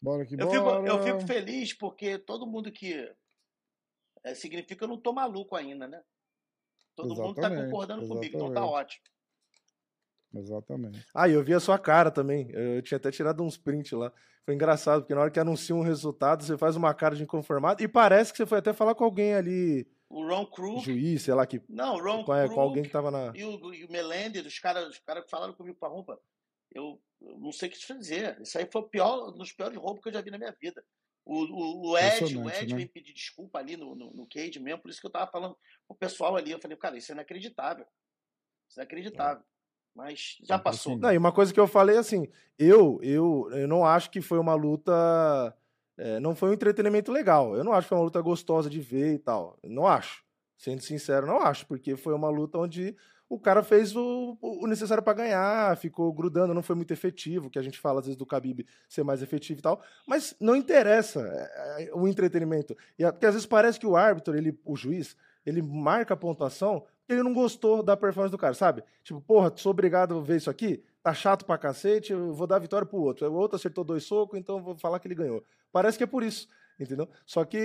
Bora 0.00 0.24
que 0.24 0.34
Eu 0.34 0.46
bora. 0.48 0.82
fico, 0.82 0.86
eu 0.86 1.02
fico 1.02 1.20
feliz 1.26 1.72
porque 1.74 2.18
todo 2.18 2.46
mundo 2.46 2.70
que. 2.72 3.12
é, 4.24 4.34
significa 4.34 4.76
que 4.76 4.84
eu 4.84 4.88
não 4.88 5.00
tô 5.00 5.12
maluco 5.12 5.56
ainda, 5.56 5.86
né? 5.86 6.02
Todo 6.94 7.14
mundo 7.14 7.34
tá 7.34 7.42
Exatamente, 7.42 7.64
concordando 7.70 8.08
comigo, 8.08 8.36
então 8.36 8.52
tá 8.52 8.60
exatamente. 8.60 8.74
ótimo. 8.74 9.04
Exatamente. 10.34 11.04
Ah, 11.14 11.28
e 11.28 11.32
eu 11.32 11.42
vi 11.42 11.54
a 11.54 11.60
sua 11.60 11.78
cara 11.78 12.10
também. 12.10 12.50
Eu 12.52 12.82
tinha 12.82 12.96
até 12.96 13.10
tirado 13.10 13.42
uns 13.42 13.56
prints 13.56 13.92
lá. 13.92 14.12
Foi 14.44 14.54
engraçado, 14.54 15.02
porque 15.02 15.14
na 15.14 15.20
hora 15.22 15.30
que 15.30 15.40
anuncia 15.40 15.74
um 15.74 15.82
resultado, 15.82 16.44
você 16.44 16.56
faz 16.56 16.76
uma 16.76 16.94
cara 16.94 17.14
de 17.14 17.22
inconformado. 17.22 17.82
E 17.82 17.88
parece 17.88 18.32
que 18.32 18.38
você 18.38 18.46
foi 18.46 18.58
até 18.58 18.72
falar 18.72 18.94
com 18.94 19.04
alguém 19.04 19.34
ali, 19.34 19.86
O 20.08 20.26
Ron 20.26 20.46
Krug. 20.46 20.80
juiz, 20.80 21.22
sei 21.22 21.34
lá, 21.34 21.46
que, 21.46 21.60
Não, 21.68 21.96
o 21.96 22.02
Ron 22.02 22.24
com, 22.24 22.34
é, 22.34 22.44
Krug 22.44 22.54
com 22.54 22.60
alguém 22.60 22.82
que 22.82 22.88
tava 22.90 23.10
na. 23.10 23.32
e 23.34 23.44
o, 23.44 23.74
e 23.74 23.84
o 23.84 23.92
Melendez, 23.92 24.46
os 24.46 24.58
caras 24.58 24.88
os 24.88 24.98
cara 24.98 25.22
que 25.22 25.30
falaram 25.30 25.52
comigo 25.52 25.76
pra 25.78 25.88
roupa. 25.88 26.18
Eu, 26.72 27.00
eu 27.20 27.38
não 27.38 27.52
sei 27.52 27.68
o 27.68 27.72
que 27.72 27.78
te 27.78 27.98
dizer. 27.98 28.40
Isso 28.40 28.56
aí 28.56 28.68
foi 28.70 28.80
o 28.80 28.88
pior, 28.88 29.28
um 29.28 29.36
dos 29.36 29.52
piores 29.52 29.76
roubos 29.76 30.02
que 30.02 30.08
eu 30.08 30.12
já 30.12 30.20
vi 30.20 30.30
na 30.30 30.38
minha 30.38 30.56
vida. 30.60 30.82
O, 31.24 31.44
o, 31.44 31.90
o 31.90 31.98
Ed, 31.98 32.36
o 32.36 32.50
Ed 32.50 32.70
né? 32.70 32.76
veio 32.76 32.88
pedir 32.88 33.12
desculpa 33.12 33.58
ali 33.58 33.76
no, 33.76 33.94
no, 33.94 34.12
no 34.12 34.26
cage 34.26 34.58
mesmo, 34.58 34.80
por 34.80 34.90
isso 34.90 35.00
que 35.00 35.06
eu 35.06 35.10
tava 35.10 35.30
falando 35.30 35.56
pro 35.86 35.96
pessoal 35.96 36.36
ali. 36.36 36.50
Eu 36.50 36.60
falei, 36.60 36.76
cara, 36.76 36.96
isso 36.96 37.12
é 37.12 37.14
inacreditável. 37.14 37.86
Isso 38.68 38.80
é 38.80 38.82
inacreditável. 38.82 39.44
Mas 39.94 40.38
já 40.42 40.58
passou. 40.58 40.92
Impressionante. 40.92 41.02
Não, 41.02 41.12
e 41.12 41.18
uma 41.18 41.32
coisa 41.32 41.52
que 41.52 41.60
eu 41.60 41.66
falei 41.66 41.96
assim, 41.96 42.28
eu, 42.58 42.98
eu, 43.02 43.48
eu 43.52 43.68
não 43.68 43.84
acho 43.84 44.10
que 44.10 44.20
foi 44.20 44.38
uma 44.38 44.54
luta. 44.54 45.54
é, 45.96 46.20
não 46.20 46.34
foi 46.34 46.50
um 46.50 46.54
entretenimento 46.54 47.12
legal. 47.12 47.54
Eu 47.54 47.64
não 47.64 47.72
acho 47.72 47.86
que 47.86 47.90
foi 47.90 47.98
uma 47.98 48.04
luta 48.04 48.20
gostosa 48.20 48.70
de 48.70 48.80
ver 48.80 49.14
e 49.14 49.18
tal. 49.18 49.58
Não 49.64 49.86
acho. 49.86 50.24
Sendo 50.56 50.82
sincero, 50.82 51.26
não 51.26 51.38
acho, 51.40 51.66
porque 51.66 51.96
foi 51.96 52.14
uma 52.14 52.28
luta 52.28 52.58
onde 52.58 52.94
o 53.30 53.38
cara 53.38 53.62
fez 53.62 53.94
o, 53.94 54.36
o 54.42 54.66
necessário 54.66 55.04
pra 55.04 55.14
ganhar, 55.14 55.76
ficou 55.76 56.12
grudando, 56.12 56.52
não 56.52 56.64
foi 56.64 56.74
muito 56.74 56.92
efetivo, 56.92 57.48
que 57.48 57.60
a 57.60 57.62
gente 57.62 57.78
fala 57.78 58.00
às 58.00 58.06
vezes 58.06 58.16
do 58.18 58.26
Khabib 58.26 58.66
ser 58.88 59.04
mais 59.04 59.22
efetivo 59.22 59.60
e 59.60 59.62
tal, 59.62 59.80
mas 60.04 60.34
não 60.40 60.56
interessa 60.56 61.20
é, 61.20 61.84
é, 61.84 61.94
o 61.94 62.08
entretenimento. 62.08 62.76
E, 62.98 63.04
porque 63.10 63.24
às 63.24 63.34
vezes 63.34 63.46
parece 63.46 63.78
que 63.78 63.86
o 63.86 63.96
árbitro, 63.96 64.36
ele, 64.36 64.58
o 64.64 64.76
juiz, 64.76 65.16
ele 65.46 65.62
marca 65.62 66.14
a 66.14 66.16
pontuação 66.16 66.84
ele 67.12 67.22
não 67.22 67.34
gostou 67.34 67.82
da 67.82 67.96
performance 67.96 68.32
do 68.32 68.38
cara, 68.38 68.54
sabe? 68.54 68.82
Tipo, 69.02 69.20
porra, 69.20 69.52
sou 69.56 69.70
obrigado 69.70 70.16
a 70.16 70.20
ver 70.20 70.36
isso 70.36 70.50
aqui? 70.50 70.82
tá 71.02 71.14
chato 71.14 71.44
pra 71.44 71.58
cacete, 71.58 72.12
eu 72.12 72.32
vou 72.32 72.46
dar 72.46 72.56
a 72.56 72.60
vitória 72.60 72.86
pro 72.86 73.00
outro. 73.00 73.30
O 73.30 73.34
outro 73.34 73.56
acertou 73.56 73.84
dois 73.84 74.04
socos, 74.04 74.38
então 74.38 74.58
eu 74.58 74.62
vou 74.62 74.76
falar 74.76 75.00
que 75.00 75.08
ele 75.08 75.14
ganhou. 75.14 75.44
Parece 75.72 75.96
que 75.96 76.04
é 76.04 76.06
por 76.06 76.22
isso. 76.22 76.48
Entendeu? 76.78 77.08
Só 77.26 77.44
que 77.44 77.58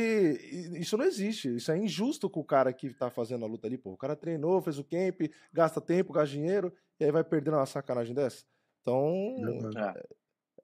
isso 0.74 0.98
não 0.98 1.06
existe. 1.06 1.56
Isso 1.56 1.72
é 1.72 1.78
injusto 1.78 2.30
com 2.30 2.42
o 2.42 2.46
cara 2.46 2.74
que 2.74 2.94
tá 2.94 3.10
fazendo 3.10 3.46
a 3.46 3.48
luta 3.48 3.66
ali, 3.66 3.78
pô. 3.78 3.92
O 3.92 3.98
cara 3.98 4.16
treinou, 4.16 4.62
fez 4.62 4.78
o 4.78 4.84
camp, 4.84 5.22
gasta 5.54 5.80
tempo, 5.80 6.12
gasta 6.12 6.36
dinheiro, 6.36 6.74
e 7.00 7.06
aí 7.06 7.12
vai 7.12 7.24
perder 7.24 7.52
uma 7.52 7.66
sacanagem 7.66 8.14
dessa. 8.14 8.44
Então, 8.82 9.38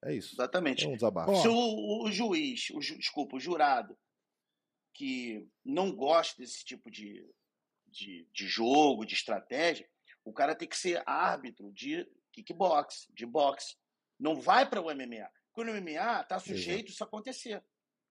é, 0.03 0.09
é 0.09 0.15
isso. 0.15 0.35
Exatamente. 0.35 0.85
É 0.85 0.89
um 0.89 0.95
desabafo. 0.95 1.33
Se 1.37 1.47
o, 1.47 2.03
o 2.03 2.11
juiz, 2.11 2.69
o 2.71 2.81
ju, 2.81 2.97
desculpa, 2.97 3.37
o 3.37 3.39
jurado, 3.39 3.97
que 4.93 5.47
não 5.63 5.95
gosta 5.95 6.41
desse 6.41 6.63
tipo 6.65 6.91
de, 6.91 7.25
de, 7.91 8.27
de 8.33 8.47
jogo, 8.47 9.05
de 9.05 9.13
estratégia, 9.13 9.87
o 10.23 10.33
cara 10.33 10.55
tem 10.55 10.67
que 10.67 10.77
ser 10.77 11.03
árbitro 11.05 11.71
de 11.71 12.07
kickbox, 12.31 13.07
de 13.13 13.25
boxe. 13.25 13.75
Não 14.19 14.39
vai 14.39 14.69
para 14.69 14.81
o 14.81 14.85
MMA. 14.85 15.29
Porque 15.53 15.69
o 15.69 15.73
MMA 15.73 16.21
está 16.21 16.39
sujeito 16.39 16.91
isso 16.91 17.03
acontecer. 17.03 17.63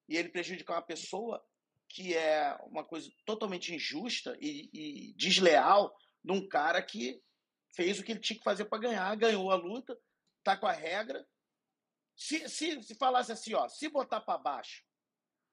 E 0.08 0.16
ele 0.16 0.28
prejudicar 0.28 0.74
uma 0.74 0.82
pessoa 0.82 1.42
que 1.88 2.16
é 2.16 2.56
uma 2.66 2.84
coisa 2.84 3.10
totalmente 3.24 3.74
injusta 3.74 4.36
e, 4.40 4.70
e 4.72 5.12
desleal 5.14 5.92
num 6.22 6.46
cara 6.46 6.82
que 6.82 7.20
fez 7.74 7.98
o 7.98 8.04
que 8.04 8.12
ele 8.12 8.20
tinha 8.20 8.38
que 8.38 8.44
fazer 8.44 8.66
para 8.66 8.78
ganhar, 8.78 9.16
ganhou 9.16 9.50
a 9.50 9.56
luta, 9.56 9.98
tá 10.44 10.56
com 10.56 10.66
a 10.66 10.72
regra. 10.72 11.26
Se, 12.16 12.48
se, 12.48 12.82
se 12.82 12.94
falasse 12.96 13.32
assim, 13.32 13.54
ó, 13.54 13.68
se 13.68 13.88
botar 13.88 14.20
para 14.20 14.38
baixo 14.38 14.84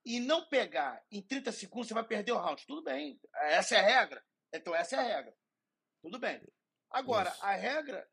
e 0.08 0.22
não 0.22 0.48
pegar 0.48 1.04
em 1.12 1.22
30 1.22 1.52
segundos, 1.52 1.90
você 1.90 1.94
vai 1.94 2.04
perder 2.04 2.32
o 2.32 2.38
round. 2.38 2.66
Tudo 2.66 2.82
bem, 2.82 3.20
essa 3.34 3.76
é 3.76 3.80
a 3.80 3.82
regra. 3.82 4.24
Então 4.54 4.74
essa 4.74 4.96
é 4.96 5.00
a 5.00 5.02
regra. 5.02 5.36
Tudo 6.02 6.18
bem. 6.18 6.42
Agora, 6.90 7.30
Isso. 7.30 7.46
a 7.46 7.52
regra, 7.52 8.08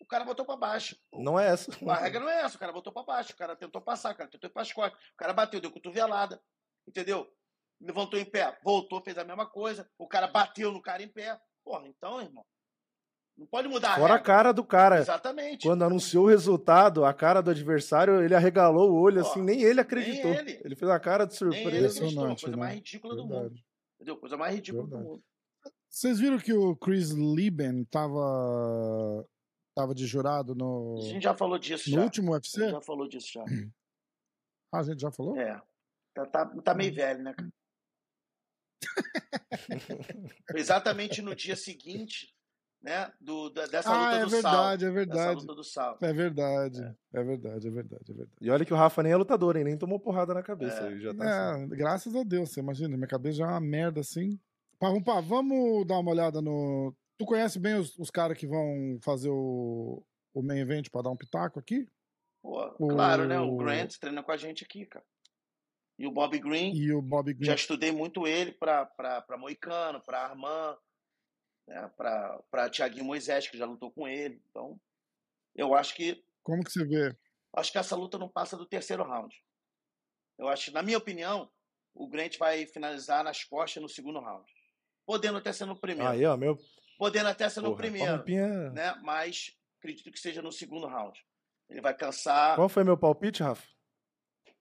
o 0.00 0.06
cara 0.06 0.24
botou 0.24 0.46
para 0.46 0.56
baixo. 0.56 0.98
Não 1.12 1.38
é 1.38 1.48
essa. 1.48 1.70
A 1.86 1.96
regra 1.96 2.20
não 2.20 2.30
é 2.30 2.40
essa, 2.40 2.56
o 2.56 2.58
cara 2.58 2.72
botou 2.72 2.90
para 2.94 3.02
baixo, 3.02 3.34
o 3.34 3.36
cara 3.36 3.54
tentou 3.54 3.82
passar, 3.82 4.14
o 4.14 4.16
cara 4.16 4.30
tentou 4.30 4.48
ir 4.48 4.52
para 4.54 4.62
as 4.62 4.72
costas, 4.72 4.98
o 5.10 5.16
cara 5.18 5.34
bateu, 5.34 5.60
deu 5.60 5.70
cotovelada, 5.70 6.42
entendeu? 6.88 7.30
Levantou 7.78 8.18
em 8.18 8.24
pé, 8.24 8.58
voltou, 8.64 9.02
fez 9.02 9.18
a 9.18 9.24
mesma 9.24 9.46
coisa, 9.46 9.86
o 9.98 10.08
cara 10.08 10.28
bateu 10.28 10.72
no 10.72 10.80
cara 10.80 11.02
em 11.02 11.12
pé. 11.12 11.38
Porra, 11.62 11.86
então, 11.88 12.22
irmão, 12.22 12.46
não 13.36 13.46
pode 13.46 13.68
mudar 13.68 13.96
Fora 13.96 14.14
a, 14.14 14.16
a 14.16 14.20
cara 14.20 14.52
do 14.52 14.62
cara. 14.62 14.98
Exatamente. 14.98 15.66
Quando 15.66 15.82
anunciou 15.82 16.26
o 16.26 16.28
resultado, 16.28 17.04
a 17.04 17.14
cara 17.14 17.40
do 17.40 17.50
adversário, 17.50 18.22
ele 18.22 18.34
arregalou 18.34 18.90
o 18.90 19.00
olho, 19.00 19.22
Pô, 19.22 19.28
assim, 19.28 19.42
nem 19.42 19.62
ele 19.62 19.80
acreditou. 19.80 20.30
Nem 20.30 20.40
ele. 20.40 20.60
ele. 20.62 20.76
fez 20.76 20.90
a 20.90 21.00
cara 21.00 21.24
de 21.24 21.34
surpresa. 21.34 21.70
Nem 21.70 21.76
ele 21.76 21.86
acreditou, 21.86 22.26
coisa 22.26 22.50
né? 22.50 22.56
mais 22.56 22.74
ridícula 22.74 23.14
Verdade. 23.14 23.34
do 23.34 23.42
mundo. 23.42 23.60
Entendeu? 23.94 24.16
Coisa 24.18 24.36
mais 24.36 24.54
ridícula 24.54 24.84
Verdade. 24.84 25.04
do 25.04 25.10
mundo. 25.10 25.24
Vocês 25.88 26.20
viram 26.20 26.38
que 26.38 26.52
o 26.52 26.76
Chris 26.76 27.10
Lieben 27.10 27.84
tava, 27.86 29.26
tava 29.74 29.94
de 29.94 30.06
jurado 30.06 30.54
no. 30.54 30.98
A 30.98 31.02
gente 31.08 31.24
já 31.24 31.34
falou 31.34 31.58
disso. 31.58 31.90
No 31.90 31.96
já. 31.96 32.02
último 32.04 32.32
UFC? 32.32 32.60
A 32.60 32.64
gente 32.66 32.72
já 32.72 32.80
falou 32.82 33.08
disso 33.08 33.32
já. 33.32 33.44
Ah, 34.72 34.78
a 34.78 34.82
gente 34.84 35.00
já 35.00 35.10
falou? 35.10 35.36
É. 35.36 35.60
Tá, 36.14 36.26
tá, 36.26 36.46
tá 36.62 36.74
meio 36.74 36.92
hum. 36.92 36.94
velho, 36.94 37.22
né, 37.22 37.34
cara? 37.34 37.50
Exatamente 40.54 41.22
no 41.22 41.34
dia 41.34 41.56
seguinte, 41.56 42.32
né, 42.82 43.12
do, 43.20 43.50
da, 43.50 43.66
dessa 43.66 43.90
ah, 43.90 44.04
luta 44.04 44.16
é 44.16 44.24
do 44.24 44.30
verdade, 44.30 44.82
sal. 44.82 44.90
É 44.90 44.92
verdade, 44.92 45.40
luta 45.40 45.54
do 45.54 45.64
sal. 45.64 45.98
É 46.00 46.12
verdade, 46.12 46.82
é. 46.82 47.20
é. 47.20 47.24
verdade, 47.24 47.68
é 47.68 47.70
verdade, 47.70 48.04
é 48.10 48.14
verdade. 48.14 48.38
E 48.40 48.50
olha 48.50 48.64
que 48.64 48.72
o 48.72 48.76
Rafa 48.76 49.02
nem 49.02 49.12
é 49.12 49.16
lutador, 49.16 49.56
hein? 49.56 49.64
Nem 49.64 49.76
tomou 49.76 50.00
porrada 50.00 50.32
na 50.32 50.42
cabeça. 50.42 50.88
É. 50.88 50.98
Já 50.98 51.14
tá 51.14 51.24
é, 51.24 51.52
assim. 51.52 51.68
Graças 51.68 52.16
a 52.16 52.22
Deus, 52.22 52.50
você 52.50 52.60
imagina, 52.60 52.96
minha 52.96 53.08
cabeça 53.08 53.38
já 53.38 53.46
é 53.46 53.50
uma 53.50 53.60
merda 53.60 54.00
assim. 54.00 54.38
Parrumpa, 54.78 55.20
vamos 55.20 55.86
dar 55.86 55.98
uma 55.98 56.10
olhada 56.10 56.40
no. 56.40 56.94
Tu 57.18 57.26
conhece 57.26 57.58
bem 57.58 57.74
os, 57.74 57.98
os 57.98 58.10
caras 58.10 58.38
que 58.38 58.46
vão 58.46 58.98
fazer 59.02 59.28
o, 59.28 60.02
o 60.32 60.42
main 60.42 60.60
event 60.60 60.88
pra 60.90 61.02
dar 61.02 61.10
um 61.10 61.16
pitaco 61.16 61.58
aqui? 61.58 61.86
Pô, 62.42 62.74
o... 62.78 62.88
Claro, 62.88 63.26
né? 63.26 63.38
O 63.38 63.56
Grant 63.58 63.98
treina 63.98 64.22
com 64.22 64.32
a 64.32 64.38
gente 64.38 64.64
aqui, 64.64 64.86
cara. 64.86 65.04
E 65.98 66.06
o 66.06 66.10
Bob 66.10 66.38
Green. 66.38 66.72
E 66.74 66.94
o 66.94 67.02
Bob 67.02 67.30
Green. 67.34 67.46
Já 67.46 67.54
estudei 67.54 67.92
muito 67.92 68.26
ele 68.26 68.52
pra, 68.52 68.86
pra, 68.86 69.20
pra 69.20 69.36
Moicano, 69.36 70.00
pra 70.00 70.22
Armand, 70.22 70.78
né? 71.70 71.90
pra, 71.96 72.42
pra 72.50 72.70
Tiaguinho 72.70 73.04
Moisés, 73.04 73.48
que 73.48 73.58
já 73.58 73.64
lutou 73.64 73.90
com 73.90 74.06
ele. 74.06 74.42
Então, 74.50 74.78
eu 75.54 75.74
acho 75.74 75.94
que. 75.94 76.22
Como 76.42 76.64
que 76.64 76.70
você 76.70 76.84
vê? 76.84 77.16
Acho 77.54 77.72
que 77.72 77.78
essa 77.78 77.96
luta 77.96 78.18
não 78.18 78.28
passa 78.28 78.56
do 78.56 78.66
terceiro 78.66 79.04
round. 79.04 79.34
Eu 80.38 80.48
acho, 80.48 80.72
na 80.72 80.82
minha 80.82 80.98
opinião, 80.98 81.50
o 81.94 82.08
Grant 82.08 82.38
vai 82.38 82.66
finalizar 82.66 83.24
nas 83.24 83.44
costas 83.44 83.82
no 83.82 83.88
segundo 83.88 84.20
round 84.20 84.50
podendo 85.10 85.38
até 85.38 85.52
ser 85.52 85.66
no 85.66 85.74
primeiro. 85.74 86.08
Aí, 86.08 86.24
ó, 86.24 86.36
meu. 86.36 86.56
Podendo 86.96 87.28
até 87.28 87.48
ser 87.48 87.62
no 87.62 87.74
primeiro. 87.74 88.22
Né? 88.72 88.94
Mas 89.02 89.52
acredito 89.78 90.12
que 90.12 90.20
seja 90.20 90.40
no 90.40 90.52
segundo 90.52 90.86
round. 90.86 91.20
Ele 91.68 91.80
vai 91.80 91.92
cansar. 91.92 92.54
Qual 92.54 92.68
foi 92.68 92.84
meu 92.84 92.96
palpite, 92.96 93.42
Rafa? 93.42 93.66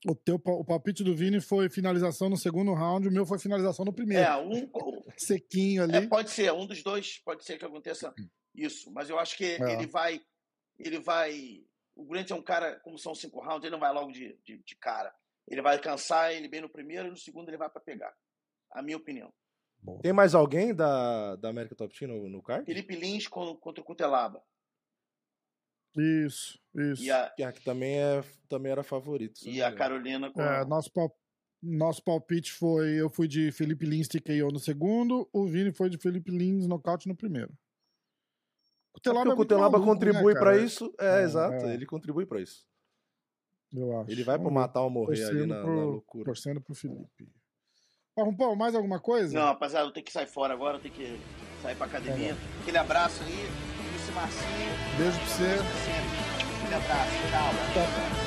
O 0.08 0.16
teu 0.16 0.36
o 0.36 0.64
palpite 0.64 1.04
do 1.04 1.16
Vini 1.16 1.42
foi 1.42 1.70
finalização 1.70 2.30
no 2.30 2.38
segundo 2.38 2.74
round, 2.74 3.08
o 3.08 3.12
meu 3.12 3.26
foi 3.26 3.38
finalização 3.38 3.84
no 3.84 3.94
primeiro. 3.94 4.24
É, 4.24 4.38
um 4.38 4.70
sequinho 5.18 5.84
ali. 5.84 5.98
É, 5.98 6.08
pode 6.08 6.30
ser, 6.30 6.54
um 6.54 6.66
dos 6.66 6.82
dois 6.82 7.20
pode 7.20 7.44
ser 7.44 7.58
que 7.58 7.66
aconteça 7.66 8.14
isso, 8.56 8.92
mas 8.94 9.10
eu 9.10 9.20
acho 9.20 9.36
que 9.36 9.44
é. 9.44 9.74
ele 9.74 9.88
vai 9.88 10.22
ele 10.78 11.00
vai 11.00 11.62
o 12.00 12.06
Grant 12.06 12.32
é 12.32 12.36
um 12.36 12.42
cara, 12.42 12.80
como 12.80 12.98
são 12.98 13.14
cinco 13.14 13.42
rounds, 13.42 13.64
ele 13.64 13.74
não 13.74 13.80
vai 13.80 13.94
logo 13.94 14.12
de, 14.12 14.38
de, 14.46 14.58
de 14.58 14.76
cara. 14.78 15.14
Ele 15.46 15.62
vai 15.62 15.78
cansar 15.80 16.32
ele 16.32 16.48
bem 16.48 16.62
no 16.62 16.70
primeiro 16.70 17.08
e 17.08 17.12
no 17.12 17.18
segundo 17.18 17.50
ele 17.50 17.58
vai 17.58 17.70
para 17.70 17.82
pegar. 17.82 18.14
A 18.72 18.82
minha 18.82 18.96
opinião. 18.96 19.34
Bom. 19.82 20.00
Tem 20.00 20.14
mais 20.14 20.34
alguém 20.34 20.74
da, 20.74 21.36
da 21.36 21.50
América 21.50 21.76
Top 21.76 21.94
Team 21.98 22.12
no, 22.12 22.30
no 22.30 22.42
card? 22.42 22.66
Felipe 22.66 22.96
Lins 22.96 23.28
contra 23.28 23.82
o 23.82 23.84
Cutelaba. 23.84 24.42
Isso, 25.98 26.60
isso. 26.76 27.04
E 27.04 27.12
a, 27.12 27.52
que 27.52 27.62
também, 27.64 28.00
é, 28.00 28.24
também 28.48 28.72
era 28.72 28.84
favorito. 28.84 29.42
E 29.46 29.62
a 29.62 29.72
Carolina 29.72 30.32
com 30.32 30.42
é, 30.42 30.64
nosso, 30.66 30.92
pal, 30.92 31.16
nosso 31.62 32.04
palpite 32.04 32.52
foi: 32.52 33.02
eu 33.02 33.10
fui 33.10 33.28
de 33.28 33.52
Felipe 33.52 33.86
Lins 33.86 34.08
TKO 34.08 34.52
no 34.52 34.60
segundo, 34.60 35.28
o 35.34 35.46
Vini 35.46 35.72
foi 35.72 35.90
de 35.90 35.98
Felipe 35.98 36.32
Lins 36.32 36.68
nocaute 36.68 37.08
no 37.08 37.16
primeiro. 37.16 37.52
Cutelaba 38.94 39.30
é 39.30 39.34
o 39.34 39.36
Cutelaba 39.36 39.80
contribui 39.80 40.34
né, 40.34 40.40
para 40.40 40.58
isso. 40.58 40.94
É, 41.00 41.22
é 41.22 41.24
exato, 41.24 41.66
é. 41.66 41.74
ele 41.74 41.86
contribui 41.86 42.26
para 42.26 42.42
isso. 42.42 42.68
Eu 43.74 44.00
acho. 44.00 44.12
Ele 44.12 44.24
vai 44.24 44.38
para 44.40 44.50
matar 44.50 44.82
ou 44.82 44.90
morrer 44.90 45.24
ali 45.26 45.46
na, 45.46 45.62
pro, 45.62 45.76
na 45.76 45.84
loucura. 45.84 46.26
Torcendo 46.26 46.62
pro 46.62 46.74
Felipe. 46.74 47.32
Pão, 48.38 48.56
mais 48.56 48.76
alguma 48.76 49.00
coisa? 49.00 49.34
Não, 49.34 49.46
rapaziada, 49.46 49.88
eu 49.88 49.94
tenho 49.94 50.06
que 50.06 50.12
sair 50.12 50.28
fora 50.28 50.54
agora, 50.54 50.78
eu 50.78 50.82
tenho 50.82 50.94
que 50.94 51.20
sair 51.62 51.76
pra 51.76 51.86
academia. 51.86 52.32
É. 52.32 52.62
Aquele 52.62 52.78
abraço 52.78 53.24
aí, 53.24 53.79
Marcinho. 54.12 54.72
Beijo 54.98 55.18
pra 55.18 55.28
você. 55.28 55.60
Aquele 56.62 56.76
abraço, 56.76 57.12
tchau. 57.30 57.54
Tá. 57.74 58.19